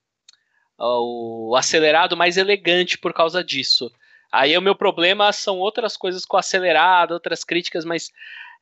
o 0.77 1.55
acelerado 1.55 2.17
mais 2.17 2.37
elegante 2.37 2.97
por 2.97 3.13
causa 3.13 3.43
disso. 3.43 3.91
Aí 4.31 4.57
o 4.57 4.61
meu 4.61 4.75
problema 4.75 5.31
são 5.31 5.59
outras 5.59 5.95
coisas 5.95 6.25
com 6.25 6.37
acelerado, 6.37 7.13
outras 7.13 7.43
críticas, 7.43 7.85
mas 7.85 8.11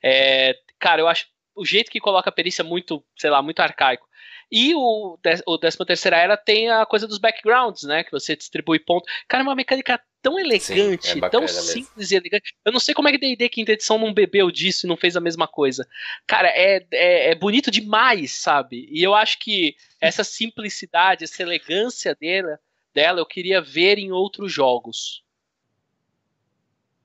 é, 0.03 0.55
cara, 0.80 1.01
eu 1.01 1.07
acho 1.07 1.28
o 1.55 1.66
jeito 1.66 1.91
que 1.91 1.99
coloca 1.99 2.30
a 2.30 2.34
perícia 2.34 2.64
muito, 2.64 3.03
sei 3.18 3.30
lá, 3.30 3.41
muito 3.41 3.59
arcaico. 3.59 4.07
E 4.52 4.74
o, 4.76 5.18
o 5.46 5.58
13 5.58 5.78
terceira 5.86 6.18
era 6.18 6.38
tem 6.38 6.70
a 6.70 6.86
coisa 6.86 7.08
dos 7.08 7.18
backgrounds, 7.18 7.84
né? 7.84 8.04
Que 8.04 8.12
você 8.12 8.36
distribui 8.36 8.80
pontos. 8.80 9.12
Cara, 9.28 9.44
é 9.44 9.48
uma 9.48 9.56
mecânica 9.56 10.00
tão 10.24 10.39
elegante, 10.39 11.10
Sim, 11.10 11.20
é 11.22 11.30
tão 11.30 11.46
simples 11.48 11.91
mesmo. 11.98 12.16
e 12.16 12.18
elegante. 12.18 12.56
Eu 12.64 12.72
não 12.72 12.80
sei 12.80 12.96
como 12.96 13.10
é 13.10 13.12
que 13.12 13.18
D&D 13.18 13.50
quinta 13.50 13.74
edição 13.74 13.98
não 13.98 14.14
bebeu 14.14 14.50
disso 14.50 14.86
e 14.86 14.89
não 14.89 14.96
fez 14.96 15.18
a 15.18 15.22
mesma 15.22 15.48
coisa. 15.48 15.86
Cara, 16.26 16.48
é, 16.48 16.86
é, 16.94 17.32
é, 17.32 17.36
bonito 17.36 17.70
demais, 17.70 18.32
sabe? 18.32 18.88
E 18.89 19.04
eu 19.04 19.14
acho 19.14 19.38
que 19.39 19.76
essa 20.00 20.24
simplicidade, 20.24 21.26
essa 21.26 21.44
elegância 21.44 22.16
dela, 22.16 22.58
dela 22.94 23.20
eu 23.20 23.26
queria 23.26 23.62
ver 23.62 23.98
em 23.98 24.14
outros 24.14 24.52
jogos. 24.52 25.22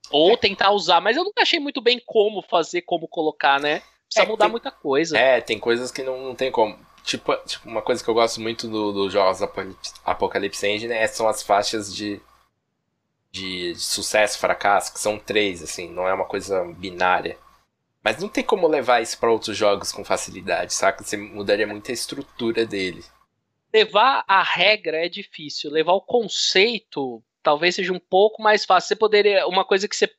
Ou 0.09 0.37
tentar 0.37 0.71
usar, 0.71 1.01
mas 1.01 1.17
eu 1.17 1.23
nunca 1.23 1.41
achei 1.41 1.59
muito 1.59 1.81
bem 1.81 2.01
como 2.03 2.41
fazer, 2.41 2.81
como 2.83 3.07
colocar, 3.07 3.59
né? 3.59 3.83
Precisa 4.05 4.25
é, 4.25 4.27
mudar 4.27 4.45
tem, 4.45 4.51
muita 4.51 4.71
coisa. 4.71 5.17
É, 5.17 5.41
tem 5.41 5.59
coisas 5.59 5.91
que 5.91 6.01
não, 6.01 6.19
não 6.23 6.35
tem 6.35 6.51
como. 6.51 6.79
Tipo, 7.03 7.35
tipo, 7.45 7.67
uma 7.67 7.81
coisa 7.81 8.03
que 8.03 8.09
eu 8.09 8.13
gosto 8.13 8.39
muito 8.41 8.67
dos 8.67 8.93
do 8.93 9.09
jogos 9.09 9.41
Apocalypse 10.05 10.67
Engine 10.67 10.93
é, 10.93 11.07
são 11.07 11.27
as 11.27 11.41
faixas 11.41 11.93
de, 11.93 12.21
de, 13.31 13.73
de 13.73 13.79
sucesso, 13.79 14.39
fracasso, 14.39 14.93
que 14.93 14.99
são 14.99 15.17
três, 15.17 15.63
assim, 15.63 15.89
não 15.89 16.07
é 16.07 16.13
uma 16.13 16.25
coisa 16.25 16.63
binária. 16.77 17.37
Mas 18.03 18.21
não 18.21 18.29
tem 18.29 18.43
como 18.43 18.67
levar 18.67 19.01
isso 19.01 19.19
para 19.19 19.31
outros 19.31 19.57
jogos 19.57 19.91
com 19.91 20.05
facilidade, 20.05 20.73
saca? 20.73 21.03
Você 21.03 21.17
mudaria 21.17 21.67
muito 21.67 21.89
a 21.91 21.93
estrutura 21.93 22.65
dele. 22.65 23.03
Levar 23.73 24.23
a 24.27 24.41
regra 24.41 25.05
é 25.05 25.09
difícil, 25.09 25.69
levar 25.71 25.93
o 25.93 26.01
conceito 26.01 27.23
talvez 27.41 27.75
seja 27.75 27.93
um 27.93 27.99
pouco 27.99 28.41
mais 28.41 28.65
fácil. 28.65 28.89
Você 28.89 28.95
poderia. 28.95 29.47
Uma 29.47 29.65
coisa 29.65 29.87
que 29.87 29.95
você 29.95 30.09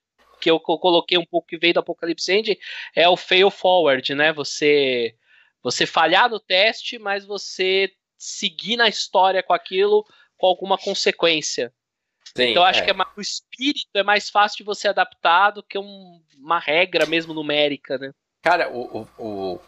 que 0.41 0.51
eu 0.51 0.59
coloquei 0.59 1.19
um 1.19 1.25
pouco 1.25 1.49
que 1.49 1.59
veio 1.59 1.75
do 1.75 1.81
Apocalipse 1.81 2.33
End 2.33 2.59
é 2.97 3.07
o 3.09 3.17
fail 3.17 3.51
forward, 3.51 4.15
né? 4.15 4.33
Você 4.33 5.15
você 5.63 5.87
falhar 5.87 6.29
no 6.29 6.41
teste, 6.41 6.99
mas 6.99 7.25
você 7.25 7.93
seguir 8.17 8.77
na 8.77 8.89
história 8.89 9.43
com 9.43 9.53
aquilo 9.53 10.05
com 10.37 10.47
alguma 10.47 10.79
consequência. 10.79 11.73
Sim, 12.37 12.51
então 12.51 12.65
acho 12.65 12.81
é. 12.81 12.85
que 12.85 12.91
é 12.91 12.95
mais, 12.95 13.11
o 13.17 13.21
espírito 13.21 13.91
é 13.95 14.03
mais 14.03 14.31
fácil 14.31 14.59
de 14.59 14.65
você 14.65 14.89
adaptar 14.89 15.51
do 15.51 15.63
que 15.63 15.79
um, 15.79 16.23
uma 16.39 16.59
regra 16.59 17.05
mesmo 17.07 17.35
numérica, 17.35 17.99
né? 17.99 18.13
Cara, 18.43 18.71
o, 18.71 19.01
o, 19.01 19.09
o, 19.19 19.61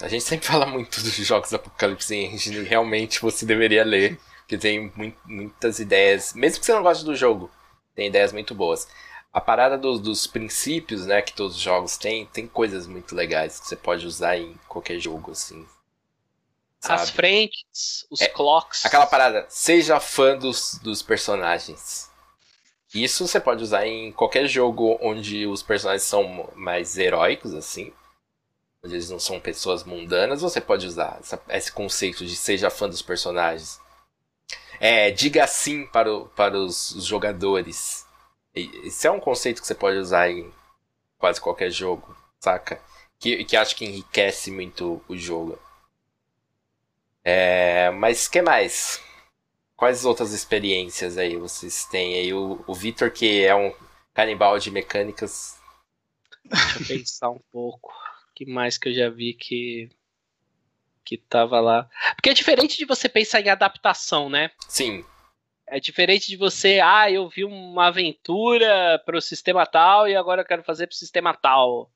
a 0.00 0.08
gente 0.08 0.22
sempre 0.22 0.46
fala 0.46 0.66
muito 0.66 1.00
dos 1.00 1.14
jogos 1.16 1.52
Apocalipse 1.52 2.14
Engine, 2.14 2.62
realmente 2.62 3.20
você 3.20 3.44
deveria 3.44 3.84
ler 3.84 4.18
que 4.46 4.56
tem 4.56 4.92
muitas 5.26 5.78
ideias, 5.78 6.32
mesmo 6.32 6.60
que 6.60 6.66
você 6.66 6.72
não 6.72 6.82
goste 6.82 7.04
do 7.04 7.14
jogo, 7.14 7.50
tem 7.94 8.06
ideias 8.06 8.32
muito 8.32 8.54
boas. 8.54 8.88
A 9.32 9.40
parada 9.40 9.76
dos, 9.76 10.00
dos 10.00 10.26
princípios, 10.26 11.06
né, 11.06 11.20
que 11.20 11.32
todos 11.32 11.56
os 11.56 11.62
jogos 11.62 11.96
têm, 11.96 12.26
tem 12.26 12.46
coisas 12.46 12.86
muito 12.86 13.14
legais 13.14 13.60
que 13.60 13.66
você 13.66 13.76
pode 13.76 14.06
usar 14.06 14.36
em 14.36 14.54
qualquer 14.66 14.98
jogo, 14.98 15.32
assim. 15.32 15.66
Sabe? 16.80 17.02
As 17.02 17.10
frentes, 17.10 18.06
os 18.10 18.20
é, 18.20 18.28
clocks. 18.28 18.86
Aquela 18.86 19.06
parada, 19.06 19.46
seja 19.48 20.00
fã 20.00 20.36
dos, 20.36 20.78
dos 20.82 21.02
personagens. 21.02 22.08
Isso 22.94 23.26
você 23.26 23.38
pode 23.38 23.62
usar 23.62 23.86
em 23.86 24.12
qualquer 24.12 24.46
jogo 24.46 24.98
onde 25.02 25.46
os 25.46 25.62
personagens 25.62 26.04
são 26.04 26.50
mais 26.54 26.96
heróicos, 26.96 27.52
assim. 27.54 27.92
Onde 28.82 28.94
eles 28.94 29.10
não 29.10 29.18
são 29.18 29.40
pessoas 29.40 29.84
mundanas, 29.84 30.40
você 30.40 30.60
pode 30.60 30.86
usar 30.86 31.18
essa, 31.20 31.40
esse 31.50 31.72
conceito 31.72 32.24
de 32.24 32.34
seja 32.34 32.70
fã 32.70 32.88
dos 32.88 33.02
personagens. 33.02 33.78
É, 34.80 35.10
diga 35.10 35.46
sim 35.46 35.86
para, 35.86 36.12
o, 36.12 36.26
para 36.28 36.56
os, 36.56 36.92
os 36.92 37.04
jogadores. 37.04 38.06
Esse 38.84 39.06
é 39.06 39.10
um 39.10 39.20
conceito 39.20 39.60
que 39.60 39.66
você 39.66 39.74
pode 39.74 39.98
usar 39.98 40.30
em 40.30 40.52
quase 41.18 41.40
qualquer 41.40 41.70
jogo, 41.70 42.16
saca? 42.40 42.80
Que, 43.18 43.44
que 43.44 43.56
acho 43.56 43.74
que 43.76 43.84
enriquece 43.84 44.50
muito 44.50 45.02
o 45.08 45.16
jogo. 45.16 45.58
É, 47.24 47.90
mas 47.90 48.28
que 48.28 48.40
mais? 48.40 49.02
Quais 49.76 50.04
outras 50.04 50.32
experiências 50.32 51.18
aí 51.18 51.36
vocês 51.36 51.84
têm 51.86 52.14
aí? 52.14 52.32
O, 52.32 52.64
o 52.66 52.74
Victor, 52.74 53.10
que 53.10 53.44
é 53.44 53.54
um 53.54 53.74
canibal 54.14 54.58
de 54.58 54.70
mecânicas. 54.70 55.58
Deixa 56.44 56.80
eu 56.80 56.86
pensar 56.98 57.30
um 57.30 57.40
pouco. 57.52 57.90
O 57.90 58.34
que 58.34 58.46
mais 58.46 58.78
que 58.78 58.88
eu 58.88 58.94
já 58.94 59.10
vi 59.10 59.34
que 59.34 59.90
que 61.08 61.16
tava 61.16 61.58
lá. 61.58 61.88
Porque 62.16 62.28
é 62.28 62.34
diferente 62.34 62.76
de 62.76 62.84
você 62.84 63.08
pensar 63.08 63.40
em 63.40 63.48
adaptação, 63.48 64.28
né? 64.28 64.50
Sim. 64.68 65.02
É 65.70 65.80
diferente 65.80 66.28
de 66.28 66.36
você, 66.36 66.80
ah, 66.80 67.10
eu 67.10 67.28
vi 67.28 67.44
uma 67.44 67.88
aventura 67.88 69.00
para 69.04 69.16
o 69.16 69.20
sistema 69.20 69.66
tal 69.66 70.08
e 70.08 70.16
agora 70.16 70.42
eu 70.42 70.46
quero 70.46 70.62
fazer 70.62 70.86
para 70.86 70.94
o 70.94 70.98
sistema 70.98 71.34
tal. 71.34 71.90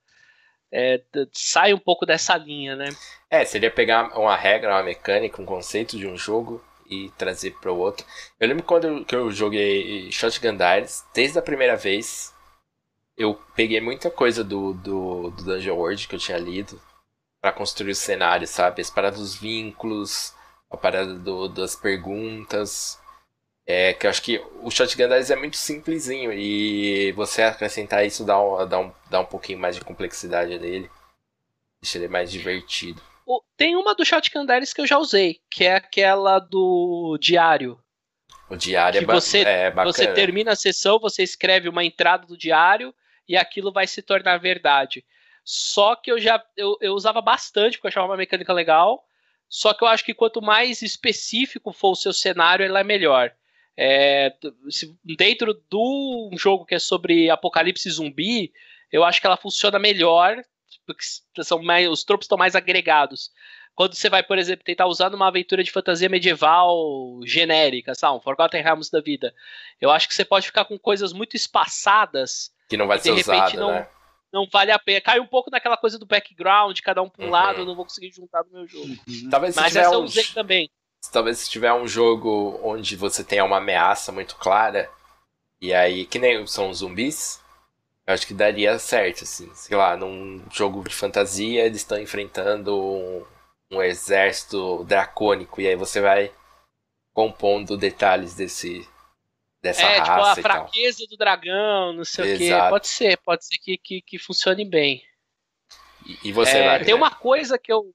É, 0.71 1.03
sai 1.33 1.75
um 1.75 1.79
pouco 1.79 2.07
dessa 2.07 2.37
linha, 2.37 2.75
né? 2.75 2.89
É, 3.31 3.45
seria 3.45 3.71
pegar 3.71 4.19
uma 4.19 4.37
regra, 4.37 4.75
uma 4.75 4.83
mecânica, 4.83 5.41
um 5.41 5.47
conceito 5.47 5.99
de 5.99 6.07
um 6.07 6.17
jogo 6.17 6.65
e 6.89 7.11
trazer 7.17 7.53
para 7.61 7.73
o 7.73 7.79
outro. 7.79 8.07
Eu 8.39 8.49
lembro 8.49 8.65
quando 8.65 8.87
eu, 8.87 9.05
que 9.05 9.15
eu 9.15 9.31
joguei 9.31 10.11
Shotgun 10.11 10.57
Diaries, 10.57 11.05
desde 11.15 11.39
a 11.39 11.43
primeira 11.43 11.77
vez, 11.77 12.35
eu 13.17 13.35
peguei 13.55 13.81
muita 13.81 14.11
coisa 14.11 14.43
do, 14.43 14.75
do, 14.75 15.31
do 15.31 15.45
Dungeon 15.45 15.77
World 15.77 16.09
que 16.09 16.15
eu 16.15 16.21
tinha 16.21 16.39
lido, 16.39 16.81
para 17.43 17.53
construir 17.53 17.91
o 17.91 17.97
cenário, 17.97 18.47
sabe? 18.47 18.81
As 18.81 18.89
paradas 18.89 19.19
dos 19.19 19.35
vínculos, 19.35 20.33
a 20.71 20.77
parada 20.77 21.13
do, 21.15 21.49
das 21.49 21.75
perguntas. 21.75 23.02
É 23.67 23.93
que 23.95 24.07
eu 24.07 24.11
acho 24.11 24.23
que 24.23 24.43
o 24.61 24.71
Shotgun 24.71 25.09
Dice 25.09 25.33
é 25.33 25.37
muito 25.37 25.57
simplesinho 25.57 26.33
e 26.33 27.13
você 27.13 27.43
acrescentar 27.43 28.05
isso 28.05 28.25
dá 28.25 28.41
um, 28.41 28.67
dá 28.67 28.79
um, 28.79 28.93
dá 29.09 29.21
um 29.21 29.25
pouquinho 29.25 29.59
mais 29.59 29.77
de 29.77 29.85
complexidade 29.85 30.59
nele. 30.59 30.91
Deixa 31.81 31.99
ele 31.99 32.09
mais 32.09 32.31
divertido. 32.31 33.01
Tem 33.57 33.77
uma 33.77 33.95
do 33.95 34.05
Shotgun 34.05 34.45
Dice 34.45 34.75
que 34.75 34.81
eu 34.81 34.87
já 34.87 34.99
usei, 34.99 35.41
que 35.49 35.65
é 35.65 35.77
aquela 35.77 36.39
do 36.41 37.17
diário. 37.21 37.79
O 38.51 38.57
diário 38.57 38.99
que 38.99 39.05
é, 39.05 39.07
ba 39.07 39.15
você, 39.15 39.39
é 39.41 39.71
bacana. 39.71 39.93
Você 39.93 40.13
termina 40.13 40.53
a 40.53 40.57
sessão, 40.57 40.99
você 40.99 41.23
escreve 41.23 41.69
uma 41.69 41.85
entrada 41.85 42.27
do 42.27 42.37
diário 42.37 42.93
e 43.29 43.37
aquilo 43.37 43.73
vai 43.73 43.87
se 43.87 44.03
tornar 44.03 44.39
verdade. 44.39 45.05
Só 45.45 45.97
que 45.97 46.11
eu 46.11 46.21
já 46.21 46.43
eu, 46.57 46.77
eu 46.81 46.95
usava 46.95 47.21
bastante, 47.21 47.79
porque 47.79 47.87
eu 47.87 47.91
achava 47.91 48.07
uma 48.07 48.17
mecânica 48.17 48.53
legal. 48.53 49.05
Só 49.49 49.73
que 49.73 49.85
eu 49.85 49.89
acho 49.89 50.05
que 50.05 50.15
quanto 50.15 50.43
mais 50.43 50.83
específico 50.83 51.73
for 51.73 51.93
o 51.93 51.97
seu 51.97 52.13
cenário, 52.13 52.65
ela 52.65 52.81
é 52.81 52.85
melhor. 52.85 53.33
É, 53.77 54.35
se, 54.69 54.95
dentro 55.05 55.55
do 55.71 56.31
um 56.33 56.37
jogo 56.37 56.65
que 56.65 56.75
é 56.75 56.79
sobre 56.79 57.31
apocalipse 57.31 57.89
zumbi, 57.91 58.53
eu 58.91 59.05
acho 59.05 59.21
que 59.21 59.27
ela 59.27 59.37
funciona 59.37 59.79
melhor, 59.79 60.43
porque 60.87 61.03
são 61.43 61.63
mais, 61.63 61.89
os 61.89 62.05
tropos 62.05 62.25
estão 62.25 62.39
mais 62.39 62.55
agregados. 62.55 63.31
Quando 63.75 63.95
você 63.95 64.11
vai, 64.11 64.23
por 64.23 64.37
exemplo, 64.37 64.65
tentar 64.65 64.87
usar 64.87 65.09
numa 65.09 65.29
aventura 65.29 65.65
de 65.65 65.71
fantasia 65.71 66.09
medieval 66.09 67.21
genérica, 67.25 67.95
sabe? 67.95 68.17
Um 68.17 68.21
Forgotten 68.21 68.63
Realms 68.63 68.91
da 68.91 69.01
vida. 69.01 69.35
Eu 69.81 69.91
acho 69.91 70.07
que 70.07 70.15
você 70.15 70.25
pode 70.25 70.47
ficar 70.47 70.67
com 70.67 70.79
coisas 70.79 71.13
muito 71.13 71.37
espaçadas. 71.37 72.53
Que 72.69 72.77
não 72.77 72.87
vai 72.87 72.99
ser 72.99 73.11
de 73.11 73.17
repente 73.17 73.57
usado, 73.57 73.61
não, 73.61 73.71
né? 73.71 73.89
não 74.31 74.47
vale 74.47 74.73
a 74.73 74.79
pena. 74.79 75.01
Cai 75.01 75.19
um 75.21 75.27
pouco 75.27 75.51
naquela 75.51 75.79
coisa 75.79 75.99
do 75.99 76.05
background, 76.05 76.79
cada 76.81 77.01
um 77.01 77.09
para 77.09 77.23
um 77.23 77.27
Uhum. 77.27 77.31
lado, 77.31 77.61
eu 77.61 77.67
não 77.67 77.75
vou 77.75 77.87
conseguir 77.87 78.11
juntar 78.13 78.45
no 78.45 78.53
meu 78.53 78.67
jogo. 78.69 78.95
Talvez 79.31 79.55
se 79.55 79.61
Mas 79.61 79.75
essa 79.75 79.95
eu 79.95 80.01
um, 80.01 80.05
usei 80.05 80.25
também. 80.35 80.71
Talvez 81.11 81.39
se 81.39 81.51
tiver 81.51 81.73
um 81.73 81.87
jogo 81.87 82.61
onde 82.63 82.97
você 82.97 83.25
tenha 83.25 83.45
uma 83.45 83.59
ameaça 83.59 84.13
muito 84.13 84.37
clara, 84.37 84.91
e 85.61 85.73
aí, 85.73 86.07
que 86.07 86.19
nem 86.19 86.47
são 86.47 86.73
zumbis, 86.75 87.41
eu 88.07 88.15
acho 88.15 88.27
que 88.27 88.35
daria 88.35 88.79
certo, 88.79 89.25
assim. 89.25 89.51
Sei 89.55 89.77
lá, 89.77 89.97
num 89.97 90.43
jogo 90.51 90.83
de 90.89 90.95
fantasia, 90.95 91.65
eles 91.65 91.79
estão 91.79 92.01
enfrentando 92.01 92.77
um, 92.77 93.25
um 93.71 93.83
exército 93.83 94.85
dracônico, 94.85 95.61
e 95.61 95.69
aí 95.69 95.77
você 95.77 96.01
vai 96.01 96.33
compondo 97.15 97.77
detalhes 97.77 98.35
desse 98.35 98.89
dessa 99.63 99.83
É, 99.83 100.01
tipo, 100.01 100.11
a 100.11 100.17
raça 100.17 100.41
e 100.41 100.43
tal. 100.43 100.53
fraqueza 100.53 101.07
do 101.09 101.17
dragão, 101.17 101.93
não 101.93 102.05
sei 102.05 102.35
o 102.35 102.39
quê. 102.39 102.45
Exato. 102.45 102.71
Pode 102.71 102.89
ser, 102.89 103.17
pode 103.19 103.45
ser 103.47 103.59
que, 103.59 103.79
que, 103.79 104.03
que 104.03 104.19
funcione 104.19 104.65
bem. 104.65 105.03
E, 106.05 106.29
e 106.29 106.33
você, 106.33 106.59
É, 106.59 106.67
Mari? 106.67 106.85
tem 106.85 106.95
uma 106.95 107.11
coisa 107.11 107.59
que 107.59 107.73
eu. 107.73 107.95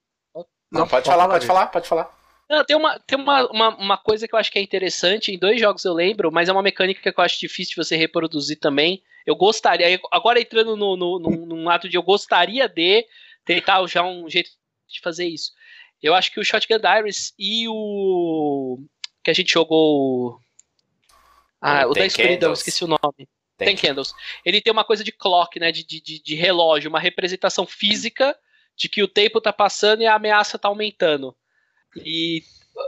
Não, 0.72 0.88
pode 0.88 1.06
falar, 1.06 1.28
pode 1.28 1.46
falar, 1.46 1.68
pode 1.68 1.88
falar. 1.88 2.17
Não, 2.50 2.64
tem 2.64 2.78
uma, 2.78 2.98
tem 3.00 3.18
uma, 3.20 3.46
uma, 3.52 3.76
uma 3.76 3.98
coisa 3.98 4.28
que 4.28 4.34
eu 4.34 4.40
acho 4.40 4.52
que 4.52 4.58
é 4.58 4.62
interessante, 4.62 5.32
em 5.34 5.38
dois 5.38 5.60
jogos 5.60 5.84
eu 5.84 5.94
lembro, 5.94 6.32
mas 6.32 6.48
é 6.48 6.52
uma 6.52 6.62
mecânica 6.64 7.12
que 7.12 7.20
eu 7.20 7.24
acho 7.24 7.40
difícil 7.40 7.72
de 7.76 7.84
você 7.86 7.96
reproduzir 7.98 8.58
também. 8.60 9.04
Eu 9.26 9.36
gostaria, 9.36 10.00
agora 10.12 10.40
entrando 10.40 10.78
no, 10.78 10.96
no, 10.96 11.20
num, 11.20 11.46
num 11.46 11.70
ato 11.70 11.90
de 11.90 11.98
eu 11.98 12.04
gostaria 12.04 12.70
de 12.70 13.06
tentar 13.44 13.86
já 13.88 14.02
um 14.04 14.30
jeito 14.30 14.50
de 14.88 15.02
fazer 15.02 15.26
isso. 15.28 15.52
Eu 16.02 16.14
acho 16.16 16.32
que 16.32 16.40
o 16.40 16.46
Shotgun 16.46 16.80
Diaries 16.80 17.34
e 17.38 17.68
o. 17.68 18.80
que 19.24 19.32
a 19.32 19.34
gente 19.34 19.52
jogou. 19.52 20.40
Ah, 21.60 21.86
O 21.88 21.92
o 21.92 21.94
da 21.94 22.06
escuridão, 22.06 22.54
esqueci 22.54 22.84
o 22.84 22.88
nome. 22.88 23.28
Tem 23.58 23.76
Candles. 23.76 24.14
Ele 24.46 24.62
tem 24.62 24.72
uma 24.72 24.84
coisa 24.86 25.04
de 25.04 25.12
clock, 25.12 25.60
né? 25.60 25.72
De, 25.72 25.84
de, 25.84 26.00
de- 26.00 26.22
de 26.22 26.36
relógio, 26.36 26.90
uma 26.90 27.00
representação 27.00 27.66
física 27.66 28.38
de 28.76 28.88
que 28.88 29.02
o 29.02 29.08
tempo 29.08 29.42
tá 29.42 29.52
passando 29.52 30.04
e 30.04 30.06
a 30.06 30.14
ameaça 30.14 30.60
tá 30.60 30.68
aumentando. 30.68 31.36
E 31.96 32.44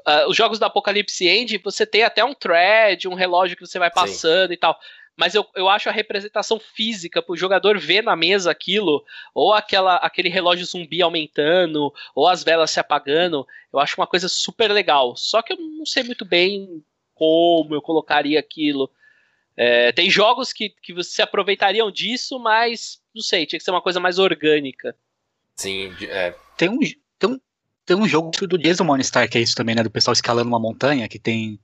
ah, 0.06 0.28
os 0.28 0.36
jogos 0.36 0.60
do 0.60 0.66
Apocalipse 0.66 1.28
End, 1.28 1.58
você 1.60 1.86
tem 1.86 2.04
até 2.04 2.24
um 2.24 2.34
thread, 2.34 3.08
um 3.08 3.14
relógio 3.14 3.58
que 3.58 3.66
você 3.66 3.80
vai 3.80 3.92
passando 3.92 4.54
e 4.54 4.58
tal. 4.58 4.80
Mas 5.16 5.36
eu, 5.36 5.46
eu 5.54 5.68
acho 5.68 5.90
a 5.90 5.92
representação 5.92 6.60
física 6.60 7.22
pro 7.22 7.36
jogador 7.36 7.78
ver 7.78 8.02
na 8.02 8.16
mesa 8.16 8.50
aquilo, 8.50 9.04
ou 9.34 9.54
aquela, 9.54 9.98
aquele 9.98 10.30
relógio 10.30 10.66
zumbi 10.66 11.02
aumentando, 11.02 11.94
ou 12.16 12.26
as 12.26 12.42
velas 12.42 12.72
se 12.72 12.80
apagando, 12.80 13.46
eu 13.74 13.80
acho 13.80 14.00
uma 14.00 14.08
coisa 14.08 14.30
super 14.30 14.72
legal. 14.72 15.18
Só 15.18 15.42
que 15.42 15.52
eu 15.52 15.58
não 15.58 15.86
sei 15.86 16.04
muito 16.04 16.24
bem 16.24 16.82
como 17.14 17.76
eu 17.76 17.82
colocaria 17.82 18.40
aquilo. 18.40 18.90
É, 19.58 19.92
tem 19.92 20.10
jogos 20.10 20.54
que, 20.54 20.70
que 20.70 20.94
você 20.94 21.12
se 21.12 21.22
aproveitariam 21.22 21.92
disso, 21.92 22.40
mas 22.40 23.02
não 23.14 23.22
sei, 23.22 23.46
tinha 23.46 23.60
que 23.60 23.66
ser 23.66 23.72
uma 23.72 23.82
coisa 23.82 24.00
mais 24.00 24.18
orgânica. 24.20 24.96
Sim, 25.58 25.94
é, 26.04 26.34
Tem 26.56 26.70
um, 26.70 26.80
tem 26.80 27.30
um, 27.30 27.40
tem 27.90 27.98
um 27.98 28.08
jogo 28.08 28.30
do 28.46 28.56
Jason 28.56 28.84
Morningstar 28.84 29.28
que 29.28 29.40
é 29.40 29.42
isso 29.42 29.56
também, 29.56 29.74
né? 29.74 29.82
Do 29.82 29.90
pessoal 29.90 30.14
escalando 30.14 30.48
uma 30.48 30.60
montanha, 30.60 31.10
que 31.10 31.18
tem 31.18 31.60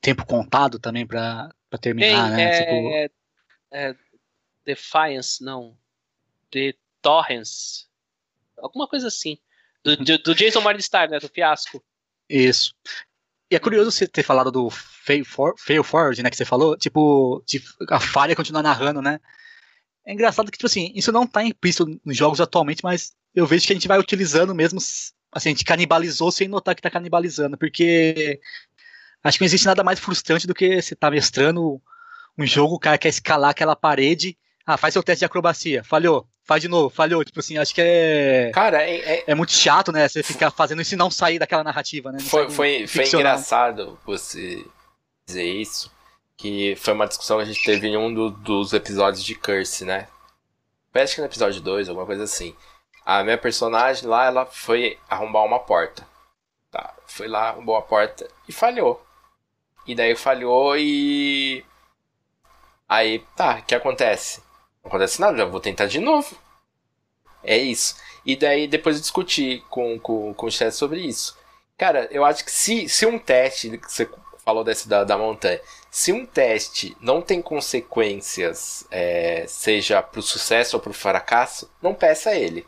tempo 0.00 0.26
contado 0.26 0.80
também 0.80 1.06
pra, 1.06 1.48
pra 1.68 1.78
Tem 1.78 1.94
terminar, 1.94 2.30
né? 2.30 2.58
Tipo, 2.58 2.90
é, 2.90 3.10
é, 3.70 3.94
Defiance, 4.64 5.44
não. 5.44 5.78
The 6.50 6.74
Torrents. 7.00 7.88
Alguma 8.58 8.88
coisa 8.88 9.06
assim. 9.06 9.38
Do, 9.84 9.96
do, 9.96 10.18
do 10.18 10.34
Jason 10.34 10.60
Morningstar, 10.60 11.08
né? 11.08 11.20
Do 11.20 11.28
fiasco. 11.28 11.80
Isso. 12.28 12.74
E 13.48 13.54
é 13.54 13.60
curioso 13.60 13.92
você 13.92 14.08
ter 14.08 14.24
falado 14.24 14.50
do 14.50 14.70
Fail, 14.70 15.24
for, 15.24 15.54
fail 15.56 15.84
Forward, 15.84 16.20
né, 16.20 16.30
que 16.30 16.36
você 16.36 16.44
falou, 16.44 16.76
tipo, 16.76 17.44
a 17.88 17.98
falha 17.98 18.36
continuar 18.36 18.62
narrando, 18.62 19.00
né? 19.00 19.20
É 20.04 20.12
engraçado 20.12 20.50
que, 20.50 20.58
tipo 20.58 20.66
assim, 20.66 20.92
isso 20.94 21.10
não 21.12 21.26
tá 21.26 21.44
implícito 21.44 21.86
nos 22.04 22.16
jogos 22.16 22.40
atualmente, 22.40 22.82
mas 22.82 23.12
eu 23.34 23.46
vejo 23.46 23.66
que 23.66 23.72
a 23.72 23.76
gente 23.76 23.88
vai 23.88 23.98
utilizando 23.98 24.54
mesmo, 24.54 24.80
assim, 25.32 25.48
a 25.50 25.52
gente 25.52 25.64
canibalizou 25.64 26.30
sem 26.32 26.48
notar 26.48 26.74
que 26.74 26.82
tá 26.82 26.90
canibalizando, 26.90 27.56
porque 27.56 28.40
acho 29.22 29.38
que 29.38 29.42
não 29.44 29.46
existe 29.46 29.66
nada 29.66 29.84
mais 29.84 29.98
frustrante 30.00 30.46
do 30.46 30.54
que 30.54 30.80
você 30.80 30.94
tá 30.96 31.10
mestrando 31.10 31.80
um 32.38 32.46
jogo, 32.46 32.74
o 32.76 32.78
cara 32.80 32.96
quer 32.98 33.08
escalar 33.08 33.50
aquela 33.50 33.76
parede, 33.76 34.36
ah, 34.66 34.76
faz 34.76 34.92
seu 34.94 35.02
teste 35.02 35.20
de 35.20 35.24
acrobacia, 35.26 35.82
falhou, 35.84 36.26
faz 36.44 36.62
de 36.62 36.68
novo, 36.68 36.88
falhou, 36.90 37.24
tipo 37.24 37.40
assim, 37.40 37.58
acho 37.58 37.74
que 37.74 37.80
é... 37.82 38.50
Cara, 38.54 38.82
é, 38.82 38.96
é- 38.96 39.24
É 39.28 39.34
muito 39.34 39.52
chato, 39.52 39.92
né? 39.92 40.08
Você 40.08 40.22
ficar 40.22 40.50
fazendo 40.50 40.80
isso 40.82 40.94
e 40.94 40.96
não 40.96 41.10
sair 41.10 41.38
daquela 41.38 41.62
narrativa, 41.64 42.10
né? 42.10 42.18
Não 42.20 42.26
foi, 42.26 42.50
foi, 42.50 42.86
foi 42.86 43.04
engraçado 43.18 43.98
você 44.06 44.64
dizer 45.26 45.44
isso. 45.44 45.90
Que 46.36 46.74
foi 46.76 46.94
uma 46.94 47.06
discussão 47.06 47.36
que 47.36 47.42
a 47.42 47.46
gente 47.46 47.62
teve 47.62 47.86
em 47.86 47.96
um 47.98 48.12
do- 48.14 48.30
dos 48.30 48.72
episódios 48.72 49.22
de 49.22 49.34
Curse, 49.34 49.84
né? 49.84 50.08
Acho 50.94 51.14
que 51.16 51.20
no 51.20 51.26
episódio 51.26 51.60
2, 51.60 51.88
alguma 51.88 52.06
coisa 52.06 52.24
assim. 52.24 52.54
A 53.04 53.24
minha 53.24 53.38
personagem 53.38 54.06
lá, 54.06 54.26
ela 54.26 54.46
foi 54.46 54.98
arrombar 55.08 55.44
uma 55.44 55.58
porta. 55.58 56.06
Tá, 56.70 56.94
foi 57.06 57.26
lá, 57.26 57.48
arrombou 57.48 57.76
a 57.76 57.82
porta 57.82 58.28
e 58.48 58.52
falhou. 58.52 59.04
E 59.86 59.94
daí 59.94 60.14
falhou 60.14 60.76
e. 60.76 61.64
Aí, 62.88 63.20
tá, 63.36 63.56
o 63.58 63.62
que 63.62 63.74
acontece? 63.74 64.42
Não 64.82 64.88
acontece 64.88 65.20
nada, 65.20 65.42
eu 65.42 65.50
vou 65.50 65.60
tentar 65.60 65.86
de 65.86 65.98
novo. 65.98 66.36
É 67.42 67.56
isso. 67.56 67.96
E 68.24 68.36
daí 68.36 68.66
depois 68.68 68.96
eu 68.96 69.02
discuti 69.02 69.64
com, 69.70 69.98
com, 69.98 70.34
com 70.34 70.46
o 70.46 70.50
chefe 70.50 70.76
sobre 70.76 71.00
isso. 71.00 71.36
Cara, 71.76 72.08
eu 72.10 72.24
acho 72.24 72.44
que 72.44 72.50
se, 72.50 72.88
se 72.88 73.06
um 73.06 73.18
teste, 73.18 73.78
que 73.78 73.90
você 73.90 74.08
falou 74.44 74.62
desse 74.62 74.88
da, 74.88 75.04
da 75.04 75.16
montanha, 75.16 75.60
se 75.90 76.12
um 76.12 76.26
teste 76.26 76.96
não 77.00 77.22
tem 77.22 77.40
consequências, 77.40 78.86
é, 78.90 79.44
seja 79.48 80.02
pro 80.02 80.22
sucesso 80.22 80.76
ou 80.76 80.82
pro 80.82 80.92
fracasso, 80.92 81.70
não 81.80 81.94
peça 81.94 82.34
ele. 82.34 82.66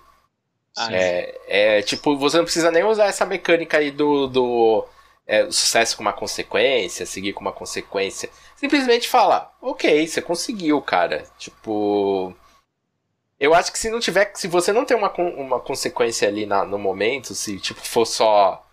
É, 0.91 1.79
é 1.79 1.83
tipo, 1.83 2.17
você 2.17 2.37
não 2.39 2.45
precisa 2.45 2.71
nem 2.71 2.85
usar 2.85 3.07
essa 3.07 3.27
mecânica 3.27 3.79
aí 3.79 3.91
do, 3.91 4.27
do 4.27 4.87
é, 5.27 5.45
sucesso 5.51 5.97
com 5.97 6.03
uma 6.03 6.13
consequência, 6.13 7.05
seguir 7.07 7.33
com 7.35 7.41
uma 7.43 7.53
consequência. 7.53 8.31
Simplesmente 8.57 9.09
fala, 9.09 9.53
ok, 9.61 10.07
você 10.07 10.23
conseguiu, 10.23 10.81
cara. 10.81 11.25
Tipo. 11.39 12.35
Eu 13.39 13.55
acho 13.55 13.73
que 13.73 13.79
se 13.79 13.91
não 13.91 13.99
tiver. 14.01 14.31
Se 14.35 14.47
você 14.47 14.73
não 14.73 14.85
tem 14.85 14.97
uma, 14.97 15.13
uma 15.13 15.61
consequência 15.61 16.29
ali 16.29 16.47
na- 16.47 16.65
no 16.65 16.79
momento, 16.79 17.35
se 17.35 17.59
tipo 17.59 17.81
for 17.81 18.07
só. 18.07 18.65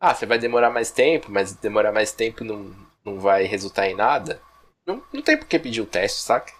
Ah, 0.00 0.14
você 0.14 0.26
vai 0.26 0.38
demorar 0.38 0.70
mais 0.70 0.90
tempo, 0.90 1.28
mas 1.30 1.52
demorar 1.54 1.92
mais 1.92 2.12
tempo 2.12 2.44
não, 2.44 2.74
não 3.04 3.18
vai 3.20 3.44
resultar 3.44 3.88
em 3.88 3.94
nada. 3.94 4.42
Não, 4.84 5.02
não 5.12 5.22
tem 5.22 5.36
por 5.38 5.46
que 5.46 5.58
pedir 5.58 5.80
o 5.80 5.86
teste, 5.86 6.20
saca? 6.20 6.52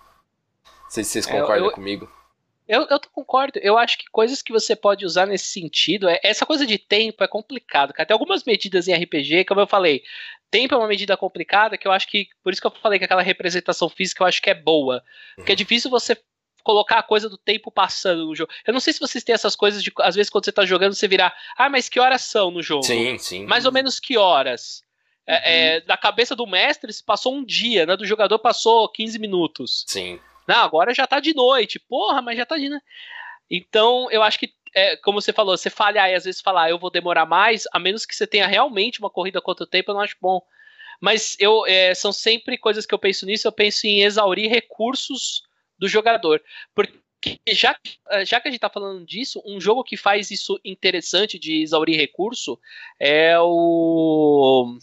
Não 0.84 0.90
sei 0.90 1.04
se 1.04 1.10
vocês 1.10 1.28
É, 1.28 1.32
concordam 1.40 1.66
eu- 1.66 1.72
comigo. 1.72 2.08
Eu, 2.68 2.86
eu 2.90 3.00
concordo. 3.12 3.58
Eu 3.62 3.78
acho 3.78 3.96
que 3.98 4.06
coisas 4.10 4.42
que 4.42 4.52
você 4.52 4.74
pode 4.74 5.04
usar 5.04 5.26
nesse 5.26 5.46
sentido. 5.46 6.08
É, 6.08 6.18
essa 6.22 6.44
coisa 6.44 6.66
de 6.66 6.78
tempo 6.78 7.22
é 7.22 7.28
complicado. 7.28 7.92
Cara. 7.92 8.06
Tem 8.06 8.14
algumas 8.14 8.44
medidas 8.44 8.88
em 8.88 8.94
RPG, 8.94 9.44
como 9.44 9.60
eu 9.60 9.66
falei. 9.66 10.02
Tempo 10.50 10.74
é 10.74 10.78
uma 10.78 10.88
medida 10.88 11.16
complicada 11.16 11.78
que 11.78 11.86
eu 11.86 11.92
acho 11.92 12.08
que. 12.08 12.28
Por 12.42 12.52
isso 12.52 12.60
que 12.60 12.66
eu 12.66 12.70
falei 12.72 12.98
que 12.98 13.04
aquela 13.04 13.22
representação 13.22 13.88
física 13.88 14.22
eu 14.22 14.26
acho 14.26 14.42
que 14.42 14.50
é 14.50 14.54
boa. 14.54 15.02
Porque 15.36 15.52
é 15.52 15.56
difícil 15.56 15.90
você 15.90 16.16
colocar 16.64 16.98
a 16.98 17.02
coisa 17.02 17.28
do 17.28 17.38
tempo 17.38 17.70
passando 17.70 18.26
no 18.26 18.34
jogo. 18.34 18.50
Eu 18.66 18.72
não 18.72 18.80
sei 18.80 18.92
se 18.92 18.98
vocês 18.98 19.22
têm 19.22 19.34
essas 19.34 19.54
coisas 19.54 19.80
de. 19.82 19.92
Às 20.00 20.16
vezes, 20.16 20.28
quando 20.28 20.44
você 20.44 20.52
tá 20.52 20.66
jogando, 20.66 20.94
você 20.94 21.06
virar. 21.06 21.32
Ah, 21.56 21.70
mas 21.70 21.88
que 21.88 22.00
horas 22.00 22.22
são 22.22 22.50
no 22.50 22.62
jogo? 22.62 22.82
Sim, 22.82 23.16
sim. 23.18 23.46
Mais 23.46 23.64
ou 23.64 23.72
menos 23.72 24.00
que 24.00 24.18
horas? 24.18 24.82
É, 25.24 25.76
é, 25.76 25.84
na 25.86 25.96
cabeça 25.96 26.34
do 26.34 26.46
mestre, 26.46 26.92
se 26.92 27.04
passou 27.04 27.34
um 27.34 27.44
dia, 27.44 27.86
né? 27.86 27.96
Do 27.96 28.04
jogador 28.04 28.38
passou 28.38 28.88
15 28.88 29.18
minutos. 29.18 29.84
Sim. 29.86 30.20
Não, 30.46 30.64
agora 30.64 30.94
já 30.94 31.06
tá 31.06 31.20
de 31.20 31.34
noite. 31.34 31.78
Porra, 31.78 32.22
mas 32.22 32.36
já 32.36 32.46
tá 32.46 32.56
de 32.56 32.68
noite. 32.68 32.84
Então, 33.50 34.10
eu 34.10 34.22
acho 34.22 34.38
que 34.38 34.52
é, 34.74 34.96
como 34.98 35.20
você 35.20 35.32
falou, 35.32 35.56
você 35.56 35.70
falha 35.70 36.08
e 36.10 36.14
às 36.14 36.24
vezes 36.24 36.42
falar, 36.42 36.64
ah, 36.64 36.70
eu 36.70 36.78
vou 36.78 36.90
demorar 36.90 37.24
mais, 37.24 37.64
a 37.72 37.78
menos 37.78 38.04
que 38.04 38.14
você 38.14 38.26
tenha 38.26 38.46
realmente 38.46 38.98
uma 38.98 39.08
corrida 39.08 39.40
contra 39.40 39.64
o 39.64 39.66
tempo, 39.66 39.90
eu 39.90 39.94
não 39.94 40.02
acho 40.02 40.16
bom. 40.20 40.42
Mas 41.00 41.34
eu 41.38 41.66
é, 41.66 41.94
são 41.94 42.12
sempre 42.12 42.58
coisas 42.58 42.84
que 42.84 42.94
eu 42.94 42.98
penso 42.98 43.24
nisso, 43.24 43.48
eu 43.48 43.52
penso 43.52 43.86
em 43.86 44.02
exaurir 44.02 44.50
recursos 44.50 45.42
do 45.78 45.88
jogador. 45.88 46.42
Porque 46.74 47.00
já, 47.48 47.74
já 48.24 48.38
que 48.38 48.48
a 48.48 48.50
gente 48.50 48.58
está 48.58 48.68
falando 48.68 49.04
disso, 49.04 49.42
um 49.46 49.58
jogo 49.58 49.82
que 49.82 49.96
faz 49.96 50.30
isso 50.30 50.60
interessante 50.62 51.38
de 51.38 51.62
exaurir 51.62 51.98
recurso 51.98 52.58
é 53.00 53.38
o. 53.38 54.76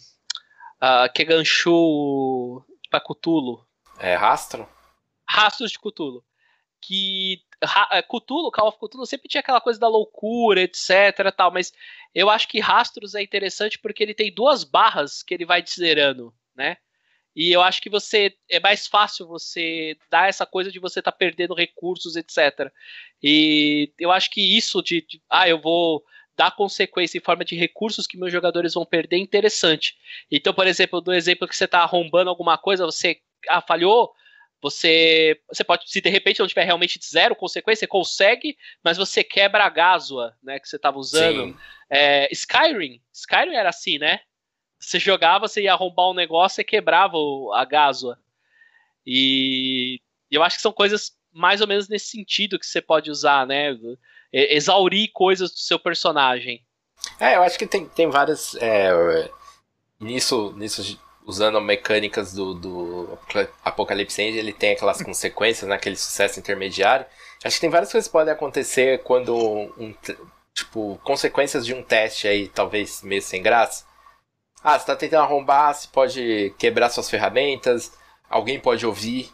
Uh, 0.82 1.11
que 1.14 1.24
ganchou 1.24 2.66
para 2.89 2.99
Cthulhu. 2.99 3.66
É 3.99 4.16
rastro? 4.16 4.68
Rastros 5.34 5.71
de 5.71 5.79
Cthulhu. 5.79 6.23
Que 6.81 7.41
é, 7.91 8.01
Cthulhu, 8.01 8.51
Call 8.51 8.67
of 8.67 8.77
Cthulhu 8.77 9.05
sempre 9.05 9.27
tinha 9.27 9.39
aquela 9.39 9.61
coisa 9.61 9.79
da 9.79 9.88
loucura, 9.88 10.61
etc, 10.61 11.34
tal, 11.36 11.51
mas 11.51 11.71
eu 12.13 12.29
acho 12.29 12.47
que 12.47 12.59
Rastros 12.59 13.15
é 13.15 13.23
interessante 13.23 13.79
porque 13.79 14.03
ele 14.03 14.13
tem 14.13 14.34
duas 14.34 14.63
barras 14.63 15.23
que 15.23 15.34
ele 15.34 15.45
vai 15.45 15.63
zerando, 15.65 16.34
né? 16.55 16.77
E 17.36 17.51
eu 17.51 17.61
acho 17.61 17.81
que 17.81 17.89
você 17.89 18.36
é 18.47 18.59
mais 18.59 18.86
fácil 18.86 19.25
você 19.25 19.97
dar 20.11 20.29
essa 20.29 20.45
coisa 20.45 20.71
de 20.71 20.79
você 20.79 20.99
estar 20.99 21.11
tá 21.11 21.17
perdendo 21.17 21.55
recursos, 21.55 22.15
etc. 22.15 22.71
E 23.21 23.91
eu 23.99 24.11
acho 24.11 24.29
que 24.29 24.55
isso 24.55 24.84
de, 24.84 25.01
de, 25.01 25.21
ah, 25.27 25.49
eu 25.49 25.59
vou 25.59 26.03
dar 26.38 26.51
consequência 26.51 27.17
em 27.17 27.21
forma 27.21 27.43
de 27.43 27.55
recursos 27.55 28.05
que 28.05 28.17
meus 28.17 28.31
jogadores 28.31 28.75
vão 28.75 28.86
perder 28.86 29.15
é 29.15 29.19
interessante. 29.19 29.95
Então, 30.29 30.53
por 30.53 30.67
exemplo, 30.67 31.01
do 31.01 31.13
exemplo 31.13 31.47
que 31.47 31.55
você 31.55 31.65
está 31.65 31.79
arrombando 31.79 32.29
alguma 32.29 32.57
coisa, 32.57 32.86
você 32.86 33.19
ah, 33.49 33.61
falhou, 33.61 34.13
você, 34.64 35.38
você 35.51 35.61
pode, 35.61 35.91
se 35.91 35.99
de 35.99 36.09
repente 36.09 36.39
não 36.39 36.47
tiver 36.47 36.64
realmente 36.64 36.97
zero 37.05 37.36
consequência, 37.36 37.82
você 37.82 37.88
consegue, 37.88 38.57
mas 38.82 38.97
você 38.97 39.22
quebra 39.22 39.66
a 39.66 39.70
gásua, 39.70 40.38
né, 40.41 40.57
que 40.57 40.70
você 40.70 40.78
estava 40.78 40.97
usando. 40.97 41.59
É, 41.89 42.32
Skyrim, 42.32 43.01
Skyrim 43.11 43.55
era 43.55 43.68
assim, 43.68 43.97
né? 43.97 44.22
Você 44.80 44.99
jogava, 44.99 45.49
você 45.49 45.64
ia 45.64 45.74
arrombar 45.74 46.09
um 46.09 46.14
negócio 46.14 46.61
e 46.61 46.64
quebrava 46.64 47.18
a 47.53 47.66
gásua. 47.66 48.18
E 49.05 49.99
eu 50.32 50.41
acho 50.41 50.55
que 50.55 50.61
são 50.61 50.72
coisas 50.72 51.11
mais 51.34 51.59
ou 51.59 51.68
menos 51.68 51.89
nesse 51.89 52.07
sentido 52.07 52.57
que 52.57 52.66
você 52.66 52.82
pode 52.82 53.11
usar, 53.11 53.45
né? 53.45 53.78
Exaurir 54.32 55.11
coisas 55.11 55.51
do 55.51 55.59
seu 55.59 55.78
personagem. 55.78 56.66
É, 57.20 57.36
eu 57.36 57.43
acho 57.43 57.59
que 57.59 57.68
tem, 57.68 57.86
tem 57.89 58.09
várias. 58.09 58.55
É, 58.55 58.91
nisso, 59.99 60.53
nisso, 60.55 60.97
usando 61.26 61.59
mecânicas 61.61 62.34
do, 62.34 62.53
do 62.53 63.17
Apocalipse 63.63 64.21
End, 64.21 64.38
ele 64.38 64.53
tem 64.53 64.74
aquelas 64.74 65.01
consequências, 65.01 65.67
né, 65.67 65.76
aquele 65.76 65.95
sucesso 65.95 66.39
intermediário. 66.39 67.05
Acho 67.43 67.55
que 67.55 67.61
tem 67.61 67.69
várias 67.69 67.91
coisas 67.91 68.07
que 68.07 68.11
podem 68.11 68.34
acontecer 68.34 69.01
quando 69.03 69.36
um, 69.36 69.93
tipo, 70.53 70.99
consequências 71.03 71.65
de 71.65 71.74
um 71.74 71.84
teste 71.84 72.28
aí, 72.28 72.47
talvez 72.47 73.01
meio 73.01 73.21
sem 73.21 73.41
graça. 73.41 73.86
Ah, 74.63 74.80
você 74.80 74.86
tá 74.86 74.95
tentando 74.95 75.24
arrombar, 75.24 75.74
você 75.74 75.88
pode 75.91 76.53
quebrar 76.57 76.89
suas 76.89 77.09
ferramentas, 77.09 77.91
alguém 78.30 78.59
pode 78.59 78.86
ouvir, 78.86 79.30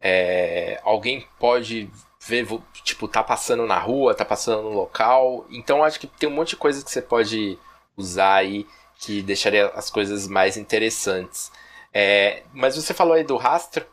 é, 0.00 0.80
alguém 0.82 1.26
pode 1.38 1.90
ver, 2.26 2.46
tipo, 2.82 3.06
tá 3.06 3.22
passando 3.22 3.66
na 3.66 3.78
rua, 3.78 4.14
tá 4.14 4.24
passando 4.24 4.62
no 4.62 4.70
local. 4.70 5.46
Então 5.50 5.84
acho 5.84 6.00
que 6.00 6.06
tem 6.06 6.28
um 6.28 6.32
monte 6.32 6.50
de 6.50 6.56
coisa 6.56 6.82
que 6.82 6.90
você 6.90 7.02
pode 7.02 7.58
usar 7.96 8.36
aí 8.36 8.66
que 8.98 9.22
deixaria 9.22 9.68
as 9.68 9.90
coisas 9.90 10.26
mais 10.26 10.56
interessantes. 10.56 11.50
É, 11.92 12.42
mas 12.52 12.76
você 12.76 12.92
falou 12.92 13.14
aí 13.14 13.24
do 13.24 13.36
rastro 13.36 13.86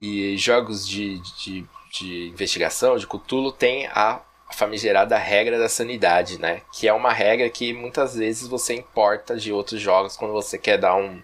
e 0.00 0.36
jogos 0.36 0.86
de, 0.86 1.18
de, 1.18 1.66
de 1.92 2.28
investigação, 2.28 2.96
de 2.96 3.06
Cthulhu, 3.06 3.52
tem 3.52 3.86
a 3.88 4.22
famigerada 4.52 5.16
regra 5.16 5.58
da 5.58 5.68
sanidade, 5.68 6.38
né? 6.38 6.62
Que 6.72 6.88
é 6.88 6.92
uma 6.92 7.12
regra 7.12 7.48
que 7.50 7.72
muitas 7.72 8.14
vezes 8.16 8.46
você 8.46 8.74
importa 8.74 9.36
de 9.36 9.52
outros 9.52 9.80
jogos 9.80 10.16
quando 10.16 10.32
você 10.32 10.58
quer 10.58 10.78
dar 10.78 10.96
um 10.96 11.20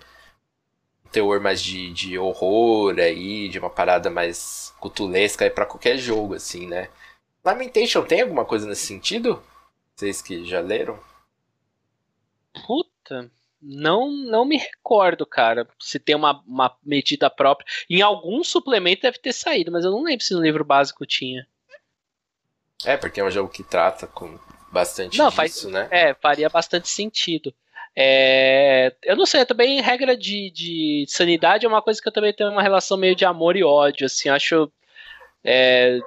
teor 1.11 1.41
mais 1.41 1.63
de, 1.63 1.93
de 1.93 2.19
horror 2.19 2.99
aí, 2.99 3.49
de 3.49 3.59
uma 3.59 3.71
parada 3.71 4.11
mais 4.11 4.75
cutulesca 4.81 5.49
para 5.51 5.67
qualquer 5.67 5.99
jogo, 5.99 6.35
assim, 6.35 6.67
né? 6.67 6.89
Lamentation 7.45 8.03
tem 8.05 8.23
alguma 8.23 8.45
coisa 8.45 8.67
nesse 8.67 8.87
sentido? 8.87 9.43
Vocês 9.95 10.23
que 10.23 10.45
já 10.45 10.61
leram? 10.61 10.99
Puta, 12.67 12.91
não 13.61 14.11
não 14.11 14.45
me 14.45 14.57
recordo, 14.57 15.25
cara, 15.25 15.69
se 15.79 15.99
tem 15.99 16.17
uma, 16.17 16.43
uma 16.47 16.77
medida 16.85 17.31
própria. 17.31 17.67
Em 17.89 18.03
algum 18.03 18.43
suplemento 18.43 19.03
deve 19.03 19.19
ter 19.19 19.33
saído, 19.33 19.71
mas 19.71 19.85
eu 19.85 19.91
não 19.91 20.03
lembro 20.03 20.25
se 20.25 20.35
no 20.35 20.43
livro 20.43 20.65
básico 20.65 21.07
tinha. 21.07 21.47
É, 22.85 22.97
porque 22.97 23.21
é 23.21 23.25
um 23.25 23.31
jogo 23.31 23.49
que 23.49 23.63
trata 23.63 24.07
com 24.07 24.39
bastante 24.73 25.17
não, 25.17 25.27
disso, 25.27 25.37
faz, 25.37 25.65
né? 25.65 25.89
É, 25.91 26.15
faria 26.15 26.49
bastante 26.49 26.89
sentido. 26.89 27.55
É, 27.95 28.95
eu 29.03 29.15
não 29.15 29.27
sei, 29.27 29.45
também 29.45 29.81
regra 29.81 30.17
de, 30.17 30.51
de 30.51 31.05
sanidade 31.09 31.67
é 31.67 31.69
uma 31.69 31.83
coisa 31.83 32.01
que 32.01 32.09
eu 32.09 32.13
também 32.13 32.33
tenho 32.33 32.51
uma 32.51 32.63
relação 32.63 32.97
meio 32.97 33.15
de 33.15 33.25
amor 33.25 33.55
e 33.55 33.63
ódio, 33.63 34.07
assim, 34.07 34.31
acho 34.31 34.73
é, 35.45 36.01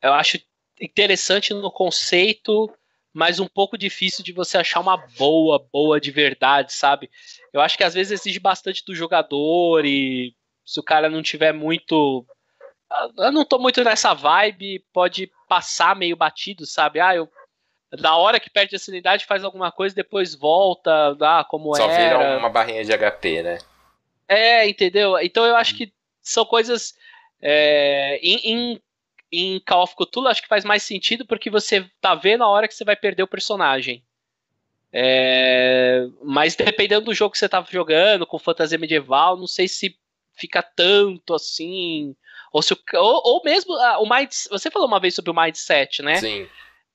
eu 0.00 0.12
acho 0.12 0.38
interessante 0.80 1.52
no 1.52 1.70
conceito, 1.70 2.70
mas 3.14 3.38
um 3.38 3.46
pouco 3.46 3.78
difícil 3.78 4.24
de 4.24 4.32
você 4.32 4.58
achar 4.58 4.80
uma 4.80 4.96
boa, 4.96 5.64
boa 5.72 6.00
de 6.00 6.10
verdade, 6.10 6.72
sabe? 6.72 7.08
Eu 7.52 7.60
acho 7.60 7.78
que 7.78 7.84
às 7.84 7.94
vezes 7.94 8.20
exige 8.20 8.40
bastante 8.40 8.84
do 8.84 8.94
jogador 8.94 9.86
e 9.86 10.34
se 10.66 10.80
o 10.80 10.82
cara 10.82 11.08
não 11.08 11.22
tiver 11.22 11.52
muito 11.52 12.26
eu 13.18 13.32
não 13.32 13.44
tô 13.44 13.58
muito 13.58 13.82
nessa 13.82 14.14
vibe, 14.14 14.84
pode 14.92 15.30
passar 15.48 15.96
meio 15.96 16.16
batido, 16.16 16.66
sabe? 16.66 17.00
Ah, 17.00 17.14
eu 17.14 17.28
na 17.98 18.16
hora 18.16 18.40
que 18.40 18.50
perde 18.50 18.74
a 18.74 18.78
sanidade 18.78 19.24
faz 19.24 19.44
alguma 19.44 19.70
coisa, 19.70 19.94
depois 19.94 20.34
volta, 20.34 21.14
dá 21.14 21.44
como 21.44 21.74
Só 21.76 21.88
era. 21.88 21.92
Só 21.92 22.18
vira 22.18 22.38
uma 22.38 22.50
barrinha 22.50 22.84
de 22.84 22.92
HP, 22.92 23.42
né? 23.42 23.58
É, 24.28 24.68
entendeu? 24.68 25.16
Então 25.20 25.44
eu 25.44 25.54
acho 25.54 25.76
que 25.76 25.92
são 26.20 26.44
coisas 26.44 26.94
é, 27.40 28.18
em, 28.22 28.36
em, 28.44 28.82
em 29.36 29.60
Call 29.60 29.82
of 29.82 29.94
Cthulhu 29.94 30.28
acho 30.28 30.42
que 30.42 30.48
faz 30.48 30.64
mais 30.64 30.82
sentido 30.82 31.26
porque 31.26 31.50
você 31.50 31.88
tá 32.00 32.14
vendo 32.14 32.44
a 32.44 32.48
hora 32.48 32.68
que 32.68 32.74
você 32.74 32.84
vai 32.84 32.96
perder 32.96 33.22
o 33.22 33.28
personagem. 33.28 34.02
É, 34.92 36.06
mas 36.22 36.54
dependendo 36.54 37.06
do 37.06 37.14
jogo 37.14 37.32
que 37.32 37.38
você 37.38 37.48
tá 37.48 37.64
jogando, 37.68 38.26
com 38.26 38.38
fantasia 38.38 38.78
medieval, 38.78 39.36
não 39.36 39.46
sei 39.46 39.66
se 39.66 39.98
fica 40.36 40.62
tanto 40.62 41.34
assim 41.34 42.14
ou, 42.54 42.62
se 42.62 42.72
ou, 42.94 43.22
ou 43.24 43.42
mesmo 43.44 43.74
ah, 43.74 43.98
o 43.98 44.08
mind, 44.08 44.30
você 44.48 44.70
falou 44.70 44.86
uma 44.86 45.00
vez 45.00 45.14
sobre 45.14 45.32
o 45.32 45.34
mindset, 45.34 46.02
né? 46.02 46.16
Sim. 46.16 46.48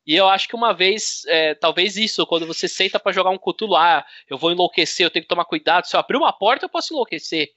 E 0.08 0.16
eu 0.16 0.28
acho 0.28 0.48
que 0.48 0.56
uma 0.56 0.74
vez, 0.74 1.24
é, 1.28 1.54
talvez 1.54 1.98
isso, 1.98 2.26
quando 2.26 2.48
você 2.48 2.68
senta 2.68 2.98
para 2.98 3.12
jogar 3.12 3.30
um 3.30 3.38
Cthulhu, 3.38 3.76
ah, 3.76 4.06
eu 4.30 4.38
vou 4.38 4.52
enlouquecer, 4.52 5.06
eu 5.06 5.12
tenho 5.12 5.24
que 5.24 5.30
tomar 5.30 5.44
cuidado. 5.44 5.86
Se 5.86 5.96
eu 5.96 6.00
abrir 6.00 6.18
uma 6.18 6.32
porta, 6.32 6.66
eu 6.66 6.70
posso 6.70 6.94
enlouquecer. 6.94 7.52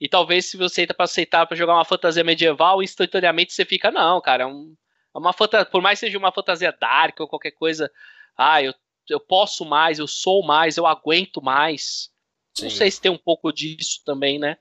E 0.00 0.08
talvez 0.08 0.46
se 0.46 0.56
você 0.56 0.76
senta 0.76 0.94
para 0.94 1.04
aceitar 1.04 1.46
para 1.46 1.56
jogar 1.56 1.74
uma 1.74 1.84
fantasia 1.84 2.24
medieval, 2.24 2.82
instantaneamente 2.82 3.52
você 3.52 3.66
fica, 3.66 3.90
não, 3.90 4.20
cara, 4.20 4.44
é, 4.44 4.46
um, 4.46 4.74
é 5.14 5.18
uma 5.18 5.32
fantasia, 5.32 5.66
por 5.66 5.82
mais 5.82 6.00
que 6.00 6.06
seja 6.06 6.16
uma 6.16 6.32
fantasia 6.32 6.74
dark 6.80 7.20
ou 7.20 7.28
qualquer 7.28 7.50
coisa, 7.50 7.90
ah, 8.36 8.62
eu, 8.62 8.72
eu 9.08 9.20
posso 9.20 9.64
mais, 9.66 9.98
eu 9.98 10.06
sou 10.06 10.42
mais, 10.42 10.78
eu 10.78 10.86
aguento 10.86 11.42
mais. 11.42 12.10
Sim. 12.54 12.64
Não 12.64 12.70
sei 12.70 12.90
se 12.90 13.00
tem 13.00 13.10
um 13.10 13.18
pouco 13.18 13.52
disso 13.52 14.02
também, 14.04 14.38
né? 14.38 14.56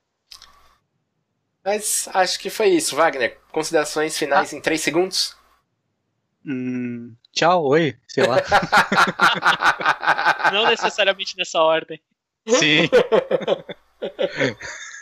Mas 1.64 2.10
acho 2.14 2.40
que 2.40 2.50
foi 2.50 2.70
isso, 2.70 2.96
Wagner. 2.96 3.40
Considerações 3.52 4.18
finais 4.18 4.54
ah. 4.54 4.58
em 4.58 4.62
3 4.62 4.82
segundos? 4.82 5.38
Hum, 6.46 7.16
tchau, 7.32 7.66
oi, 7.66 7.98
sei 8.08 8.26
lá. 8.26 8.38
Não 10.52 10.68
necessariamente 10.68 11.38
nessa 11.38 11.62
ordem. 11.62 12.02
Sim. 12.48 12.90